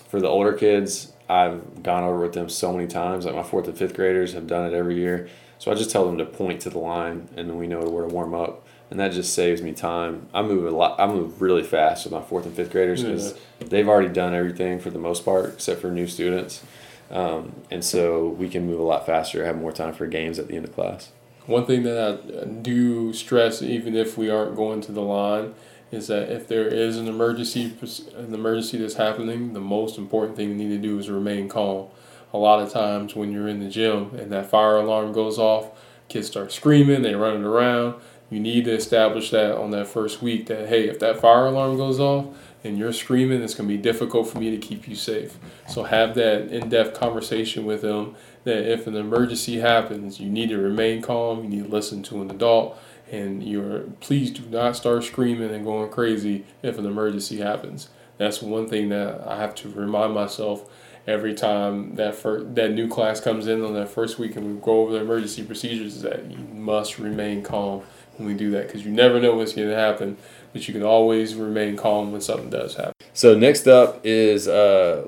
for 0.07 0.19
the 0.21 0.27
older 0.27 0.53
kids, 0.53 1.13
I've 1.29 1.83
gone 1.83 2.03
over 2.03 2.19
with 2.19 2.33
them 2.33 2.49
so 2.49 2.71
many 2.71 2.87
times. 2.87 3.25
Like 3.25 3.35
my 3.35 3.43
fourth 3.43 3.67
and 3.67 3.77
fifth 3.77 3.95
graders 3.95 4.33
have 4.33 4.47
done 4.47 4.71
it 4.71 4.75
every 4.75 4.95
year. 4.95 5.29
So 5.59 5.71
I 5.71 5.75
just 5.75 5.89
tell 5.89 6.05
them 6.05 6.19
to 6.19 6.25
point 6.25 6.61
to 6.61 6.69
the 6.69 6.79
line 6.79 7.29
and 7.35 7.49
then 7.49 7.57
we 7.57 7.67
know 7.67 7.81
where 7.81 8.07
to 8.07 8.13
warm 8.13 8.33
up. 8.33 8.65
And 8.89 8.99
that 9.01 9.11
just 9.11 9.33
saves 9.33 9.61
me 9.61 9.73
time. 9.73 10.27
I 10.33 10.43
move 10.43 10.65
a 10.65 10.71
lot. 10.71 10.97
I 10.99 11.07
move 11.07 11.41
really 11.41 11.63
fast 11.63 12.05
with 12.05 12.13
my 12.13 12.21
fourth 12.21 12.45
and 12.45 12.55
fifth 12.55 12.71
graders 12.71 13.03
because 13.03 13.33
yeah. 13.59 13.67
they've 13.67 13.89
already 13.89 14.07
done 14.07 14.33
everything 14.33 14.79
for 14.79 14.89
the 14.89 14.99
most 14.99 15.25
part, 15.25 15.55
except 15.55 15.81
for 15.81 15.91
new 15.91 16.07
students. 16.07 16.63
Um, 17.09 17.55
and 17.71 17.83
so 17.83 18.27
we 18.27 18.49
can 18.49 18.65
move 18.65 18.79
a 18.79 18.83
lot 18.83 19.05
faster, 19.05 19.45
have 19.45 19.57
more 19.57 19.71
time 19.71 19.93
for 19.93 20.07
games 20.07 20.39
at 20.39 20.47
the 20.47 20.55
end 20.55 20.65
of 20.65 20.73
class. 20.73 21.11
One 21.45 21.65
thing 21.65 21.83
that 21.83 22.19
I 22.41 22.45
do 22.45 23.13
stress, 23.13 23.61
even 23.61 23.95
if 23.95 24.17
we 24.17 24.29
aren't 24.29 24.57
going 24.57 24.81
to 24.81 24.91
the 24.91 25.01
line, 25.01 25.53
is 25.91 26.07
that 26.07 26.29
if 26.29 26.47
there 26.47 26.67
is 26.67 26.97
an 26.97 27.07
emergency, 27.07 27.73
an 28.17 28.33
emergency 28.33 28.77
that's 28.77 28.95
happening, 28.95 29.53
the 29.53 29.61
most 29.61 29.97
important 29.97 30.35
thing 30.35 30.49
you 30.49 30.55
need 30.55 30.75
to 30.75 30.77
do 30.77 30.99
is 30.99 31.09
remain 31.09 31.47
calm. 31.47 31.87
A 32.33 32.37
lot 32.37 32.61
of 32.61 32.71
times 32.71 33.15
when 33.15 33.31
you're 33.31 33.47
in 33.47 33.61
the 33.61 33.69
gym 33.69 34.13
and 34.15 34.29
that 34.33 34.49
fire 34.49 34.75
alarm 34.75 35.13
goes 35.13 35.39
off, 35.39 35.69
kids 36.09 36.27
start 36.27 36.51
screaming, 36.51 37.01
they 37.01 37.15
running 37.15 37.45
around. 37.45 37.95
You 38.29 38.41
need 38.41 38.65
to 38.65 38.73
establish 38.73 39.31
that 39.31 39.57
on 39.57 39.71
that 39.71 39.87
first 39.87 40.21
week 40.21 40.47
that 40.47 40.67
hey, 40.67 40.89
if 40.89 40.99
that 40.99 41.21
fire 41.21 41.45
alarm 41.45 41.77
goes 41.77 41.99
off, 42.01 42.25
and 42.63 42.77
you're 42.77 42.93
screaming, 42.93 43.41
it's 43.41 43.53
going 43.53 43.69
to 43.69 43.75
be 43.75 43.81
difficult 43.81 44.27
for 44.27 44.39
me 44.39 44.51
to 44.51 44.57
keep 44.57 44.87
you 44.87 44.95
safe. 44.95 45.37
So 45.67 45.83
have 45.83 46.15
that 46.15 46.51
in-depth 46.51 46.99
conversation 46.99 47.65
with 47.65 47.81
them 47.81 48.15
that 48.43 48.71
if 48.71 48.87
an 48.87 48.95
emergency 48.95 49.59
happens, 49.59 50.19
you 50.19 50.29
need 50.29 50.49
to 50.49 50.57
remain 50.57 51.01
calm, 51.01 51.43
you 51.43 51.49
need 51.49 51.63
to 51.65 51.69
listen 51.69 52.03
to 52.03 52.21
an 52.21 52.31
adult, 52.31 52.77
and 53.11 53.43
you're 53.43 53.81
please 53.99 54.31
do 54.31 54.43
not 54.49 54.75
start 54.75 55.03
screaming 55.03 55.51
and 55.51 55.63
going 55.63 55.89
crazy 55.89 56.45
if 56.61 56.77
an 56.77 56.85
emergency 56.85 57.37
happens. 57.37 57.89
That's 58.17 58.41
one 58.41 58.67
thing 58.67 58.89
that 58.89 59.25
I 59.27 59.37
have 59.37 59.53
to 59.55 59.69
remind 59.69 60.13
myself 60.13 60.67
every 61.05 61.33
time 61.33 61.95
that 61.95 62.15
first, 62.15 62.55
that 62.55 62.71
new 62.71 62.87
class 62.87 63.21
comes 63.21 63.47
in 63.47 63.63
on 63.63 63.73
that 63.73 63.89
first 63.89 64.19
week 64.19 64.35
and 64.35 64.55
we 64.55 64.61
go 64.61 64.81
over 64.81 64.91
the 64.91 64.99
emergency 64.99 65.43
procedures 65.43 65.95
is 65.95 66.01
that 66.01 66.29
you 66.29 66.37
must 66.53 66.99
remain 66.99 67.41
calm 67.41 67.81
when 68.17 68.27
we 68.27 68.33
do 68.33 68.51
that 68.51 68.67
because 68.67 68.83
you 68.83 68.91
never 68.91 69.19
know 69.19 69.35
what's 69.35 69.53
going 69.53 69.69
to 69.69 69.75
happen, 69.75 70.17
but 70.53 70.67
you 70.67 70.73
can 70.73 70.83
always 70.83 71.35
remain 71.35 71.75
calm 71.75 72.11
when 72.11 72.21
something 72.21 72.49
does 72.49 72.75
happen. 72.75 72.93
So 73.13 73.37
next 73.37 73.67
up 73.67 74.01
is 74.03 74.47
uh, 74.47 75.07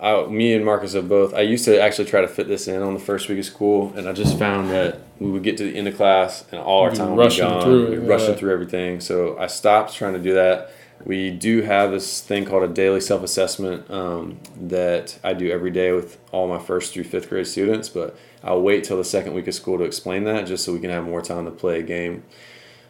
I, 0.00 0.26
me 0.26 0.54
and 0.54 0.64
Marcus 0.64 0.94
have 0.94 1.08
both. 1.08 1.34
I 1.34 1.40
used 1.40 1.64
to 1.66 1.80
actually 1.80 2.06
try 2.06 2.20
to 2.20 2.28
fit 2.28 2.48
this 2.48 2.68
in 2.68 2.82
on 2.82 2.94
the 2.94 3.00
first 3.00 3.28
week 3.28 3.38
of 3.38 3.44
school, 3.44 3.92
and 3.96 4.08
I 4.08 4.12
just 4.12 4.38
found 4.38 4.70
that 4.70 5.00
we 5.18 5.30
would 5.30 5.42
get 5.42 5.56
to 5.58 5.64
the 5.64 5.76
end 5.76 5.86
of 5.88 5.96
class 5.96 6.44
and 6.50 6.60
all 6.60 6.82
our 6.82 6.90
time 6.90 7.10
would 7.10 7.16
be 7.16 7.22
rushing 7.22 7.44
gone. 7.44 7.62
through 7.62 7.92
it, 7.92 7.98
rushing 8.00 8.30
yeah. 8.30 8.36
through 8.36 8.52
everything. 8.52 9.00
So 9.00 9.38
I 9.38 9.46
stopped 9.46 9.94
trying 9.94 10.14
to 10.14 10.18
do 10.18 10.34
that. 10.34 10.72
We 11.04 11.30
do 11.30 11.62
have 11.62 11.92
this 11.92 12.20
thing 12.20 12.44
called 12.44 12.62
a 12.62 12.68
daily 12.68 13.00
self 13.00 13.22
assessment 13.22 13.90
um, 13.90 14.38
that 14.56 15.18
I 15.24 15.32
do 15.32 15.50
every 15.50 15.70
day 15.70 15.92
with 15.92 16.18
all 16.30 16.46
my 16.48 16.58
first 16.58 16.92
through 16.92 17.04
fifth 17.04 17.28
grade 17.28 17.46
students, 17.46 17.88
but 17.88 18.18
I'll 18.42 18.62
wait 18.62 18.84
till 18.84 18.96
the 18.96 19.04
second 19.04 19.34
week 19.34 19.46
of 19.46 19.54
school 19.54 19.78
to 19.78 19.84
explain 19.84 20.24
that 20.24 20.46
just 20.46 20.64
so 20.64 20.72
we 20.72 20.80
can 20.80 20.90
have 20.90 21.04
more 21.04 21.22
time 21.22 21.46
to 21.46 21.50
play 21.50 21.80
a 21.80 21.82
game. 21.82 22.24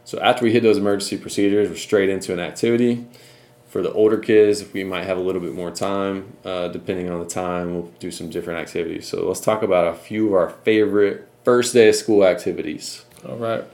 So 0.04 0.18
after 0.20 0.44
we 0.44 0.52
hit 0.52 0.62
those 0.62 0.78
emergency 0.78 1.16
procedures, 1.16 1.68
we're 1.68 1.76
straight 1.76 2.08
into 2.08 2.32
an 2.32 2.40
activity. 2.40 3.06
For 3.68 3.82
the 3.82 3.92
older 3.92 4.18
kids, 4.18 4.64
we 4.72 4.82
might 4.82 5.04
have 5.04 5.16
a 5.16 5.20
little 5.20 5.40
bit 5.40 5.54
more 5.54 5.70
time. 5.70 6.36
Uh, 6.44 6.68
depending 6.68 7.08
on 7.08 7.20
the 7.20 7.26
time, 7.26 7.74
we'll 7.74 7.90
do 8.00 8.10
some 8.10 8.28
different 8.28 8.58
activities. 8.58 9.06
So 9.06 9.28
let's 9.28 9.40
talk 9.40 9.62
about 9.62 9.86
a 9.86 9.94
few 9.96 10.28
of 10.28 10.34
our 10.34 10.50
favorite 10.50 11.28
first 11.44 11.72
day 11.74 11.88
of 11.88 11.94
school 11.94 12.24
activities. 12.24 13.04
All 13.28 13.36
right. 13.36 13.64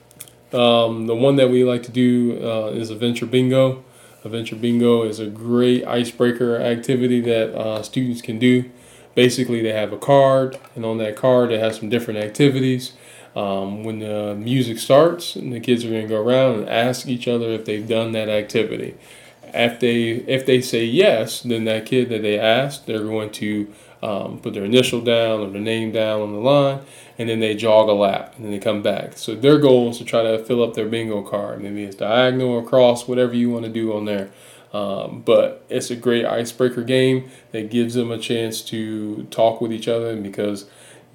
Um, 0.52 1.06
the 1.06 1.16
one 1.16 1.36
that 1.36 1.50
we 1.50 1.64
like 1.64 1.82
to 1.84 1.92
do 1.92 2.38
uh, 2.42 2.68
is 2.68 2.90
Adventure 2.90 3.26
Bingo. 3.26 3.84
Adventure 4.24 4.56
Bingo 4.56 5.04
is 5.04 5.18
a 5.18 5.26
great 5.26 5.86
icebreaker 5.86 6.60
activity 6.60 7.20
that 7.20 7.54
uh, 7.56 7.82
students 7.82 8.20
can 8.20 8.38
do. 8.38 8.70
Basically, 9.14 9.62
they 9.62 9.72
have 9.72 9.92
a 9.92 9.96
card, 9.96 10.58
and 10.74 10.84
on 10.84 10.98
that 10.98 11.16
card, 11.16 11.50
it 11.50 11.58
has 11.60 11.76
some 11.78 11.88
different 11.88 12.20
activities. 12.20 12.92
Um, 13.36 13.84
when 13.84 13.98
the 13.98 14.34
music 14.34 14.78
starts, 14.78 15.36
and 15.36 15.52
the 15.52 15.60
kids 15.60 15.84
are 15.84 15.90
going 15.90 16.02
to 16.02 16.08
go 16.08 16.20
around 16.20 16.60
and 16.60 16.68
ask 16.70 17.06
each 17.06 17.28
other 17.28 17.50
if 17.50 17.66
they've 17.66 17.86
done 17.86 18.12
that 18.12 18.30
activity. 18.30 18.96
If 19.52 19.78
they 19.78 20.10
if 20.26 20.46
they 20.46 20.62
say 20.62 20.84
yes, 20.84 21.42
then 21.42 21.64
that 21.66 21.84
kid 21.84 22.08
that 22.08 22.22
they 22.22 22.38
asked, 22.38 22.86
they're 22.86 23.04
going 23.04 23.30
to 23.32 23.72
um, 24.02 24.38
put 24.40 24.54
their 24.54 24.64
initial 24.64 25.00
down 25.00 25.40
or 25.40 25.50
their 25.50 25.60
name 25.60 25.92
down 25.92 26.20
on 26.22 26.32
the 26.32 26.38
line, 26.38 26.80
and 27.18 27.28
then 27.28 27.40
they 27.40 27.54
jog 27.54 27.88
a 27.88 27.92
lap 27.92 28.34
and 28.36 28.44
then 28.44 28.52
they 28.52 28.58
come 28.58 28.82
back. 28.82 29.18
So 29.18 29.34
their 29.34 29.58
goal 29.58 29.90
is 29.90 29.98
to 29.98 30.04
try 30.04 30.22
to 30.22 30.42
fill 30.42 30.62
up 30.62 30.74
their 30.74 30.88
bingo 30.88 31.22
card. 31.22 31.62
Maybe 31.62 31.84
it's 31.84 31.96
diagonal 31.96 32.48
or 32.48 32.64
cross, 32.64 33.06
whatever 33.06 33.34
you 33.34 33.50
want 33.50 33.64
to 33.64 33.70
do 33.70 33.94
on 33.94 34.04
there. 34.04 34.30
Um, 34.72 35.22
but 35.24 35.64
it's 35.68 35.90
a 35.90 35.96
great 35.96 36.26
icebreaker 36.26 36.82
game 36.82 37.30
that 37.52 37.70
gives 37.70 37.94
them 37.94 38.10
a 38.10 38.18
chance 38.18 38.60
to 38.62 39.24
talk 39.30 39.60
with 39.60 39.72
each 39.72 39.88
other 39.88 40.14
because 40.16 40.66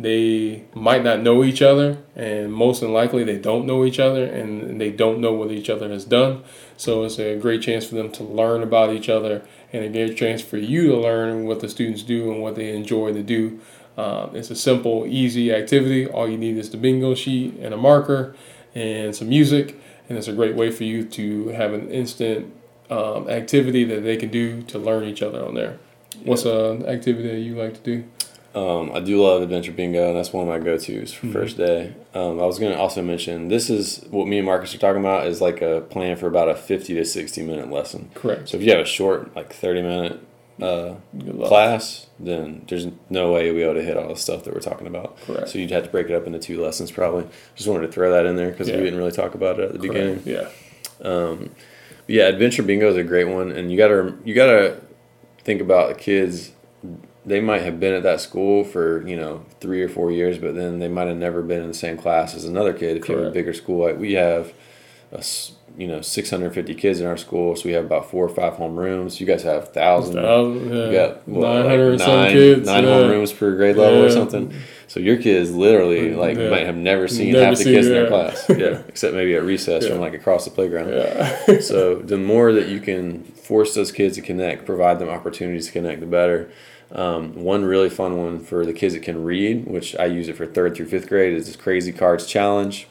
they 0.02 0.64
might 0.74 1.04
not 1.04 1.22
know 1.22 1.44
each 1.44 1.62
other, 1.62 1.98
and 2.16 2.52
most 2.52 2.82
than 2.82 2.94
likely 2.94 3.24
they 3.24 3.38
don't 3.38 3.66
know 3.66 3.86
each 3.86 4.00
other, 4.00 4.26
and 4.26 4.80
they 4.80 4.92
don't 4.92 5.20
know 5.20 5.34
what 5.34 5.52
each 5.52 5.70
other 5.70 5.90
has 5.90 6.06
done. 6.06 6.44
So 6.78 7.04
it's 7.04 7.20
a 7.20 7.38
great 7.38 7.62
chance 7.62 7.86
for 7.86 7.96
them 7.96 8.12
to 8.14 8.24
learn 8.24 8.64
about 8.64 8.94
each 8.94 9.10
other, 9.10 9.44
and 9.74 9.84
a 9.84 9.90
great 9.90 10.18
chance 10.18 10.42
for 10.42 10.58
you 10.58 10.88
to 10.88 10.98
learn 10.98 11.46
what 11.46 11.60
the 11.60 11.70
students 11.70 12.04
do 12.04 12.32
and 12.32 12.42
what 12.42 12.56
they 12.56 12.76
enjoy 12.76 13.14
to 13.14 13.24
do. 13.24 13.60
Um, 13.98 14.36
it's 14.36 14.50
a 14.50 14.56
simple, 14.56 15.06
easy 15.06 15.54
activity. 15.54 16.08
All 16.08 16.30
you 16.30 16.38
need 16.38 16.58
is 16.58 16.70
the 16.70 16.78
bingo 16.78 17.14
sheet 17.14 17.58
and 17.60 17.74
a 17.74 17.78
marker 17.78 18.36
and 18.74 19.16
some 19.16 19.30
music, 19.30 19.76
and 20.08 20.18
it's 20.18 20.28
a 20.28 20.34
great 20.34 20.56
way 20.56 20.72
for 20.72 20.86
you 20.86 21.04
to 21.06 21.50
have 21.50 21.74
an 21.74 21.90
instant 21.90 22.54
um, 22.90 23.30
activity 23.30 23.84
that 23.84 24.02
they 24.02 24.18
can 24.18 24.30
do 24.30 24.62
to 24.64 24.80
learn 24.80 25.04
each 25.04 25.22
other 25.22 25.46
on 25.46 25.54
there. 25.54 25.78
What's 26.24 26.46
an 26.46 26.86
activity 26.86 27.30
that 27.30 27.40
you 27.40 27.56
like 27.56 27.74
to 27.76 27.80
do? 27.82 28.04
Um, 28.54 28.92
I 28.94 29.00
do 29.00 29.22
love 29.24 29.42
Adventure 29.42 29.72
Bingo, 29.72 30.10
and 30.10 30.18
that's 30.18 30.34
one 30.34 30.46
of 30.46 30.50
my 30.50 30.60
go 30.60 30.78
tos 30.78 31.14
for 31.14 31.28
Mhm. 31.28 31.34
first 31.34 31.58
day. 31.58 31.94
Um, 32.14 32.40
I 32.42 32.46
was 32.46 32.60
going 32.60 32.74
to 32.74 32.78
also 32.78 33.02
mention 33.02 33.48
this 33.48 33.70
is 33.70 34.06
what 34.10 34.28
me 34.28 34.38
and 34.40 34.46
Marcus 34.46 34.76
are 34.76 34.78
talking 34.78 35.00
about 35.00 35.26
is 35.28 35.40
like 35.40 35.62
a 35.62 35.82
plan 35.90 36.18
for 36.18 36.28
about 36.28 36.50
a 36.50 36.56
50 36.56 36.94
to 36.96 37.06
60 37.06 37.44
minute 37.44 37.72
lesson. 37.72 38.10
Correct. 38.14 38.50
So 38.50 38.58
if 38.58 38.64
you 38.64 38.72
have 38.72 38.82
a 38.82 38.86
short, 38.86 39.34
like 39.36 39.54
30 39.54 39.82
minute 39.82 40.20
uh, 40.62 40.96
class, 41.46 42.08
then 42.20 42.64
there's 42.68 42.88
no 43.10 43.32
way 43.32 43.46
you'll 43.46 43.56
be 43.56 43.64
able 43.64 43.74
to 43.76 43.82
hit 43.84 43.98
all 43.98 44.10
the 44.10 44.16
stuff 44.18 44.44
that 44.44 44.54
we're 44.54 44.60
talking 44.60 44.86
about. 44.86 45.18
Correct. 45.26 45.50
So 45.50 45.58
you'd 45.58 45.72
have 45.72 45.86
to 45.86 45.90
break 45.90 46.08
it 46.10 46.14
up 46.14 46.28
into 46.28 46.38
two 46.38 46.62
lessons 46.62 46.92
probably. 46.92 47.24
Just 47.56 47.68
wanted 47.70 47.88
to 47.88 47.92
throw 47.92 48.12
that 48.12 48.26
in 48.26 48.36
there 48.36 48.52
because 48.52 48.68
Yeah. 48.70 48.76
we 48.78 48.84
didn't 48.84 49.00
really 49.00 49.12
talk 49.12 49.34
about 49.34 49.60
it 49.60 49.64
at 49.70 49.74
the 49.74 49.80
beginning. 49.80 50.22
Yeah. 50.26 50.50
Um, 51.02 51.52
yeah, 52.06 52.28
Adventure 52.28 52.62
Bingo 52.64 52.90
is 52.90 52.98
a 52.98 53.04
great 53.04 53.30
one, 53.30 53.52
and 53.52 53.72
you 53.72 53.78
gotta 53.78 54.14
you 54.26 54.34
gotta 54.36 54.76
think 55.44 55.62
about 55.62 55.90
the 55.90 55.96
kids. 55.96 56.52
They 57.26 57.40
might 57.40 57.62
have 57.62 57.80
been 57.80 57.94
at 57.94 58.04
that 58.04 58.20
school 58.22 58.64
for 58.64 59.08
you 59.08 59.16
know 59.16 59.46
three 59.60 59.84
or 59.84 59.90
four 59.90 60.12
years, 60.12 60.38
but 60.40 60.56
then 60.56 60.80
they 60.80 60.88
might 60.88 61.08
have 61.08 61.18
never 61.18 61.42
been 61.44 61.62
in 61.62 61.68
the 61.68 61.74
same 61.74 61.98
class 61.98 62.34
as 62.36 62.46
another 62.46 62.74
kid. 62.74 62.98
If 62.98 63.08
you 63.10 63.18
have 63.18 63.28
a 63.28 63.32
bigger 63.32 63.54
school, 63.54 63.86
like 63.86 63.98
we 64.00 64.14
have, 64.14 64.54
a 65.12 65.24
you 65.78 65.88
know, 65.88 66.02
six 66.02 66.32
hundred 66.32 66.54
fifty 66.56 66.74
kids 66.74 67.00
in 67.00 67.06
our 67.06 67.18
school, 67.18 67.56
so 67.56 67.64
we 67.66 67.74
have 67.74 67.86
about 67.86 68.10
four 68.10 68.26
or 68.26 68.30
five 68.30 68.54
home 68.54 68.76
rooms. 68.76 69.20
You 69.22 69.28
guys 69.28 69.44
have 69.44 69.72
thousand. 69.72 70.16
Thousand, 70.16 70.70
You 70.74 70.92
got 70.92 71.28
nine 71.28 71.66
like 72.00 72.00
nine- 72.08 72.32
kids. 72.32 72.66
nine 72.66 72.84
yeah. 72.86 72.90
home 72.90 73.10
rooms 73.12 73.32
per 73.32 73.56
grade 73.56 73.76
level 73.78 74.04
or 74.04 74.10
something. 74.10 74.52
So 74.88 75.00
your 75.00 75.16
kids 75.18 75.52
literally 75.56 76.10
mm, 76.10 76.18
like 76.18 76.38
Yeah. 76.38 76.50
might 76.50 76.66
have 76.66 76.76
never 76.76 77.08
seen 77.08 77.32
Never 77.34 77.46
half 77.46 77.58
the 77.58 77.64
seen- 77.64 77.74
kids 77.76 77.88
in 77.88 77.94
their 77.94 78.08
class. 78.08 78.46
Yeah, 78.50 78.82
except 78.90 79.14
maybe 79.14 79.36
at 79.36 79.44
recess 79.44 79.84
Yeah. 79.84 79.92
from 79.92 80.00
like 80.02 80.14
across 80.16 80.44
the 80.44 80.52
playground. 80.52 80.90
Yeah. 80.90 81.60
so 81.62 81.96
the 81.96 82.18
more 82.18 82.52
that 82.52 82.68
you 82.68 82.80
can 82.82 83.24
force 83.24 83.74
those 83.76 83.92
kids 83.92 84.16
to 84.16 84.22
connect, 84.22 84.66
provide 84.66 84.98
them 85.00 85.08
opportunities 85.08 85.68
to 85.68 85.72
connect, 85.72 86.00
the 86.02 86.08
better. 86.08 86.50
Um, 86.92 87.44
one 87.44 87.64
really 87.64 87.90
fun 87.90 88.18
one 88.18 88.40
for 88.40 88.66
the 88.66 88.74
kids 88.74 88.94
that 88.94 89.04
can 89.04 89.24
read, 89.24 89.66
which 89.66 89.96
I 89.96 90.06
use 90.06 90.28
it 90.28 90.36
for 90.36 90.46
third 90.46 90.76
through 90.76 90.88
fifth 90.88 91.08
grade, 91.08 91.34
is 91.34 91.48
this 91.48 91.56
Crazy 91.56 91.92
Cards 91.92 92.26
Challenge. 92.26 92.88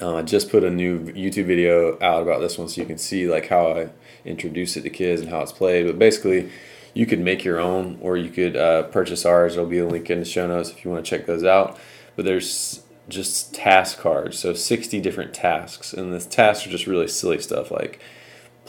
Uh, 0.00 0.16
I 0.16 0.22
just 0.22 0.50
put 0.50 0.64
a 0.64 0.70
new 0.70 1.00
YouTube 1.12 1.44
video 1.44 1.98
out 2.00 2.22
about 2.22 2.40
this 2.40 2.56
one, 2.56 2.68
so 2.68 2.80
you 2.80 2.86
can 2.86 2.96
see 2.96 3.26
like 3.26 3.48
how 3.48 3.72
I 3.72 3.90
introduce 4.24 4.76
it 4.76 4.82
to 4.82 4.90
kids 4.90 5.20
and 5.20 5.30
how 5.30 5.40
it's 5.40 5.52
played. 5.52 5.86
But 5.86 5.98
basically, 5.98 6.50
you 6.94 7.04
could 7.04 7.20
make 7.20 7.44
your 7.44 7.60
own, 7.60 7.98
or 8.00 8.16
you 8.16 8.30
could 8.30 8.56
uh, 8.56 8.84
purchase 8.84 9.26
ours. 9.26 9.54
There'll 9.54 9.68
be 9.68 9.78
a 9.78 9.86
link 9.86 10.08
in 10.08 10.18
the 10.18 10.24
show 10.24 10.46
notes 10.46 10.70
if 10.70 10.84
you 10.84 10.90
want 10.90 11.04
to 11.04 11.10
check 11.10 11.26
those 11.26 11.44
out. 11.44 11.78
But 12.16 12.24
there's 12.24 12.82
just 13.08 13.54
task 13.54 13.98
cards, 13.98 14.38
so 14.38 14.54
60 14.54 15.00
different 15.00 15.34
tasks, 15.34 15.92
and 15.92 16.12
the 16.12 16.20
tasks 16.20 16.66
are 16.66 16.70
just 16.70 16.86
really 16.86 17.08
silly 17.08 17.40
stuff 17.40 17.70
like 17.70 18.00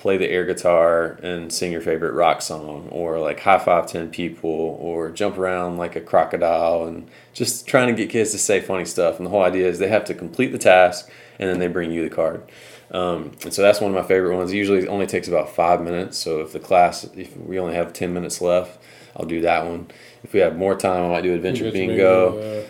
play 0.02 0.18
the 0.18 0.28
air 0.30 0.46
guitar 0.46 1.20
and 1.22 1.54
sing 1.54 1.72
your 1.72 1.80
favorite 1.82 2.14
rock 2.14 2.42
song, 2.42 2.88
or 2.92 3.20
like 3.20 3.40
high 3.40 3.60
five 3.60 3.86
10 3.88 4.10
people, 4.10 4.50
or 4.82 5.12
jump 5.12 5.38
around 5.38 5.78
like 5.78 5.96
a 5.96 6.02
crocodile, 6.02 6.86
and 6.86 7.08
just 7.34 7.68
trying 7.68 7.88
to 7.88 7.94
get 7.94 8.10
kids 8.10 8.32
to 8.32 8.38
say 8.40 8.60
funny 8.60 8.86
stuff. 8.86 9.18
And 9.18 9.26
the 9.26 9.30
whole 9.30 9.44
idea 9.44 9.68
is 9.68 9.78
they 9.80 9.88
have 9.90 10.06
to 10.06 10.14
complete 10.14 10.52
the 10.52 10.58
task 10.58 11.10
and 11.40 11.48
then 11.50 11.60
they 11.60 11.68
bring 11.68 11.92
you 11.92 12.08
the 12.08 12.14
card. 12.16 12.44
Um, 12.92 13.32
and 13.44 13.54
so 13.54 13.62
that's 13.62 13.80
one 13.80 13.92
of 13.92 13.96
my 13.96 14.08
favorite 14.08 14.36
ones. 14.36 14.52
It 14.52 14.58
usually 14.58 14.88
only 14.88 15.08
takes 15.08 15.28
about 15.28 15.50
five 15.50 15.82
minutes. 15.82 16.18
So 16.18 16.42
if 16.42 16.52
the 16.52 16.60
class, 16.60 17.04
if 17.16 17.36
we 17.38 17.58
only 17.58 17.74
have 17.76 17.94
10 17.94 18.14
minutes 18.14 18.42
left, 18.42 18.80
I'll 19.16 19.26
do 19.26 19.42
that 19.42 19.66
one. 19.66 19.88
If 20.24 20.34
we 20.34 20.40
have 20.42 20.56
more 20.58 20.76
time, 20.76 21.06
I 21.06 21.10
might 21.10 21.22
do 21.22 21.34
Adventure 21.34 21.72
Bingo. 21.72 22.32
Bingo, 22.32 22.66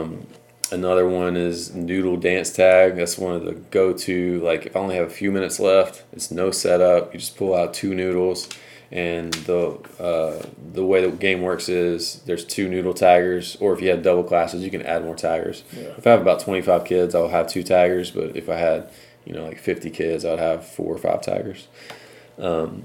Um, 0.00 0.26
another 0.74 1.08
one 1.08 1.36
is 1.36 1.74
Noodle 1.74 2.16
Dance 2.16 2.52
Tag. 2.52 2.96
That's 2.96 3.16
one 3.16 3.34
of 3.34 3.44
the 3.44 3.52
go 3.52 3.92
to. 3.92 4.40
Like 4.40 4.66
if 4.66 4.76
I 4.76 4.80
only 4.80 4.96
have 4.96 5.06
a 5.06 5.10
few 5.10 5.32
minutes 5.32 5.58
left, 5.58 6.02
it's 6.12 6.30
no 6.30 6.50
setup. 6.50 7.14
You 7.14 7.20
just 7.20 7.36
pull 7.36 7.54
out 7.54 7.72
two 7.72 7.94
noodles, 7.94 8.48
and 8.90 9.32
the 9.32 9.78
uh, 9.98 10.44
the 10.72 10.84
way 10.84 11.00
the 11.06 11.16
game 11.16 11.40
works 11.42 11.68
is 11.68 12.20
there's 12.26 12.44
two 12.44 12.68
noodle 12.68 12.92
taggers, 12.92 13.56
or 13.60 13.72
if 13.72 13.80
you 13.80 13.88
had 13.88 14.02
double 14.02 14.24
classes, 14.24 14.62
you 14.62 14.70
can 14.70 14.82
add 14.82 15.04
more 15.04 15.16
taggers. 15.16 15.62
Yeah. 15.72 15.94
If 15.96 16.06
I 16.06 16.10
have 16.10 16.20
about 16.20 16.40
25 16.40 16.84
kids, 16.84 17.14
I'll 17.14 17.28
have 17.28 17.48
two 17.48 17.62
taggers. 17.62 18.10
But 18.10 18.36
if 18.36 18.48
I 18.48 18.56
had 18.56 18.90
you 19.24 19.32
know 19.32 19.46
like 19.46 19.58
50 19.58 19.88
kids, 19.90 20.24
I'd 20.24 20.40
have 20.40 20.66
four 20.66 20.94
or 20.94 20.98
five 20.98 21.22
taggers. 21.22 21.68
Um, 22.38 22.82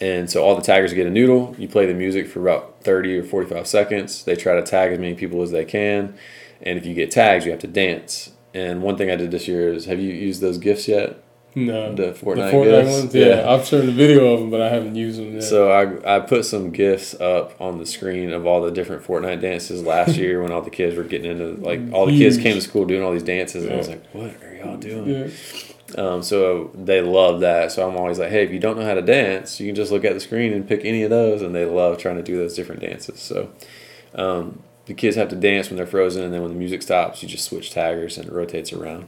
and 0.00 0.30
so 0.30 0.44
all 0.44 0.54
the 0.54 0.62
taggers 0.62 0.92
get 0.92 1.06
a 1.06 1.10
noodle. 1.10 1.54
You 1.58 1.68
play 1.68 1.84
the 1.84 1.94
music 1.94 2.28
for 2.28 2.40
about 2.40 2.82
30 2.82 3.18
or 3.18 3.24
45 3.24 3.66
seconds. 3.66 4.24
They 4.24 4.36
try 4.36 4.54
to 4.54 4.62
tag 4.62 4.92
as 4.92 4.98
many 4.98 5.14
people 5.14 5.42
as 5.42 5.50
they 5.50 5.64
can. 5.64 6.16
And 6.62 6.78
if 6.78 6.86
you 6.86 6.94
get 6.94 7.10
tags, 7.10 7.44
you 7.44 7.50
have 7.52 7.60
to 7.60 7.66
dance. 7.66 8.32
And 8.54 8.82
one 8.82 8.96
thing 8.96 9.10
I 9.10 9.16
did 9.16 9.30
this 9.30 9.46
year 9.46 9.72
is 9.72 9.84
have 9.86 10.00
you 10.00 10.12
used 10.12 10.40
those 10.40 10.58
gifts 10.58 10.88
yet? 10.88 11.22
No. 11.54 11.94
The 11.94 12.06
The 12.06 12.12
Fortnite, 12.12 12.52
Fortnite 12.52 12.84
gifts? 12.84 13.00
ones, 13.00 13.14
yeah. 13.14 13.50
I've 13.50 13.66
seen 13.66 13.86
the 13.86 13.92
video 13.92 14.32
of 14.32 14.40
them, 14.40 14.50
but 14.50 14.60
I 14.60 14.68
haven't 14.68 14.94
used 14.94 15.18
them 15.18 15.34
yet. 15.34 15.42
So 15.42 15.70
I, 15.70 16.16
I 16.16 16.20
put 16.20 16.44
some 16.44 16.70
gifs 16.70 17.14
up 17.20 17.58
on 17.60 17.78
the 17.78 17.86
screen 17.86 18.32
of 18.32 18.46
all 18.46 18.60
the 18.62 18.70
different 18.70 19.02
Fortnite 19.04 19.40
dances 19.40 19.82
last 19.82 20.16
year 20.22 20.42
when 20.42 20.52
all 20.52 20.62
the 20.62 20.70
kids 20.70 20.96
were 20.96 21.04
getting 21.04 21.30
into 21.30 21.60
like 21.60 21.80
all 21.92 22.06
the 22.06 22.16
kids 22.16 22.36
came 22.36 22.54
to 22.54 22.60
school 22.60 22.84
doing 22.84 23.02
all 23.02 23.12
these 23.12 23.22
dances 23.22 23.64
and 23.64 23.74
I 23.74 23.76
was 23.76 23.88
like, 23.88 24.04
what 24.12 24.30
are 24.42 24.54
y'all 24.54 24.76
doing? 24.76 25.08
yeah. 25.08 25.28
Um, 25.96 26.22
so 26.22 26.70
they 26.74 27.00
love 27.00 27.40
that. 27.40 27.72
So 27.72 27.88
I'm 27.88 27.96
always 27.96 28.18
like, 28.18 28.28
hey, 28.30 28.44
if 28.44 28.50
you 28.50 28.58
don't 28.58 28.78
know 28.78 28.84
how 28.84 28.92
to 28.94 29.00
dance, 29.02 29.58
you 29.58 29.66
can 29.68 29.74
just 29.74 29.90
look 29.90 30.04
at 30.04 30.12
the 30.12 30.20
screen 30.20 30.52
and 30.52 30.68
pick 30.68 30.84
any 30.84 31.02
of 31.02 31.08
those, 31.10 31.40
and 31.40 31.54
they 31.54 31.64
love 31.64 31.96
trying 31.96 32.16
to 32.16 32.22
do 32.22 32.36
those 32.36 32.54
different 32.54 32.82
dances. 32.82 33.20
So 33.20 33.50
um, 34.14 34.62
the 34.88 34.94
kids 34.94 35.16
have 35.16 35.28
to 35.28 35.36
dance 35.36 35.68
when 35.68 35.76
they're 35.76 35.86
frozen, 35.86 36.24
and 36.24 36.32
then 36.32 36.40
when 36.40 36.50
the 36.50 36.58
music 36.58 36.80
stops, 36.80 37.22
you 37.22 37.28
just 37.28 37.44
switch 37.44 37.70
taggers 37.70 38.16
and 38.16 38.26
it 38.26 38.32
rotates 38.32 38.72
around. 38.72 39.06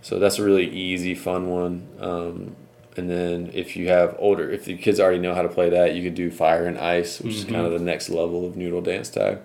So 0.00 0.18
that's 0.18 0.38
a 0.38 0.42
really 0.42 0.66
easy, 0.66 1.14
fun 1.14 1.50
one. 1.50 1.86
Um, 2.00 2.56
and 2.96 3.10
then 3.10 3.50
if 3.52 3.76
you 3.76 3.88
have 3.88 4.16
older, 4.18 4.50
if 4.50 4.64
the 4.64 4.76
kids 4.78 4.98
already 4.98 5.18
know 5.18 5.34
how 5.34 5.42
to 5.42 5.48
play 5.48 5.68
that, 5.68 5.94
you 5.94 6.02
could 6.02 6.14
do 6.14 6.30
fire 6.30 6.64
and 6.64 6.78
ice, 6.78 7.20
which 7.20 7.34
is 7.34 7.44
kind 7.44 7.66
of 7.66 7.72
the 7.72 7.78
next 7.78 8.08
level 8.08 8.46
of 8.46 8.56
noodle 8.56 8.80
dance 8.80 9.10
tag. 9.10 9.38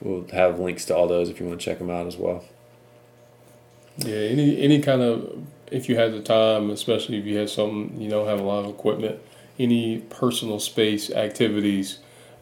We'll 0.00 0.26
have 0.32 0.58
links 0.58 0.84
to 0.86 0.96
all 0.96 1.06
those 1.06 1.28
if 1.28 1.38
you 1.38 1.46
want 1.46 1.60
to 1.60 1.64
check 1.64 1.78
them 1.78 1.90
out 1.90 2.08
as 2.08 2.16
well. 2.16 2.44
Yeah, 3.98 4.16
any 4.16 4.60
any 4.60 4.80
kind 4.80 5.00
of 5.00 5.46
if 5.70 5.88
you 5.88 5.94
had 5.96 6.12
the 6.12 6.22
time, 6.22 6.70
especially 6.70 7.18
if 7.18 7.24
you 7.24 7.36
had 7.36 7.50
some, 7.50 7.94
you 7.96 8.08
know, 8.08 8.24
have 8.26 8.40
a 8.40 8.42
lot 8.42 8.64
of 8.64 8.70
equipment, 8.70 9.20
any 9.60 10.00
personal 10.10 10.58
space 10.58 11.10
activities, 11.10 12.00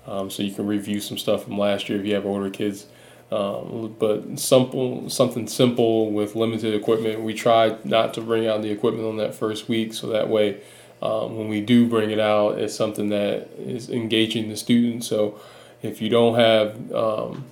um, 0.08 0.30
so 0.30 0.42
you 0.42 0.52
can 0.52 0.66
review 0.66 1.00
some 1.00 1.18
stuff 1.18 1.44
from 1.44 1.58
last 1.58 1.88
year 1.88 2.00
if 2.00 2.06
you 2.06 2.14
have 2.14 2.26
older 2.26 2.50
kids. 2.50 2.86
Um, 3.30 3.94
but 3.98 4.38
simple, 4.38 5.10
something 5.10 5.46
simple 5.46 6.10
with 6.10 6.34
limited 6.34 6.74
equipment. 6.74 7.20
We 7.20 7.34
try 7.34 7.76
not 7.84 8.14
to 8.14 8.22
bring 8.22 8.46
out 8.46 8.62
the 8.62 8.70
equipment 8.70 9.06
on 9.06 9.18
that 9.18 9.34
first 9.34 9.68
week, 9.68 9.92
so 9.92 10.06
that 10.08 10.28
way, 10.28 10.62
um, 11.02 11.36
when 11.36 11.48
we 11.48 11.60
do 11.60 11.86
bring 11.86 12.10
it 12.10 12.18
out, 12.18 12.58
it's 12.58 12.74
something 12.74 13.10
that 13.10 13.50
is 13.58 13.90
engaging 13.90 14.48
the 14.48 14.56
student. 14.56 15.04
So, 15.04 15.38
if 15.82 16.00
you 16.00 16.08
don't 16.08 16.36
have 16.36 16.92
um, 16.92 17.44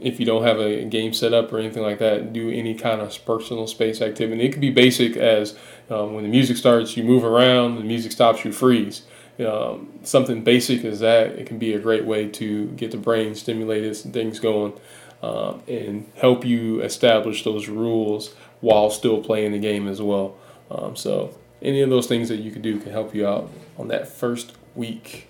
if 0.00 0.18
you 0.18 0.26
don't 0.26 0.42
have 0.42 0.58
a 0.58 0.84
game 0.84 1.12
set 1.12 1.32
up 1.34 1.52
or 1.52 1.58
anything 1.58 1.82
like 1.82 1.98
that, 1.98 2.32
do 2.32 2.50
any 2.50 2.74
kind 2.74 3.00
of 3.00 3.24
personal 3.24 3.66
space 3.66 4.00
activity. 4.00 4.44
It 4.44 4.52
could 4.52 4.60
be 4.60 4.70
basic 4.70 5.16
as 5.16 5.56
um, 5.90 6.14
when 6.14 6.24
the 6.24 6.30
music 6.30 6.56
starts, 6.56 6.96
you 6.96 7.04
move 7.04 7.22
around, 7.22 7.76
the 7.76 7.84
music 7.84 8.12
stops, 8.12 8.44
you 8.44 8.52
freeze. 8.52 9.02
Um, 9.38 9.92
something 10.02 10.44
basic 10.44 10.84
as 10.84 11.00
that, 11.00 11.28
it 11.30 11.46
can 11.46 11.58
be 11.58 11.72
a 11.72 11.78
great 11.78 12.04
way 12.04 12.28
to 12.28 12.66
get 12.72 12.90
the 12.90 12.98
brain 12.98 13.34
stimulated 13.34 14.04
and 14.04 14.12
things 14.12 14.38
going 14.38 14.74
um, 15.22 15.62
and 15.66 16.10
help 16.16 16.44
you 16.44 16.80
establish 16.80 17.44
those 17.44 17.68
rules 17.68 18.34
while 18.60 18.90
still 18.90 19.22
playing 19.22 19.52
the 19.52 19.58
game 19.58 19.88
as 19.88 20.02
well. 20.02 20.36
Um, 20.70 20.96
so, 20.96 21.36
any 21.62 21.80
of 21.80 21.90
those 21.90 22.06
things 22.06 22.28
that 22.28 22.36
you 22.36 22.50
can 22.50 22.62
do 22.62 22.78
can 22.78 22.92
help 22.92 23.14
you 23.14 23.26
out 23.26 23.50
on 23.78 23.88
that 23.88 24.08
first 24.08 24.52
week. 24.74 25.26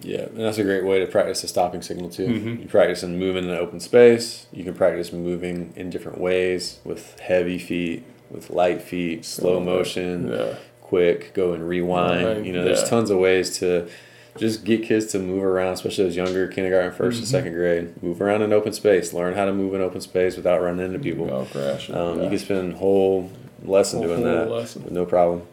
Yeah, 0.00 0.22
and 0.22 0.38
that's 0.38 0.58
a 0.58 0.64
great 0.64 0.84
way 0.84 0.98
to 0.98 1.06
practice 1.06 1.44
a 1.44 1.48
stopping 1.48 1.82
signal 1.82 2.10
too. 2.10 2.26
Mm-hmm. 2.26 2.62
You 2.62 2.68
practice 2.68 3.02
in 3.02 3.18
moving 3.18 3.44
in 3.44 3.50
an 3.50 3.56
open 3.56 3.80
space. 3.80 4.46
You 4.52 4.64
can 4.64 4.74
practice 4.74 5.12
moving 5.12 5.72
in 5.76 5.90
different 5.90 6.18
ways 6.18 6.80
with 6.84 7.18
heavy 7.20 7.58
feet, 7.58 8.04
with 8.30 8.50
light 8.50 8.82
feet, 8.82 9.24
slow 9.24 9.60
motion, 9.60 10.28
yeah. 10.28 10.56
Quick, 10.92 11.32
go 11.32 11.54
and 11.54 11.66
rewind. 11.66 12.26
Right. 12.26 12.44
You 12.44 12.52
know, 12.52 12.64
there's 12.64 12.82
yeah. 12.82 12.88
tons 12.88 13.08
of 13.08 13.16
ways 13.16 13.58
to 13.60 13.88
just 14.36 14.62
get 14.62 14.82
kids 14.82 15.06
to 15.12 15.18
move 15.18 15.42
around, 15.42 15.72
especially 15.72 16.04
those 16.04 16.16
younger 16.16 16.46
kindergarten, 16.48 16.90
1st 16.90 16.96
mm-hmm. 16.96 17.16
and 17.16 17.26
second 17.26 17.54
grade. 17.54 18.02
Move 18.02 18.20
around 18.20 18.42
in 18.42 18.52
open 18.52 18.74
space. 18.74 19.14
Learn 19.14 19.32
how 19.32 19.46
to 19.46 19.54
move 19.54 19.74
in 19.74 19.80
open 19.80 20.02
space 20.02 20.36
without 20.36 20.60
running 20.60 20.84
into 20.84 20.98
people. 20.98 21.32
Oh, 21.32 21.46
crash. 21.46 21.88
Um, 21.88 22.18
yeah. 22.18 22.24
You 22.24 22.28
can 22.28 22.38
spend 22.38 22.72
a 22.74 22.76
whole 22.76 23.30
lesson 23.64 24.00
whole, 24.00 24.08
doing 24.08 24.22
whole 24.22 24.36
that 24.36 24.50
lesson. 24.50 24.84
with 24.84 24.92
no 24.92 25.06
problem. 25.06 25.46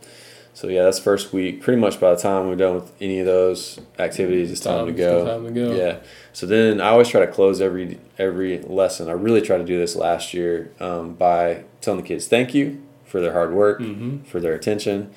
So 0.53 0.67
yeah, 0.67 0.83
that's 0.83 0.99
first 0.99 1.31
week. 1.31 1.61
Pretty 1.61 1.79
much 1.79 2.01
by 2.01 2.13
the 2.13 2.19
time 2.19 2.49
we're 2.49 2.57
done 2.57 2.75
with 2.75 2.91
any 2.99 3.21
of 3.21 3.25
those 3.25 3.79
activities, 3.97 4.51
it's 4.51 4.59
time, 4.59 4.79
time 4.79 4.87
to 4.87 4.91
go. 4.91 5.25
Time 5.25 5.45
to 5.45 5.51
go. 5.51 5.73
Yeah. 5.73 5.99
So 6.33 6.47
then 6.47 6.81
I 6.81 6.89
always 6.89 7.07
try 7.07 7.21
to 7.25 7.31
close 7.31 7.61
every 7.61 7.97
every 8.17 8.59
lesson. 8.63 9.07
I 9.07 9.13
really 9.13 9.39
tried 9.39 9.59
to 9.59 9.63
do 9.63 9.77
this 9.77 9.95
last 9.95 10.33
year 10.33 10.73
um, 10.81 11.13
by 11.13 11.63
telling 11.79 12.01
the 12.01 12.05
kids 12.05 12.27
thank 12.27 12.53
you 12.53 12.83
for 13.09 13.19
their 13.19 13.33
hard 13.33 13.53
work, 13.53 13.79
mm-hmm. 13.79 14.19
for 14.23 14.39
their 14.39 14.53
attention, 14.53 15.11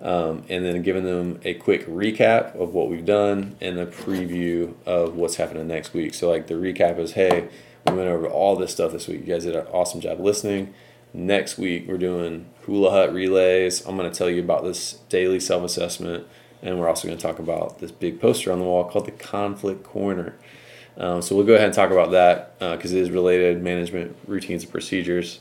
um, 0.00 0.44
and 0.48 0.64
then 0.64 0.82
giving 0.82 1.04
them 1.04 1.40
a 1.44 1.54
quick 1.54 1.86
recap 1.86 2.54
of 2.60 2.74
what 2.74 2.90
we've 2.90 3.06
done 3.06 3.56
and 3.60 3.78
a 3.78 3.86
preview 3.86 4.74
of 4.84 5.14
what's 5.14 5.36
happening 5.36 5.66
next 5.68 5.94
week. 5.94 6.12
So 6.12 6.28
like 6.28 6.48
the 6.48 6.54
recap 6.54 6.98
is, 6.98 7.12
hey, 7.12 7.48
we 7.86 7.94
went 7.94 8.08
over 8.08 8.26
all 8.26 8.56
this 8.56 8.72
stuff 8.72 8.92
this 8.92 9.06
week. 9.06 9.20
You 9.20 9.26
guys 9.26 9.44
did 9.44 9.54
an 9.54 9.66
awesome 9.68 10.00
job 10.00 10.20
listening. 10.20 10.74
Next 11.14 11.56
week, 11.56 11.86
we're 11.88 11.98
doing 11.98 12.46
hula 12.62 12.90
hut 12.90 13.14
relays. 13.14 13.86
I'm 13.86 13.96
going 13.96 14.10
to 14.10 14.16
tell 14.16 14.28
you 14.28 14.42
about 14.42 14.64
this 14.64 14.94
daily 15.08 15.40
self 15.40 15.62
assessment, 15.64 16.26
and 16.62 16.78
we're 16.78 16.88
also 16.88 17.06
going 17.08 17.16
to 17.16 17.22
talk 17.22 17.38
about 17.38 17.78
this 17.78 17.92
big 17.92 18.20
poster 18.20 18.52
on 18.52 18.58
the 18.58 18.64
wall 18.64 18.84
called 18.84 19.06
the 19.06 19.12
Conflict 19.12 19.82
Corner. 19.82 20.34
Um, 20.98 21.22
so 21.22 21.36
we'll 21.36 21.46
go 21.46 21.54
ahead 21.54 21.66
and 21.66 21.74
talk 21.74 21.90
about 21.90 22.10
that 22.10 22.58
because 22.58 22.92
uh, 22.92 22.96
it 22.96 23.02
is 23.02 23.10
related 23.10 23.62
management 23.62 24.16
routines 24.26 24.64
and 24.64 24.72
procedures. 24.72 25.40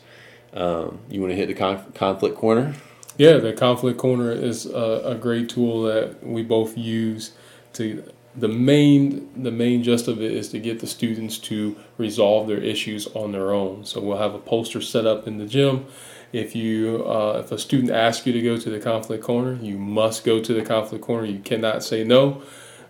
Um, 0.56 1.00
you 1.10 1.20
want 1.20 1.32
to 1.32 1.36
hit 1.36 1.48
the 1.48 1.54
conf- 1.54 1.94
conflict 1.94 2.38
corner? 2.38 2.74
Yeah, 3.18 3.38
the 3.38 3.54
conflict 3.54 3.98
corner 3.98 4.32
is 4.32 4.66
a, 4.66 5.02
a 5.06 5.16
great 5.16 5.50
tool 5.50 5.84
that 5.84 6.26
we 6.26 6.44
both 6.44 6.78
use 6.78 7.32
to 7.74 8.04
the 8.38 8.48
main 8.48 9.30
the 9.42 9.52
main 9.52 9.84
gist 9.84 10.08
of 10.08 10.22
it 10.22 10.32
is 10.32 10.50
to 10.50 10.60
get 10.60 10.80
the 10.80 10.88
students 10.88 11.38
to 11.38 11.76
resolve 11.98 12.48
their 12.48 12.58
issues 12.58 13.08
on 13.08 13.32
their 13.32 13.52
own. 13.52 13.86
So 13.86 14.02
we'll 14.02 14.18
have 14.18 14.34
a 14.34 14.40
poster 14.40 14.82
set 14.82 15.06
up 15.06 15.28
in 15.28 15.38
the 15.38 15.46
gym. 15.46 15.86
If 16.34 16.56
you 16.56 17.06
uh, 17.08 17.42
if 17.44 17.52
a 17.52 17.58
student 17.58 17.92
asks 17.92 18.28
you 18.28 18.34
to 18.34 18.42
go 18.42 18.58
to 18.58 18.70
the 18.70 18.80
conflict 18.80 19.24
corner, 19.24 19.58
you 19.62 19.78
must 19.78 20.26
go 20.26 20.42
to 20.42 20.54
the 20.54 20.64
conflict 20.64 21.04
corner. 21.04 21.26
You 21.26 21.40
cannot 21.40 21.84
say 21.84 22.04
no. 22.04 22.42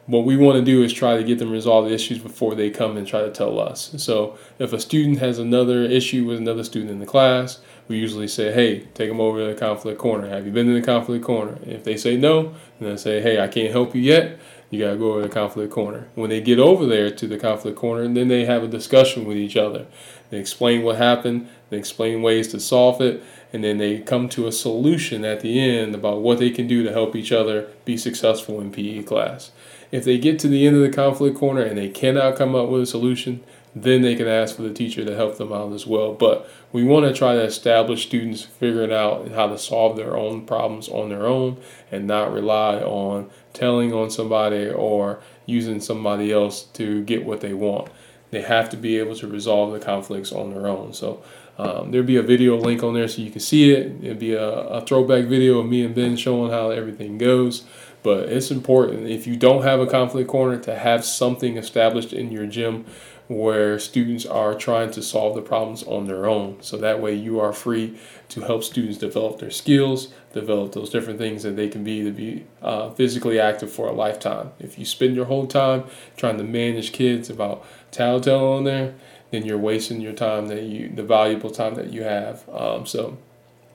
What 0.08 0.24
we 0.24 0.38
want 0.38 0.60
to 0.60 0.64
do 0.64 0.84
is 0.84 0.94
try 0.94 1.18
to 1.18 1.24
get 1.24 1.40
them 1.40 1.52
resolve 1.52 1.86
the 1.86 1.94
issues 1.94 2.20
before 2.20 2.54
they 2.54 2.70
come 2.70 2.96
and 2.96 3.08
try 3.08 3.22
to 3.22 3.32
tell 3.32 3.60
us. 3.60 3.96
So 3.98 4.38
if 4.60 4.72
a 4.72 4.80
student 4.80 5.18
has 5.18 5.40
another 5.40 5.84
issue 5.84 6.26
with 6.26 6.38
another 6.38 6.64
student 6.64 6.92
in 6.92 7.00
the 7.00 7.08
class, 7.08 7.60
we 7.88 7.98
usually 7.98 8.28
say, 8.28 8.52
hey, 8.52 8.82
take 8.94 9.10
them 9.10 9.20
over 9.20 9.40
to 9.40 9.54
the 9.54 9.60
conflict 9.60 10.00
corner. 10.00 10.30
Have 10.30 10.46
you 10.46 10.52
been 10.52 10.68
in 10.68 10.76
the 10.76 10.86
conflict 10.86 11.26
corner? 11.26 11.58
If 11.66 11.84
they 11.84 11.98
say 11.98 12.18
no, 12.18 12.54
then 12.80 12.98
say, 13.00 13.20
hey, 13.20 13.42
I 13.42 13.48
can't 13.48 13.72
help 13.72 13.96
you 13.96 14.02
yet 14.02 14.40
you 14.70 14.84
got 14.84 14.92
to 14.92 14.98
go 14.98 15.12
over 15.12 15.22
to 15.22 15.28
the 15.28 15.34
conflict 15.34 15.72
corner. 15.72 16.08
When 16.16 16.30
they 16.30 16.42
get 16.42 16.60
over 16.60 16.86
there 16.86 17.10
to 17.12 17.28
the 17.28 17.38
conflict 17.38 17.78
corner, 17.78 18.02
and 18.02 18.16
then 18.16 18.28
they 18.28 18.46
have 18.46 18.64
a 18.64 18.68
discussion 18.68 19.26
with 19.26 19.38
each 19.38 19.56
other. 19.56 19.86
They 20.30 20.40
explain 20.40 20.84
what 20.84 20.98
happened, 20.98 21.48
they 21.70 21.78
explain 21.78 22.22
ways 22.22 22.48
to 22.50 22.60
solve 22.60 23.02
it, 23.02 23.24
and 23.54 23.64
then 23.64 23.78
they 23.78 24.00
come 24.00 24.28
to 24.30 24.48
a 24.48 24.52
solution 24.52 25.24
at 25.24 25.42
the 25.42 25.60
end 25.60 25.96
about 25.96 26.22
what 26.22 26.40
they 26.40 26.50
can 26.50 26.68
do 26.68 26.84
to 26.84 26.92
help 26.92 27.16
each 27.16 27.32
other 27.32 27.70
be 27.86 27.96
successful 27.96 28.60
in 28.60 28.72
PE 28.72 29.04
class. 29.04 29.52
If 29.96 30.04
they 30.04 30.18
get 30.18 30.40
to 30.40 30.50
the 30.50 30.68
end 30.68 30.76
of 30.76 30.82
the 30.82 30.90
conflict 30.90 31.38
corner 31.38 31.62
and 31.62 31.78
they 31.78 31.88
cannot 31.88 32.36
come 32.36 32.54
up 32.54 32.68
with 32.68 32.82
a 32.82 32.86
solution, 32.86 33.42
then 33.74 34.02
they 34.02 34.14
can 34.14 34.28
ask 34.28 34.58
for 34.58 34.64
the 34.64 34.74
teacher 34.74 35.06
to 35.06 35.16
help 35.16 35.38
them 35.38 35.54
out 35.54 35.72
as 35.72 35.88
well. 35.88 36.12
But 36.14 36.50
we 36.74 36.84
want 36.84 37.06
to 37.06 37.14
try 37.14 37.36
to 37.36 37.44
establish 37.44 38.06
students 38.06 38.42
figuring 38.42 38.92
out 38.92 39.30
how 39.32 39.48
to 39.48 39.58
solve 39.58 39.96
their 39.96 40.18
own 40.18 40.46
problems 40.46 40.90
on 40.90 41.08
their 41.08 41.26
own 41.26 41.62
and 41.94 42.06
not 42.08 42.34
rely 42.34 42.76
on 42.80 43.30
telling 43.54 43.94
on 43.94 44.12
somebody 44.12 44.70
or 44.70 45.22
using 45.46 45.80
somebody 45.80 46.30
else 46.30 46.64
to 46.74 47.02
get 47.04 47.26
what 47.26 47.40
they 47.40 47.54
want. 47.54 47.90
They 48.32 48.42
have 48.42 48.70
to 48.72 48.78
be 48.78 49.00
able 49.00 49.16
to 49.16 49.28
resolve 49.28 49.72
the 49.72 49.80
conflicts 49.80 50.34
on 50.34 50.54
their 50.54 50.68
own. 50.68 50.92
So 50.92 51.24
um, 51.58 51.92
there'll 51.92 52.06
be 52.06 52.18
a 52.18 52.22
video 52.22 52.58
link 52.58 52.84
on 52.84 52.94
there 52.94 53.08
so 53.08 53.22
you 53.22 53.32
can 53.32 53.40
see 53.40 53.72
it. 53.72 54.04
It'll 54.04 54.20
be 54.20 54.34
a, 54.34 54.50
a 54.50 54.86
throwback 54.86 55.26
video 55.26 55.60
of 55.60 55.68
me 55.68 55.86
and 55.86 55.96
Ben 55.96 56.18
showing 56.18 56.52
how 56.52 56.70
everything 56.72 57.18
goes. 57.18 57.64
But 58.06 58.30
it's 58.30 58.52
important 58.52 59.08
if 59.08 59.26
you 59.26 59.36
don't 59.36 59.64
have 59.64 59.80
a 59.80 59.88
conflict 59.88 60.30
corner 60.30 60.60
to 60.60 60.76
have 60.76 61.04
something 61.04 61.58
established 61.58 62.14
in 62.14 62.32
your 62.32 62.46
gym 62.46 62.86
where 63.28 63.80
students 63.80 64.28
are 64.28 64.54
trying 64.54 64.92
to 64.92 65.02
solve 65.02 65.34
the 65.34 65.42
problems 65.42 65.82
on 65.82 66.06
their 66.06 66.28
own. 66.28 66.62
So 66.62 66.78
that 66.78 67.02
way 67.02 67.16
you 67.16 67.40
are 67.40 67.52
free 67.52 67.98
to 68.30 68.42
help 68.42 68.64
students 68.64 69.00
develop 69.00 69.40
their 69.40 69.50
skills, 69.50 70.10
develop 70.34 70.74
those 70.74 70.92
different 70.92 71.18
things 71.18 71.42
that 71.42 71.56
they 71.56 71.68
can 71.68 71.84
be 71.84 72.04
to 72.04 72.12
be 72.12 72.46
uh, 72.62 72.92
physically 72.92 73.40
active 73.40 73.72
for 73.72 73.88
a 73.88 73.92
lifetime. 73.92 74.52
If 74.60 74.78
you 74.78 74.86
spend 74.86 75.16
your 75.16 75.26
whole 75.26 75.48
time 75.48 75.86
trying 76.16 76.38
to 76.38 76.44
manage 76.44 76.92
kids 76.92 77.32
about 77.32 77.66
tattletale 77.90 78.46
on 78.46 78.66
there, 78.66 78.94
then 79.32 79.48
you're 79.48 79.58
wasting 79.58 80.00
your 80.00 80.14
time 80.14 80.48
that 80.50 80.62
you, 80.62 80.90
the 80.90 81.02
valuable 81.02 81.50
time 81.50 81.74
that 81.74 81.92
you 81.92 82.04
have. 82.04 82.48
Um, 82.50 82.86
so. 82.86 83.18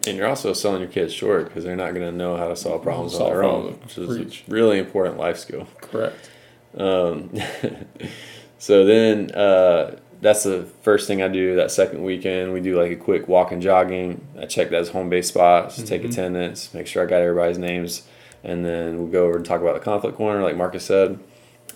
And 0.07 0.17
you're 0.17 0.27
also 0.27 0.53
selling 0.53 0.81
your 0.81 0.91
kids 0.91 1.13
short 1.13 1.47
because 1.47 1.65
they're 1.65 1.77
not 1.77 1.95
going 1.95 2.11
to 2.11 2.17
know 2.17 2.37
how 2.37 2.49
to 2.49 2.57
solve 2.57 2.83
problems 2.83 3.13
solve 3.13 3.23
on 3.23 3.29
their 3.31 3.45
own, 3.45 3.73
which 3.83 3.99
is 3.99 4.07
Preach. 4.07 4.45
a 4.49 4.51
really 4.51 4.79
important 4.79 5.19
life 5.19 5.37
skill. 5.37 5.69
Correct. 5.81 6.31
Um, 6.77 7.31
So 8.61 8.85
then 8.85 9.31
uh, 9.31 9.97
that's 10.21 10.43
the 10.43 10.65
first 10.83 11.09
thing 11.09 11.23
I 11.23 11.29
do 11.29 11.57
that 11.57 11.71
second 11.71 12.05
weekend. 12.05 12.53
We 12.53 12.61
do 12.61 12.79
like 12.79 12.93
a 12.93 12.97
quick 12.97 13.27
walk 13.27 13.53
and 13.53 13.63
jogging. 13.63 14.25
I 14.39 14.45
check 14.45 14.69
that 14.69 14.77
as 14.77 14.91
home 14.91 15.09
base 15.09 15.29
spots, 15.29 15.79
mm-hmm. 15.79 15.87
take 15.87 16.05
attendance, 16.05 16.73
make 16.75 16.87
sure 16.87 17.03
I 17.03 17.07
got 17.07 17.23
everybody's 17.23 17.57
names, 17.57 18.03
and 18.45 18.63
then 18.63 18.99
we'll 18.99 19.11
go 19.11 19.25
over 19.25 19.37
and 19.37 19.47
talk 19.47 19.63
about 19.63 19.73
the 19.73 19.81
conflict 19.81 20.19
corner, 20.19 20.43
like 20.43 20.57
Marcus 20.57 20.85
said. 20.85 21.19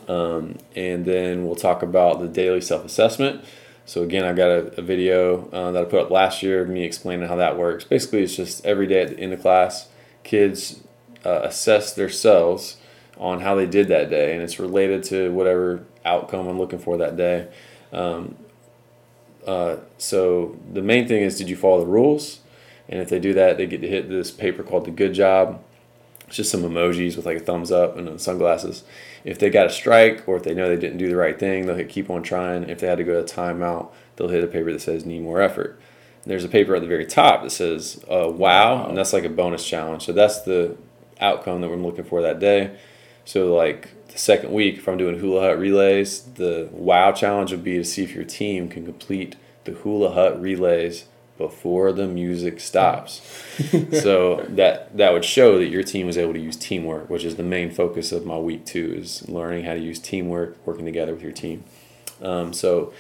Um, 0.08 0.58
and 0.76 1.06
then 1.06 1.46
we'll 1.46 1.56
talk 1.56 1.82
about 1.82 2.20
the 2.20 2.28
daily 2.28 2.60
self 2.60 2.84
assessment. 2.84 3.42
So 3.86 4.02
again, 4.02 4.24
I've 4.24 4.36
got 4.36 4.48
a, 4.48 4.78
a 4.78 4.82
video 4.82 5.48
uh, 5.50 5.70
that 5.72 5.82
I 5.82 5.84
put 5.84 6.00
up 6.00 6.10
last 6.10 6.42
year 6.42 6.62
of 6.62 6.68
me 6.68 6.84
explaining 6.84 7.28
how 7.28 7.36
that 7.36 7.58
works. 7.58 7.84
Basically, 7.84 8.22
it's 8.22 8.36
just 8.36 8.64
every 8.64 8.86
day 8.86 9.02
at 9.02 9.10
the 9.10 9.18
end 9.18 9.32
of 9.32 9.42
class, 9.42 9.88
kids 10.22 10.80
uh, 11.24 11.40
assess 11.42 11.92
themselves 11.92 12.78
on 13.18 13.40
how 13.40 13.54
they 13.54 13.66
did 13.66 13.88
that 13.88 14.10
day, 14.10 14.34
and 14.34 14.42
it's 14.42 14.58
related 14.58 15.04
to 15.04 15.32
whatever 15.32 15.84
outcome 16.04 16.48
I'm 16.48 16.58
looking 16.58 16.78
for 16.78 16.96
that 16.96 17.16
day. 17.16 17.48
Um, 17.92 18.36
uh, 19.46 19.76
so 19.98 20.58
the 20.72 20.82
main 20.82 21.06
thing 21.06 21.22
is, 21.22 21.36
did 21.36 21.48
you 21.48 21.56
follow 21.56 21.80
the 21.80 21.90
rules? 21.90 22.40
And 22.88 23.00
if 23.00 23.08
they 23.08 23.20
do 23.20 23.34
that, 23.34 23.56
they 23.56 23.66
get 23.66 23.80
to 23.82 23.88
hit 23.88 24.08
this 24.08 24.30
paper 24.30 24.62
called 24.62 24.84
the 24.84 24.90
good 24.90 25.14
job. 25.14 25.62
It's 26.26 26.36
just 26.36 26.50
some 26.50 26.62
emojis 26.62 27.16
with 27.16 27.26
like 27.26 27.36
a 27.36 27.40
thumbs 27.40 27.70
up 27.70 27.96
and 27.96 28.20
sunglasses. 28.20 28.84
If 29.24 29.38
they 29.38 29.50
got 29.50 29.66
a 29.66 29.70
strike 29.70 30.26
or 30.26 30.36
if 30.36 30.42
they 30.42 30.54
know 30.54 30.68
they 30.68 30.76
didn't 30.76 30.98
do 30.98 31.08
the 31.08 31.16
right 31.16 31.38
thing, 31.38 31.66
they'll 31.66 31.76
hit 31.76 31.88
keep 31.88 32.10
on 32.10 32.22
trying. 32.22 32.68
If 32.68 32.80
they 32.80 32.86
had 32.86 32.98
to 32.98 33.04
go 33.04 33.22
to 33.22 33.34
timeout, 33.34 33.90
they'll 34.16 34.28
hit 34.28 34.44
a 34.44 34.48
paper 34.48 34.72
that 34.72 34.80
says 34.80 35.04
need 35.04 35.22
more 35.22 35.40
effort. 35.40 35.78
And 36.22 36.30
there's 36.30 36.44
a 36.44 36.48
paper 36.48 36.74
at 36.74 36.82
the 36.82 36.88
very 36.88 37.06
top 37.06 37.42
that 37.42 37.50
says 37.50 38.02
uh, 38.10 38.28
wow, 38.30 38.86
and 38.86 38.96
that's 38.96 39.12
like 39.12 39.24
a 39.24 39.28
bonus 39.28 39.66
challenge. 39.68 40.04
So 40.04 40.12
that's 40.12 40.40
the 40.42 40.76
outcome 41.20 41.60
that 41.60 41.68
we're 41.68 41.76
looking 41.76 42.04
for 42.04 42.22
that 42.22 42.40
day. 42.40 42.76
So 43.24 43.54
like 43.54 43.90
the 44.08 44.18
second 44.18 44.52
week, 44.52 44.78
if 44.78 44.88
I'm 44.88 44.98
doing 44.98 45.18
hula 45.18 45.42
hut 45.42 45.58
relays, 45.58 46.22
the 46.22 46.68
wow 46.72 47.12
challenge 47.12 47.50
would 47.50 47.64
be 47.64 47.76
to 47.76 47.84
see 47.84 48.02
if 48.02 48.14
your 48.14 48.24
team 48.24 48.68
can 48.68 48.84
complete 48.84 49.36
the 49.64 49.72
hula 49.72 50.12
hut 50.12 50.40
relays 50.40 51.06
before 51.36 51.92
the 51.92 52.06
music 52.06 52.60
stops. 52.60 53.20
so 54.00 54.44
that 54.48 54.96
that 54.96 55.12
would 55.12 55.24
show 55.24 55.58
that 55.58 55.66
your 55.66 55.82
team 55.82 56.06
was 56.06 56.16
able 56.18 56.32
to 56.32 56.40
use 56.40 56.56
teamwork, 56.56 57.10
which 57.10 57.24
is 57.24 57.36
the 57.36 57.42
main 57.42 57.70
focus 57.70 58.12
of 58.12 58.24
my 58.24 58.38
week 58.38 58.64
two 58.64 58.94
is 58.96 59.28
learning 59.28 59.64
how 59.64 59.74
to 59.74 59.80
use 59.80 59.98
teamwork, 59.98 60.56
working 60.66 60.84
together 60.84 61.12
with 61.12 61.22
your 61.22 61.32
team. 61.32 61.64
Um, 62.22 62.52
so, 62.52 62.92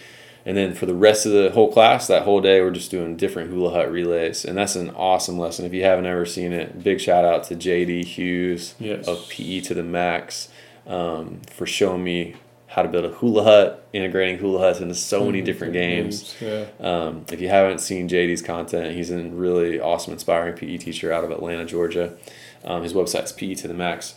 and 0.44 0.56
then 0.56 0.74
for 0.74 0.84
the 0.86 0.94
rest 0.94 1.24
of 1.26 1.32
the 1.32 1.50
whole 1.52 1.72
class, 1.72 2.06
that 2.08 2.24
whole 2.24 2.40
day, 2.40 2.60
we're 2.60 2.70
just 2.72 2.90
doing 2.90 3.16
different 3.16 3.50
hula 3.50 3.70
hut 3.72 3.90
relays, 3.90 4.44
and 4.44 4.58
that's 4.58 4.76
an 4.76 4.90
awesome 4.90 5.38
lesson. 5.38 5.64
If 5.64 5.72
you 5.72 5.84
haven't 5.84 6.06
ever 6.06 6.26
seen 6.26 6.52
it, 6.52 6.82
big 6.82 7.00
shout 7.00 7.24
out 7.24 7.44
to 7.44 7.54
JD 7.54 8.04
Hughes 8.04 8.74
Yes. 8.78 9.06
of 9.08 9.26
PE 9.28 9.60
to 9.60 9.74
the 9.74 9.82
Max 9.84 10.48
um, 10.86 11.40
for 11.50 11.66
showing 11.66 12.04
me 12.04 12.34
how 12.74 12.82
to 12.82 12.88
build 12.88 13.04
a 13.04 13.08
hula 13.10 13.44
hut, 13.44 13.86
integrating 13.92 14.36
hula 14.38 14.58
huts 14.58 14.80
into 14.80 14.94
so 14.96 15.24
many 15.24 15.40
different 15.42 15.72
games. 15.72 16.34
Yeah. 16.40 16.66
Um, 16.80 17.24
if 17.30 17.40
you 17.40 17.48
haven't 17.48 17.78
seen 17.78 18.08
JD's 18.08 18.42
content, 18.42 18.96
he's 18.96 19.10
a 19.12 19.22
really 19.22 19.78
awesome, 19.78 20.12
inspiring 20.12 20.54
PE 20.56 20.78
teacher 20.78 21.12
out 21.12 21.22
of 21.22 21.30
Atlanta, 21.30 21.64
Georgia. 21.64 22.14
Um, 22.64 22.82
his 22.82 22.92
website's 22.92 23.30
PE 23.30 23.54
to 23.56 23.68
the 23.68 23.74
Max. 23.74 24.14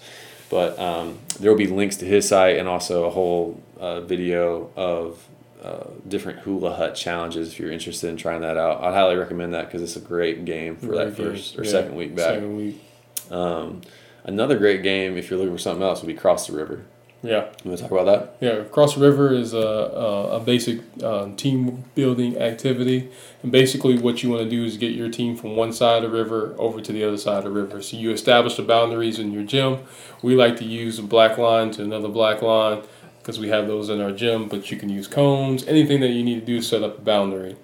But 0.49 0.79
um, 0.79 1.19
there 1.39 1.51
will 1.51 1.57
be 1.57 1.67
links 1.67 1.97
to 1.97 2.05
his 2.05 2.27
site 2.27 2.57
and 2.57 2.67
also 2.67 3.03
a 3.03 3.09
whole 3.11 3.61
uh, 3.79 4.01
video 4.01 4.71
of 4.75 5.27
uh, 5.61 5.83
different 6.07 6.39
hula 6.39 6.73
hut 6.73 6.95
challenges 6.95 7.49
if 7.51 7.59
you're 7.59 7.71
interested 7.71 8.09
in 8.09 8.15
trying 8.17 8.41
that 8.41 8.57
out. 8.57 8.81
I'd 8.81 8.93
highly 8.93 9.17
recommend 9.17 9.53
that 9.53 9.65
because 9.65 9.81
it's 9.83 9.97
a 9.97 10.07
great 10.07 10.45
game 10.45 10.77
for 10.77 10.95
that 10.95 11.15
Great 11.15 11.17
first 11.17 11.53
game. 11.53 11.61
or 11.61 11.65
Yeah. 11.65 11.71
second 11.71 11.95
week 11.95 12.15
back. 12.15 12.25
Second 12.35 12.55
week. 12.57 12.81
Um, 13.29 13.81
another 14.23 14.57
great 14.57 14.81
game 14.83 15.17
if 15.17 15.29
you're 15.29 15.37
looking 15.37 15.53
for 15.53 15.59
something 15.59 15.83
else 15.83 16.01
would 16.01 16.07
be 16.07 16.13
Cross 16.13 16.47
the 16.47 16.53
River. 16.53 16.85
Yeah. 17.23 17.49
You 17.63 17.71
want 17.71 17.77
to 17.77 17.83
talk 17.83 17.91
about 17.91 18.05
that? 18.05 18.37
Yeah, 18.39 18.63
Cross 18.65 18.97
River 18.97 19.33
is 19.33 19.53
a, 19.53 19.57
a, 19.57 20.37
a 20.37 20.39
basic 20.39 20.81
uh, 21.03 21.29
team 21.35 21.83
building 21.95 22.37
activity. 22.37 23.09
And 23.41 23.51
basically, 23.51 23.97
what 23.97 24.21
you 24.21 24.29
want 24.29 24.43
to 24.43 24.49
do 24.49 24.63
is 24.63 24.77
get 24.77 24.91
your 24.91 25.09
team 25.09 25.35
from 25.35 25.55
one 25.55 25.73
side 25.73 26.03
of 26.03 26.11
the 26.11 26.17
river 26.17 26.53
over 26.57 26.79
to 26.79 26.91
the 26.91 27.03
other 27.03 27.17
side 27.17 27.39
of 27.39 27.43
the 27.45 27.49
river. 27.49 27.81
So 27.81 27.97
you 27.97 28.11
establish 28.11 28.55
the 28.55 28.63
boundaries 28.63 29.17
in 29.17 29.31
your 29.31 29.43
gym. 29.43 29.79
We 30.21 30.35
like 30.35 30.57
to 30.57 30.65
use 30.65 30.99
a 30.99 31.03
black 31.03 31.37
line 31.37 31.71
to 31.71 31.83
another 31.83 32.07
black 32.07 32.41
line 32.41 32.83
because 33.19 33.39
we 33.39 33.49
have 33.49 33.67
those 33.67 33.89
in 33.89 33.99
our 33.99 34.11
gym, 34.11 34.47
but 34.47 34.71
you 34.71 34.77
can 34.77 34.89
use 34.89 35.07
cones. 35.07 35.65
Anything 35.67 35.99
that 36.01 36.09
you 36.09 36.23
need 36.23 36.39
to 36.39 36.45
do 36.45 36.59
to 36.59 36.63
set 36.63 36.83
up 36.83 36.99
a 36.99 37.01
boundary. 37.01 37.57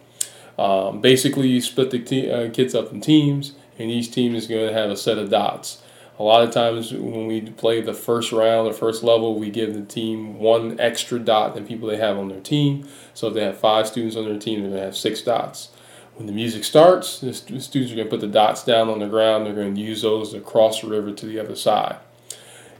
Um, 0.57 0.99
basically, 0.99 1.47
you 1.47 1.61
split 1.61 1.91
the 1.91 1.99
te- 1.99 2.29
uh, 2.29 2.49
kids 2.51 2.75
up 2.75 2.91
in 2.91 3.01
teams, 3.01 3.53
and 3.77 3.89
each 3.89 4.11
team 4.11 4.35
is 4.35 4.47
going 4.47 4.67
to 4.67 4.73
have 4.73 4.89
a 4.89 4.97
set 4.97 5.17
of 5.17 5.29
dots. 5.29 5.82
A 6.23 6.31
lot 6.33 6.41
of 6.41 6.51
times, 6.51 6.93
when 6.93 7.27
we 7.27 7.41
play 7.41 7.81
the 7.81 7.93
first 7.93 8.31
round 8.31 8.65
or 8.65 8.71
first 8.71 9.03
level, 9.03 9.37
we 9.37 9.49
give 9.49 9.73
the 9.73 9.81
team 9.81 10.39
one 10.39 10.79
extra 10.79 11.19
dot 11.19 11.53
than 11.53 11.67
people 11.67 11.89
they 11.89 11.97
have 11.97 12.17
on 12.17 12.29
their 12.29 12.39
team. 12.39 12.87
So 13.13 13.27
if 13.27 13.33
they 13.33 13.43
have 13.43 13.57
five 13.57 13.87
students 13.87 14.15
on 14.15 14.23
their 14.23 14.39
team, 14.39 14.61
they're 14.61 14.69
going 14.69 14.79
to 14.79 14.85
have 14.85 14.95
six 14.95 15.21
dots. 15.21 15.71
When 16.15 16.25
the 16.25 16.31
music 16.31 16.63
starts, 16.63 17.19
the 17.19 17.33
students 17.33 17.91
are 17.91 17.95
going 17.95 18.07
to 18.07 18.09
put 18.09 18.21
the 18.21 18.27
dots 18.27 18.63
down 18.63 18.87
on 18.87 18.99
the 18.99 19.07
ground. 19.07 19.45
They're 19.45 19.53
going 19.53 19.75
to 19.75 19.81
use 19.81 20.03
those 20.03 20.31
to 20.31 20.39
cross 20.39 20.79
the 20.79 20.87
river 20.87 21.11
to 21.11 21.25
the 21.25 21.41
other 21.41 21.57
side. 21.57 21.97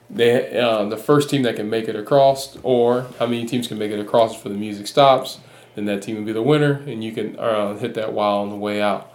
They, 0.10 0.58
uh, 0.58 0.86
the 0.86 0.96
first 0.96 1.30
team 1.30 1.44
that 1.44 1.58
can 1.58 1.70
make 1.70 1.90
it 1.90 1.98
across, 1.98 2.58
or 2.64 3.08
how 3.20 3.26
many 3.26 3.46
teams 3.46 3.68
can 3.68 3.78
make 3.78 3.92
it 3.92 4.00
across 4.00 4.34
before 4.36 4.54
the 4.54 4.58
music 4.58 4.88
stops, 4.88 5.40
then 5.76 5.84
that 5.88 6.02
team 6.02 6.16
will 6.16 6.24
be 6.24 6.32
the 6.32 6.42
winner, 6.42 6.82
and 6.88 7.04
you 7.04 7.12
can 7.12 7.38
uh, 7.38 7.76
hit 7.76 7.94
that 7.96 8.14
while 8.14 8.38
on 8.38 8.52
the 8.52 8.56
way 8.56 8.82
out. 8.82 9.13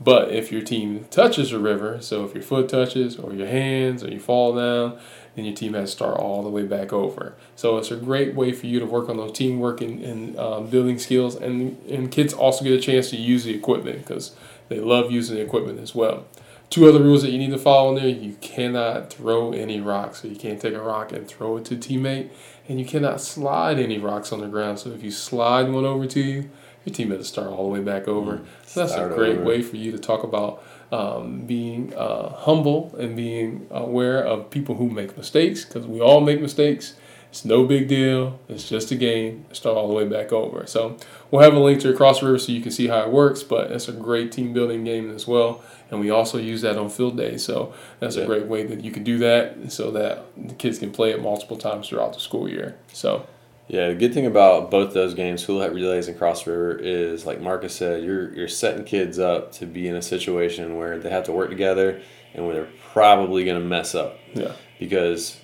But 0.00 0.30
if 0.30 0.52
your 0.52 0.62
team 0.62 1.06
touches 1.10 1.50
the 1.50 1.58
river, 1.58 2.00
so 2.00 2.24
if 2.24 2.32
your 2.32 2.42
foot 2.42 2.68
touches, 2.68 3.16
or 3.16 3.32
your 3.34 3.48
hands, 3.48 4.04
or 4.04 4.10
you 4.10 4.20
fall 4.20 4.54
down, 4.54 4.98
then 5.34 5.44
your 5.44 5.54
team 5.54 5.74
has 5.74 5.90
to 5.90 5.96
start 5.96 6.18
all 6.18 6.42
the 6.42 6.48
way 6.48 6.64
back 6.64 6.92
over. 6.92 7.34
So 7.56 7.78
it's 7.78 7.90
a 7.90 7.96
great 7.96 8.34
way 8.34 8.52
for 8.52 8.66
you 8.66 8.78
to 8.78 8.86
work 8.86 9.08
on 9.08 9.16
those 9.16 9.32
teamwork 9.32 9.80
and, 9.80 10.00
and 10.02 10.38
um, 10.38 10.68
building 10.68 10.98
skills, 10.98 11.34
and 11.34 11.76
and 11.88 12.12
kids 12.12 12.32
also 12.32 12.64
get 12.64 12.74
a 12.74 12.80
chance 12.80 13.10
to 13.10 13.16
use 13.16 13.42
the 13.44 13.54
equipment 13.54 13.98
because 13.98 14.36
they 14.68 14.78
love 14.78 15.10
using 15.10 15.36
the 15.36 15.42
equipment 15.42 15.80
as 15.80 15.94
well. 15.94 16.26
Two 16.70 16.86
other 16.86 17.00
rules 17.00 17.22
that 17.22 17.30
you 17.30 17.38
need 17.38 17.50
to 17.50 17.58
follow 17.58 17.96
in 17.96 18.02
there: 18.02 18.08
you 18.08 18.36
cannot 18.40 19.12
throw 19.12 19.52
any 19.52 19.80
rocks, 19.80 20.22
so 20.22 20.28
you 20.28 20.36
can't 20.36 20.60
take 20.60 20.74
a 20.74 20.80
rock 20.80 21.12
and 21.12 21.26
throw 21.26 21.56
it 21.56 21.64
to 21.66 21.74
a 21.74 21.78
teammate, 21.78 22.30
and 22.68 22.78
you 22.78 22.86
cannot 22.86 23.20
slide 23.20 23.78
any 23.80 23.98
rocks 23.98 24.32
on 24.32 24.40
the 24.40 24.48
ground. 24.48 24.78
So 24.78 24.90
if 24.90 25.02
you 25.02 25.10
slide 25.10 25.68
one 25.70 25.84
over 25.84 26.06
to 26.06 26.20
you, 26.20 26.50
your 26.88 26.94
team 26.94 27.10
to 27.10 27.22
start 27.24 27.48
all 27.48 27.64
the 27.64 27.70
way 27.70 27.80
back 27.80 28.08
over. 28.08 28.40
So 28.66 28.80
that's 28.80 28.92
Start 28.92 29.12
a 29.12 29.14
great 29.14 29.36
over. 29.36 29.44
way 29.44 29.62
for 29.62 29.76
you 29.76 29.92
to 29.92 29.98
talk 29.98 30.24
about 30.24 30.62
um, 30.90 31.40
being 31.46 31.94
uh, 31.94 32.30
humble 32.30 32.94
and 32.98 33.14
being 33.16 33.66
aware 33.70 34.24
of 34.24 34.50
people 34.50 34.74
who 34.76 34.88
make 34.90 35.16
mistakes 35.16 35.64
because 35.64 35.86
we 35.86 36.00
all 36.00 36.20
make 36.20 36.40
mistakes. 36.40 36.94
It's 37.30 37.44
no 37.44 37.66
big 37.66 37.88
deal. 37.88 38.38
It's 38.48 38.66
just 38.66 38.90
a 38.90 38.94
game. 38.96 39.44
Start 39.52 39.76
all 39.76 39.86
the 39.86 39.92
way 39.92 40.06
back 40.08 40.32
over. 40.32 40.66
So 40.66 40.96
we'll 41.30 41.42
have 41.42 41.52
a 41.52 41.58
link 41.58 41.78
to 41.82 41.90
Across 41.90 42.20
the 42.20 42.26
River 42.26 42.38
so 42.38 42.52
you 42.52 42.62
can 42.62 42.72
see 42.72 42.86
how 42.86 43.02
it 43.02 43.10
works. 43.10 43.42
But 43.42 43.70
it's 43.70 43.86
a 43.86 43.92
great 43.92 44.32
team 44.32 44.54
building 44.54 44.82
game 44.82 45.14
as 45.14 45.26
well, 45.26 45.62
and 45.90 46.00
we 46.00 46.08
also 46.08 46.38
use 46.38 46.62
that 46.62 46.78
on 46.78 46.88
field 46.88 47.18
day. 47.18 47.36
So 47.36 47.74
that's 48.00 48.16
Yeah. 48.16 48.22
a 48.22 48.26
great 48.26 48.46
way 48.46 48.64
that 48.64 48.82
you 48.82 48.90
can 48.90 49.04
do 49.04 49.18
that 49.18 49.70
so 49.70 49.90
that 49.90 50.24
the 50.38 50.54
kids 50.54 50.78
can 50.78 50.90
play 50.90 51.10
it 51.10 51.20
multiple 51.20 51.58
times 51.58 51.88
throughout 51.90 52.14
the 52.14 52.20
school 52.20 52.48
year. 52.48 52.76
So 52.94 53.26
Yeah, 53.68 53.88
the 53.88 53.94
good 53.94 54.14
thing 54.14 54.24
about 54.26 54.70
both 54.70 54.94
those 54.94 55.12
games, 55.14 55.44
Hula 55.44 55.64
Hut 55.64 55.74
Relays 55.74 56.08
and 56.08 56.16
Cross 56.16 56.46
River, 56.46 56.74
is 56.78 57.26
like 57.26 57.40
Marcus 57.40 57.74
said, 57.74 58.02
you're 58.02 58.34
you're 58.34 58.48
setting 58.48 58.84
kids 58.84 59.18
up 59.18 59.52
to 59.52 59.66
be 59.66 59.86
in 59.88 59.94
a 59.94 60.02
situation 60.02 60.76
where 60.76 60.98
they 60.98 61.10
have 61.10 61.24
to 61.24 61.32
work 61.32 61.50
together 61.50 62.00
and 62.34 62.46
where 62.46 62.54
they're 62.54 62.72
probably 62.92 63.44
going 63.44 63.60
to 63.60 63.66
mess 63.66 63.94
up 63.94 64.18
yeah, 64.34 64.52
because 64.78 65.38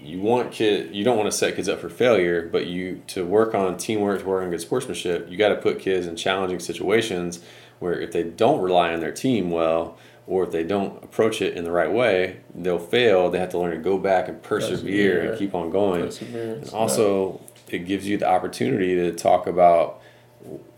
you 0.00 0.20
want 0.20 0.52
kid 0.52 0.94
you 0.94 1.02
don't 1.04 1.16
want 1.16 1.30
to 1.30 1.36
set 1.36 1.54
kids 1.56 1.68
up 1.68 1.80
for 1.80 1.88
failure, 1.88 2.48
but 2.50 2.66
you 2.66 3.00
to 3.08 3.24
work 3.24 3.54
on 3.54 3.76
teamwork, 3.76 4.20
to 4.20 4.26
work 4.26 4.42
on 4.42 4.50
good 4.50 4.60
sportsmanship, 4.60 5.30
you 5.30 5.36
got 5.36 5.50
to 5.50 5.56
put 5.56 5.78
kids 5.78 6.06
in 6.08 6.16
challenging 6.16 6.58
situations 6.58 7.40
where 7.78 8.00
if 8.00 8.10
they 8.10 8.24
don't 8.24 8.60
rely 8.60 8.92
on 8.92 8.98
their 8.98 9.12
team 9.12 9.50
well. 9.50 9.96
Or 10.30 10.44
if 10.44 10.50
they 10.50 10.62
don't 10.62 11.02
approach 11.02 11.40
it 11.40 11.56
in 11.56 11.64
the 11.64 11.70
right 11.72 11.90
way, 11.90 12.40
they'll 12.54 12.78
fail. 12.78 13.30
They 13.30 13.38
have 13.38 13.48
to 13.48 13.58
learn 13.58 13.70
to 13.70 13.78
go 13.78 13.96
back 13.96 14.28
and 14.28 14.42
persevere 14.42 14.76
Persevere. 14.76 15.30
and 15.30 15.38
keep 15.38 15.54
on 15.54 15.70
going. 15.70 16.02
perseverance. 16.04 16.68
And 16.68 16.76
also, 16.76 17.40
it 17.68 17.80
gives 17.80 18.06
you 18.06 18.16
the 18.18 18.28
opportunity 18.28 18.94
to 18.94 19.12
talk 19.12 19.46
about 19.46 20.00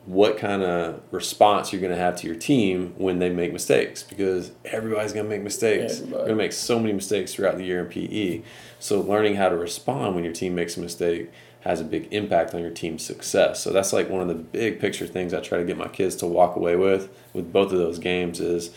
what 0.07 0.39
kind 0.39 0.63
of 0.63 1.01
response 1.11 1.73
you're 1.73 1.81
going 1.81 1.93
to 1.93 1.99
have 1.99 2.17
to 2.17 2.27
your 2.27 2.35
team 2.35 2.95
when 2.97 3.19
they 3.19 3.29
make 3.29 3.53
mistakes 3.53 4.03
because 4.03 4.51
everybody's 4.65 5.13
going 5.13 5.25
to 5.25 5.31
make 5.31 5.43
mistakes. 5.43 6.01
Everybody. 6.01 6.11
You're 6.11 6.27
going 6.27 6.39
to 6.39 6.45
make 6.45 6.53
so 6.53 6.79
many 6.79 6.93
mistakes 6.93 7.35
throughout 7.35 7.59
the 7.59 7.65
year 7.65 7.81
in 7.81 7.87
PE. 7.87 8.43
So, 8.79 9.01
learning 9.01 9.37
how 9.37 9.51
to 9.51 9.57
respond 9.57 10.15
when 10.15 10.25
your 10.25 10.33
team 10.33 10.55
makes 10.55 10.77
a 10.77 10.81
mistake 10.81 11.31
has 11.61 11.81
a 11.81 11.85
big 11.85 12.09
impact 12.13 12.55
on 12.55 12.63
your 12.63 12.71
team's 12.71 13.05
success. 13.05 13.63
So, 13.63 13.73
that's 13.73 13.93
like 13.93 14.09
one 14.09 14.23
of 14.23 14.29
the 14.29 14.35
big 14.35 14.81
picture 14.81 15.07
things 15.07 15.35
I 15.35 15.41
try 15.41 15.59
to 15.59 15.65
get 15.65 15.77
my 15.77 15.89
kids 15.89 16.17
to 16.17 16.27
walk 16.27 16.57
away 16.57 16.77
with 16.77 17.11
with 17.33 17.53
both 17.53 17.71
of 17.73 17.79
those 17.79 17.99
games 17.99 18.41
is 18.41 18.71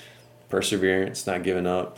perseverance, 0.50 1.26
not 1.26 1.44
giving 1.44 1.66
up, 1.66 1.98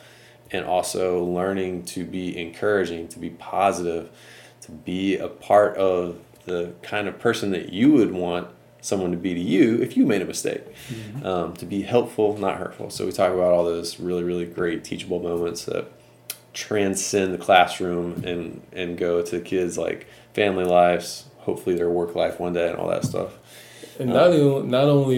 and 0.52 0.64
also 0.66 1.24
learning 1.24 1.84
to 1.84 2.06
be 2.06 2.38
encouraging, 2.38 3.08
to 3.10 3.20
be 3.20 3.32
positive, 3.32 4.10
to 4.66 4.72
be 4.72 5.18
a 5.18 5.28
part 5.28 5.78
of 5.78 6.20
the 6.46 6.74
kind 6.82 7.08
of 7.08 7.20
person 7.20 7.52
that 7.52 7.74
you 7.74 7.92
would 7.92 8.12
want 8.12 8.48
someone 8.82 9.12
to 9.12 9.18
be 9.18 9.34
to 9.34 9.40
you 9.40 9.82
if 9.82 9.98
you 9.98 10.06
made 10.06 10.22
a 10.22 10.26
mistake. 10.26 10.62
Um, 11.24 11.54
to 11.56 11.66
be 11.66 11.82
helpful, 11.82 12.38
not 12.38 12.58
hurtful. 12.58 12.90
So 12.90 13.06
we 13.06 13.12
talk 13.12 13.34
about 13.34 13.52
all 13.52 13.64
those 13.64 14.00
really, 14.00 14.24
really 14.24 14.46
great 14.46 14.84
teachable 14.84 15.20
moments 15.20 15.66
that 15.66 15.88
transcend 16.54 17.34
the 17.34 17.38
classroom 17.38 18.24
and 18.24 18.62
and 18.72 18.98
go 18.98 19.22
to 19.22 19.40
the 19.40 19.42
kids 19.42 19.78
like 19.78 20.08
family 20.34 20.64
lives, 20.64 21.26
hopefully 21.40 21.76
their 21.76 21.90
work 21.90 22.16
life 22.16 22.40
one 22.40 22.54
day 22.54 22.70
and 22.70 22.78
all 22.78 22.88
that 22.90 23.04
stuff. 23.04 23.38
And 24.00 24.10
not 24.10 24.28
only, 24.28 24.68
not 24.68 24.86
only, 24.86 25.18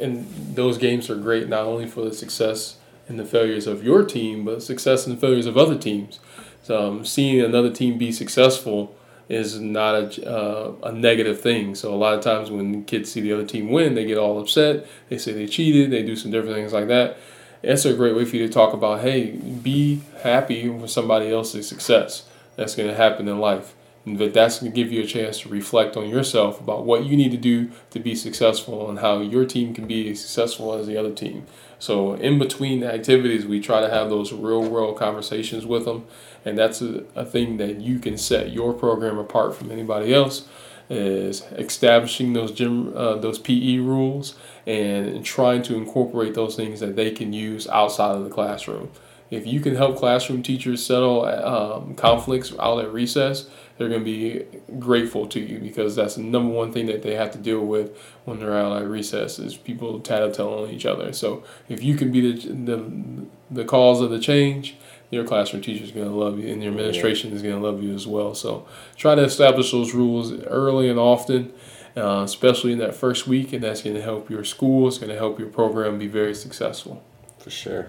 and 0.00 0.26
those 0.54 0.78
games 0.78 1.10
are 1.10 1.16
great 1.16 1.48
not 1.48 1.66
only 1.66 1.86
for 1.86 2.02
the 2.02 2.14
success 2.14 2.76
and 3.08 3.18
the 3.18 3.24
failures 3.24 3.66
of 3.66 3.84
your 3.84 4.04
team, 4.04 4.44
but 4.44 4.62
success 4.62 5.06
and 5.06 5.20
failures 5.20 5.46
of 5.46 5.56
other 5.56 5.76
teams. 5.76 6.18
So 6.66 6.84
um, 6.84 7.04
seeing 7.04 7.40
another 7.40 7.70
team 7.70 7.96
be 7.96 8.10
successful 8.10 8.92
is 9.28 9.60
not 9.60 9.94
a, 9.94 10.28
uh, 10.28 10.74
a 10.82 10.90
negative 10.90 11.40
thing. 11.40 11.76
So 11.76 11.94
a 11.94 11.96
lot 11.96 12.14
of 12.14 12.22
times 12.22 12.50
when 12.50 12.82
kids 12.86 13.12
see 13.12 13.20
the 13.20 13.32
other 13.34 13.46
team 13.46 13.70
win, 13.70 13.94
they 13.94 14.04
get 14.04 14.18
all 14.18 14.40
upset. 14.40 14.84
They 15.08 15.16
say 15.16 15.30
they 15.32 15.46
cheated. 15.46 15.92
They 15.92 16.02
do 16.02 16.16
some 16.16 16.32
different 16.32 16.56
things 16.56 16.72
like 16.72 16.88
that. 16.88 17.18
It's 17.62 17.84
a 17.84 17.94
great 17.94 18.16
way 18.16 18.24
for 18.24 18.34
you 18.34 18.48
to 18.48 18.52
talk 18.52 18.74
about, 18.74 19.02
hey, 19.02 19.30
be 19.30 20.02
happy 20.24 20.68
with 20.68 20.90
somebody 20.90 21.32
else's 21.32 21.68
success. 21.68 22.24
That's 22.56 22.74
going 22.74 22.88
to 22.88 22.96
happen 22.96 23.28
in 23.28 23.38
life. 23.38 23.75
And 24.06 24.18
that 24.18 24.32
that's 24.32 24.60
going 24.60 24.72
to 24.72 24.76
give 24.76 24.92
you 24.92 25.02
a 25.02 25.06
chance 25.06 25.40
to 25.40 25.48
reflect 25.48 25.96
on 25.96 26.08
yourself 26.08 26.60
about 26.60 26.86
what 26.86 27.04
you 27.04 27.16
need 27.16 27.32
to 27.32 27.36
do 27.36 27.70
to 27.90 27.98
be 27.98 28.14
successful 28.14 28.88
and 28.88 29.00
how 29.00 29.18
your 29.18 29.44
team 29.44 29.74
can 29.74 29.88
be 29.88 30.08
as 30.10 30.20
successful 30.20 30.74
as 30.74 30.86
the 30.86 30.96
other 30.96 31.12
team. 31.12 31.44
So 31.80 32.14
in 32.14 32.38
between 32.38 32.80
the 32.80 32.92
activities, 32.92 33.46
we 33.46 33.60
try 33.60 33.80
to 33.80 33.90
have 33.90 34.08
those 34.08 34.32
real 34.32 34.62
world 34.62 34.96
conversations 34.96 35.66
with 35.66 35.84
them, 35.84 36.06
and 36.44 36.56
that's 36.56 36.80
a, 36.80 37.04
a 37.16 37.24
thing 37.24 37.56
that 37.56 37.80
you 37.80 37.98
can 37.98 38.16
set 38.16 38.52
your 38.52 38.72
program 38.72 39.18
apart 39.18 39.54
from 39.54 39.70
anybody 39.70 40.14
else. 40.14 40.48
Is 40.88 41.42
establishing 41.58 42.32
those 42.32 42.52
gym, 42.52 42.96
uh, 42.96 43.16
those 43.16 43.40
PE 43.40 43.78
rules, 43.78 44.36
and 44.68 45.24
trying 45.24 45.62
to 45.64 45.74
incorporate 45.74 46.34
those 46.34 46.54
things 46.54 46.78
that 46.78 46.94
they 46.94 47.10
can 47.10 47.32
use 47.32 47.66
outside 47.66 48.14
of 48.14 48.22
the 48.22 48.30
classroom. 48.30 48.90
If 49.30 49.46
you 49.46 49.60
can 49.60 49.74
help 49.74 49.96
classroom 49.96 50.42
teachers 50.42 50.84
settle 50.84 51.24
um, 51.24 51.94
conflicts 51.94 52.52
out 52.58 52.84
at 52.84 52.92
recess, 52.92 53.48
they're 53.76 53.88
going 53.88 54.00
to 54.00 54.04
be 54.04 54.46
grateful 54.78 55.26
to 55.28 55.40
you 55.40 55.58
because 55.58 55.96
that's 55.96 56.14
the 56.14 56.22
number 56.22 56.52
one 56.52 56.72
thing 56.72 56.86
that 56.86 57.02
they 57.02 57.14
have 57.14 57.30
to 57.32 57.38
deal 57.38 57.64
with 57.64 57.96
when 58.24 58.38
they're 58.38 58.56
out 58.56 58.80
at 58.80 58.88
recess 58.88 59.38
is 59.38 59.56
people 59.56 60.00
tattling 60.00 60.40
on 60.40 60.70
each 60.70 60.86
other. 60.86 61.12
So 61.12 61.44
if 61.68 61.82
you 61.82 61.96
can 61.96 62.10
be 62.10 62.32
the, 62.32 62.48
the, 62.48 63.26
the 63.50 63.64
cause 63.64 64.00
of 64.00 64.10
the 64.10 64.18
change, 64.18 64.76
your 65.10 65.24
classroom 65.24 65.62
teacher 65.62 65.84
is 65.84 65.92
going 65.92 66.08
to 66.08 66.14
love 66.14 66.38
you 66.38 66.52
and 66.52 66.62
your 66.62 66.72
administration 66.72 67.32
is 67.32 67.42
going 67.42 67.54
to 67.54 67.60
love 67.60 67.82
you 67.82 67.94
as 67.94 68.06
well. 68.06 68.34
So 68.34 68.66
try 68.96 69.14
to 69.14 69.22
establish 69.22 69.70
those 69.72 69.94
rules 69.94 70.32
early 70.44 70.88
and 70.88 70.98
often. 70.98 71.52
Uh, 71.96 72.22
especially 72.24 72.72
in 72.72 72.78
that 72.78 72.94
first 72.94 73.26
week, 73.26 73.54
and 73.54 73.64
that's 73.64 73.80
going 73.80 73.96
to 73.96 74.02
help 74.02 74.28
your 74.28 74.44
school. 74.44 74.86
It's 74.86 74.98
going 74.98 75.08
to 75.08 75.16
help 75.16 75.38
your 75.38 75.48
program 75.48 75.98
be 75.98 76.06
very 76.06 76.34
successful. 76.34 77.02
For 77.38 77.48
sure. 77.48 77.88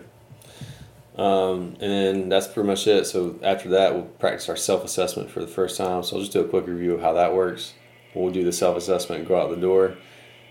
Um, 1.18 1.76
and 1.80 1.92
then 1.92 2.30
that's 2.30 2.48
pretty 2.48 2.68
much 2.68 2.86
it. 2.86 3.06
So 3.06 3.40
after 3.42 3.70
that, 3.70 3.94
we'll 3.94 4.04
practice 4.04 4.50
our 4.50 4.56
self 4.56 4.84
assessment 4.84 5.32
for 5.32 5.40
the 5.40 5.48
first 5.48 5.78
time. 5.78 6.04
So 6.04 6.16
I'll 6.16 6.22
just 6.22 6.34
do 6.34 6.42
a 6.42 6.48
quick 6.48 6.68
review 6.68 6.94
of 6.94 7.02
how 7.02 7.14
that 7.14 7.34
works. 7.34 7.74
We'll 8.14 8.32
do 8.32 8.44
the 8.44 8.52
self 8.52 8.78
assessment 8.78 9.20
and 9.20 9.28
go 9.28 9.40
out 9.40 9.50
the 9.50 9.58
door. 9.58 9.98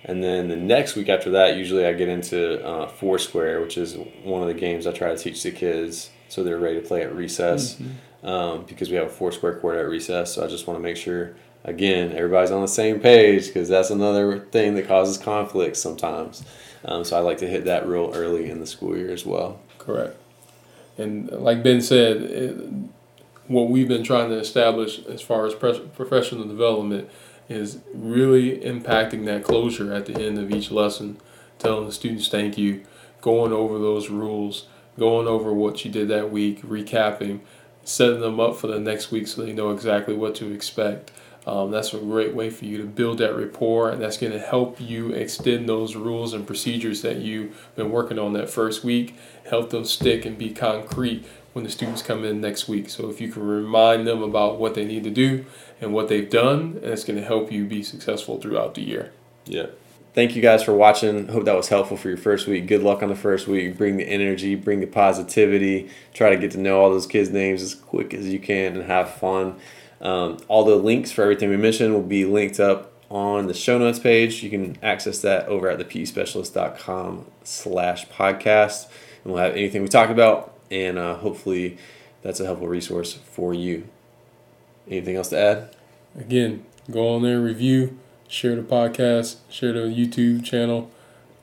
And 0.04 0.22
then 0.22 0.48
the 0.48 0.56
next 0.56 0.94
week 0.94 1.08
after 1.08 1.30
that, 1.30 1.56
usually 1.56 1.84
I 1.84 1.92
get 1.92 2.08
into 2.08 2.64
uh, 2.64 2.86
Foursquare, 2.88 3.60
which 3.60 3.76
is 3.76 3.96
one 4.22 4.40
of 4.40 4.48
the 4.48 4.54
games 4.54 4.86
I 4.86 4.92
try 4.92 5.08
to 5.08 5.18
teach 5.18 5.42
the 5.42 5.50
kids 5.50 6.10
so 6.28 6.42
they're 6.42 6.58
ready 6.58 6.80
to 6.80 6.86
play 6.86 7.02
at 7.02 7.14
recess 7.14 7.74
mm-hmm. 7.74 8.26
um, 8.26 8.64
because 8.66 8.88
we 8.90 8.96
have 8.96 9.06
a 9.06 9.10
Foursquare 9.10 9.58
court 9.58 9.76
at 9.76 9.88
recess. 9.88 10.34
So 10.34 10.44
I 10.44 10.48
just 10.48 10.66
want 10.66 10.78
to 10.78 10.82
make 10.82 10.96
sure, 10.96 11.34
again, 11.64 12.12
everybody's 12.12 12.52
on 12.52 12.62
the 12.62 12.68
same 12.68 13.00
page 13.00 13.48
because 13.48 13.68
that's 13.68 13.90
another 13.90 14.38
thing 14.38 14.74
that 14.76 14.86
causes 14.86 15.18
conflict 15.18 15.76
sometimes. 15.76 16.44
Um, 16.84 17.04
so 17.04 17.16
I 17.16 17.20
like 17.20 17.38
to 17.38 17.48
hit 17.48 17.64
that 17.64 17.88
real 17.88 18.12
early 18.14 18.48
in 18.48 18.60
the 18.60 18.66
school 18.66 18.96
year 18.96 19.10
as 19.10 19.26
well. 19.26 19.60
Correct. 19.78 20.16
And 20.98 21.30
like 21.30 21.62
Ben 21.62 21.80
said, 21.80 22.16
it, 22.22 22.56
what 23.48 23.68
we've 23.68 23.88
been 23.88 24.02
trying 24.02 24.30
to 24.30 24.38
establish 24.38 25.04
as 25.06 25.20
far 25.20 25.46
as 25.46 25.54
professional 25.54 26.44
development 26.44 27.08
is 27.48 27.78
really 27.94 28.58
impacting 28.58 29.24
that 29.26 29.44
closure 29.44 29.92
at 29.92 30.06
the 30.06 30.14
end 30.20 30.38
of 30.38 30.50
each 30.50 30.70
lesson, 30.70 31.18
telling 31.58 31.86
the 31.86 31.92
students 31.92 32.28
thank 32.28 32.58
you, 32.58 32.84
going 33.20 33.52
over 33.52 33.78
those 33.78 34.08
rules, 34.08 34.66
going 34.98 35.28
over 35.28 35.52
what 35.52 35.84
you 35.84 35.90
did 35.90 36.08
that 36.08 36.30
week, 36.30 36.62
recapping, 36.62 37.40
setting 37.84 38.20
them 38.20 38.40
up 38.40 38.56
for 38.56 38.66
the 38.66 38.80
next 38.80 39.10
week 39.10 39.26
so 39.28 39.42
they 39.42 39.52
know 39.52 39.70
exactly 39.70 40.14
what 40.14 40.34
to 40.34 40.52
expect. 40.52 41.12
Um, 41.46 41.70
that's 41.70 41.94
a 41.94 41.98
great 41.98 42.34
way 42.34 42.50
for 42.50 42.64
you 42.64 42.76
to 42.78 42.84
build 42.84 43.18
that 43.18 43.36
rapport, 43.36 43.90
and 43.90 44.02
that's 44.02 44.18
going 44.18 44.32
to 44.32 44.38
help 44.40 44.80
you 44.80 45.12
extend 45.12 45.68
those 45.68 45.94
rules 45.94 46.32
and 46.32 46.44
procedures 46.44 47.02
that 47.02 47.18
you've 47.18 47.68
been 47.76 47.90
working 47.90 48.18
on 48.18 48.32
that 48.32 48.50
first 48.50 48.82
week, 48.82 49.16
help 49.48 49.70
them 49.70 49.84
stick 49.84 50.26
and 50.26 50.36
be 50.36 50.50
concrete 50.50 51.24
when 51.52 51.64
the 51.64 51.70
students 51.70 52.02
come 52.02 52.24
in 52.24 52.40
next 52.40 52.68
week. 52.68 52.90
So 52.90 53.08
if 53.08 53.20
you 53.20 53.30
can 53.30 53.46
remind 53.46 54.06
them 54.06 54.22
about 54.22 54.58
what 54.58 54.74
they 54.74 54.84
need 54.84 55.04
to 55.04 55.10
do 55.10 55.46
and 55.80 55.94
what 55.94 56.08
they've 56.08 56.28
done, 56.28 56.80
and 56.82 56.86
it's 56.86 57.04
going 57.04 57.18
to 57.18 57.24
help 57.24 57.52
you 57.52 57.64
be 57.64 57.82
successful 57.82 58.40
throughout 58.40 58.74
the 58.74 58.82
year. 58.82 59.12
Yeah. 59.44 59.66
Thank 60.14 60.34
you 60.34 60.42
guys 60.42 60.62
for 60.62 60.74
watching. 60.74 61.28
Hope 61.28 61.44
that 61.44 61.54
was 61.54 61.68
helpful 61.68 61.96
for 61.96 62.08
your 62.08 62.16
first 62.16 62.46
week. 62.46 62.66
Good 62.66 62.82
luck 62.82 63.02
on 63.02 63.08
the 63.08 63.14
first 63.14 63.46
week. 63.46 63.76
Bring 63.76 63.98
the 63.98 64.04
energy, 64.04 64.54
bring 64.54 64.80
the 64.80 64.86
positivity. 64.86 65.90
Try 66.14 66.30
to 66.30 66.38
get 66.38 66.52
to 66.52 66.58
know 66.58 66.80
all 66.80 66.90
those 66.90 67.06
kids' 67.06 67.30
names 67.30 67.62
as 67.62 67.74
quick 67.74 68.14
as 68.14 68.26
you 68.26 68.38
can 68.38 68.76
and 68.76 68.84
have 68.84 69.14
fun. 69.14 69.56
Um, 70.00 70.38
all 70.48 70.64
the 70.64 70.76
links 70.76 71.10
for 71.10 71.22
everything 71.22 71.48
we 71.48 71.56
mentioned 71.56 71.94
will 71.94 72.02
be 72.02 72.24
linked 72.24 72.60
up 72.60 72.92
on 73.10 73.46
the 73.46 73.54
show 73.54 73.78
notes 73.78 73.98
page. 73.98 74.42
You 74.42 74.50
can 74.50 74.76
access 74.82 75.20
that 75.20 75.46
over 75.46 75.68
at 75.68 75.78
thepespecialist.com 75.78 77.26
slash 77.44 78.08
podcast. 78.08 78.88
And 79.24 79.32
we'll 79.32 79.42
have 79.42 79.52
anything 79.52 79.82
we 79.82 79.88
talked 79.88 80.10
about, 80.10 80.56
and 80.70 80.98
uh, 80.98 81.16
hopefully 81.16 81.78
that's 82.22 82.40
a 82.40 82.44
helpful 82.44 82.68
resource 82.68 83.14
for 83.14 83.54
you. 83.54 83.88
Anything 84.88 85.16
else 85.16 85.28
to 85.30 85.38
add? 85.38 85.76
Again, 86.18 86.64
go 86.90 87.14
on 87.14 87.22
there, 87.22 87.40
review, 87.40 87.98
share 88.28 88.54
the 88.56 88.62
podcast, 88.62 89.38
share 89.48 89.72
the 89.72 89.80
YouTube 89.80 90.44
channel. 90.44 90.90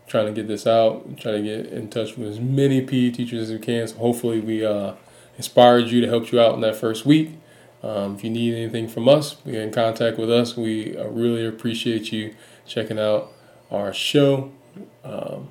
Trying 0.06 0.28
to 0.28 0.34
get 0.34 0.48
this 0.48 0.68
out, 0.68 1.18
trying 1.18 1.44
to 1.44 1.64
get 1.64 1.72
in 1.72 1.90
touch 1.90 2.18
with 2.18 2.28
as 2.28 2.40
many 2.40 2.82
PE 2.82 3.12
teachers 3.12 3.50
as 3.50 3.52
we 3.52 3.60
can. 3.60 3.88
So 3.88 3.96
hopefully 3.96 4.42
we 4.42 4.64
uh, 4.64 4.94
inspired 5.38 5.88
you 5.88 6.02
to 6.02 6.08
help 6.08 6.32
you 6.32 6.42
out 6.42 6.54
in 6.56 6.62
that 6.62 6.76
first 6.76 7.06
week. 7.06 7.32
Um, 7.84 8.16
if 8.16 8.24
you 8.24 8.30
need 8.30 8.56
anything 8.56 8.88
from 8.88 9.10
us, 9.10 9.36
get 9.46 9.56
in 9.56 9.72
contact 9.72 10.18
with 10.18 10.32
us. 10.32 10.56
We 10.56 10.98
uh, 10.98 11.08
really 11.08 11.46
appreciate 11.46 12.12
you 12.14 12.34
checking 12.66 12.98
out 12.98 13.32
our 13.70 13.94
show. 13.94 14.52
Um, 15.04 15.50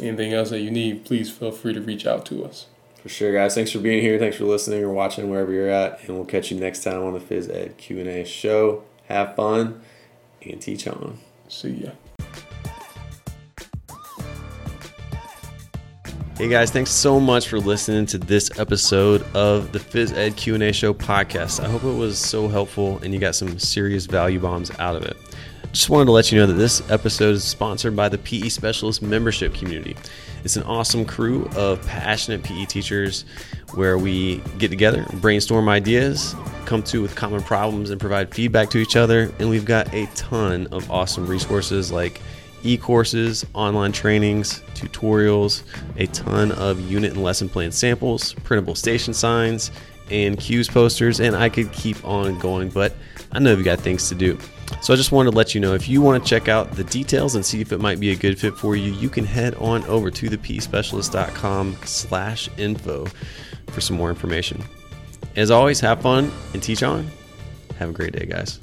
anything 0.00 0.32
else 0.32 0.50
that 0.50 0.60
you 0.60 0.70
need, 0.70 1.04
please 1.04 1.30
feel 1.30 1.52
free 1.52 1.74
to 1.74 1.80
reach 1.80 2.06
out 2.06 2.24
to 2.26 2.44
us. 2.44 2.66
For 3.02 3.10
sure, 3.10 3.32
guys. 3.32 3.54
Thanks 3.54 3.70
for 3.70 3.78
being 3.78 4.02
here. 4.02 4.18
Thanks 4.18 4.36
for 4.36 4.44
listening 4.46 4.82
or 4.82 4.90
watching 4.90 5.28
wherever 5.30 5.52
you're 5.52 5.68
at, 5.68 6.00
and 6.00 6.16
we'll 6.16 6.24
catch 6.24 6.50
you 6.50 6.58
next 6.58 6.82
time 6.82 7.02
on 7.02 7.12
the 7.12 7.20
Phys 7.20 7.54
Ed 7.54 7.76
Q 7.76 8.00
and 8.00 8.08
A 8.08 8.24
show. 8.24 8.82
Have 9.08 9.36
fun 9.36 9.82
and 10.42 10.60
teach 10.60 10.88
on. 10.88 11.18
See 11.48 11.70
ya. 11.70 11.90
Hey 16.36 16.48
guys, 16.48 16.70
thanks 16.70 16.90
so 16.90 17.18
much 17.18 17.48
for 17.48 17.58
listening 17.58 18.04
to 18.06 18.18
this 18.18 18.60
episode 18.60 19.22
of 19.34 19.72
the 19.72 19.78
Phys 19.78 20.14
Ed 20.14 20.36
Q&A 20.36 20.70
Show 20.70 20.92
podcast. 20.92 21.64
I 21.64 21.68
hope 21.70 21.82
it 21.82 21.96
was 21.96 22.18
so 22.18 22.46
helpful 22.46 22.98
and 22.98 23.14
you 23.14 23.18
got 23.18 23.34
some 23.34 23.58
serious 23.58 24.04
value 24.04 24.38
bombs 24.38 24.70
out 24.78 24.96
of 24.96 25.04
it. 25.04 25.16
Just 25.72 25.88
wanted 25.88 26.04
to 26.04 26.12
let 26.12 26.30
you 26.30 26.38
know 26.38 26.46
that 26.46 26.52
this 26.52 26.82
episode 26.90 27.36
is 27.36 27.42
sponsored 27.42 27.96
by 27.96 28.10
the 28.10 28.18
PE 28.18 28.50
Specialist 28.50 29.00
membership 29.00 29.54
community. 29.54 29.96
It's 30.44 30.56
an 30.56 30.64
awesome 30.64 31.06
crew 31.06 31.48
of 31.56 31.80
passionate 31.86 32.42
PE 32.42 32.66
teachers 32.66 33.24
where 33.72 33.96
we 33.96 34.42
get 34.58 34.68
together, 34.68 35.06
brainstorm 35.14 35.70
ideas, 35.70 36.36
come 36.66 36.82
to 36.82 37.00
with 37.00 37.16
common 37.16 37.42
problems 37.44 37.88
and 37.88 37.98
provide 37.98 38.34
feedback 38.34 38.68
to 38.70 38.78
each 38.78 38.94
other, 38.94 39.32
and 39.38 39.48
we've 39.48 39.64
got 39.64 39.94
a 39.94 40.04
ton 40.14 40.66
of 40.66 40.90
awesome 40.90 41.26
resources 41.26 41.90
like 41.90 42.20
e 42.66 42.76
courses, 42.76 43.46
online 43.54 43.92
trainings, 43.92 44.60
tutorials, 44.74 45.62
a 45.96 46.06
ton 46.08 46.52
of 46.52 46.80
unit 46.80 47.12
and 47.12 47.22
lesson 47.22 47.48
plan 47.48 47.72
samples, 47.72 48.34
printable 48.34 48.74
station 48.74 49.14
signs, 49.14 49.70
and 50.10 50.38
cues 50.38 50.68
posters, 50.68 51.20
and 51.20 51.34
I 51.34 51.48
could 51.48 51.72
keep 51.72 52.04
on 52.04 52.38
going, 52.38 52.70
but 52.70 52.94
I 53.32 53.38
know 53.38 53.52
you've 53.52 53.64
got 53.64 53.80
things 53.80 54.08
to 54.08 54.14
do. 54.14 54.38
So 54.82 54.92
I 54.92 54.96
just 54.96 55.12
wanted 55.12 55.30
to 55.30 55.36
let 55.36 55.54
you 55.54 55.60
know 55.60 55.74
if 55.74 55.88
you 55.88 56.00
want 56.00 56.22
to 56.22 56.28
check 56.28 56.48
out 56.48 56.72
the 56.72 56.84
details 56.84 57.34
and 57.34 57.44
see 57.44 57.60
if 57.60 57.72
it 57.72 57.78
might 57.78 58.00
be 58.00 58.10
a 58.10 58.16
good 58.16 58.38
fit 58.38 58.54
for 58.54 58.76
you, 58.76 58.92
you 58.92 59.08
can 59.08 59.24
head 59.24 59.54
on 59.56 59.84
over 59.84 60.10
to 60.10 60.28
thepespecialist.com 60.28 61.76
slash 61.84 62.48
info 62.56 63.06
for 63.68 63.80
some 63.80 63.96
more 63.96 64.10
information. 64.10 64.62
As 65.36 65.50
always, 65.50 65.80
have 65.80 66.00
fun 66.00 66.32
and 66.52 66.62
teach 66.62 66.82
on. 66.82 67.08
Have 67.78 67.90
a 67.90 67.92
great 67.92 68.12
day, 68.12 68.26
guys. 68.26 68.58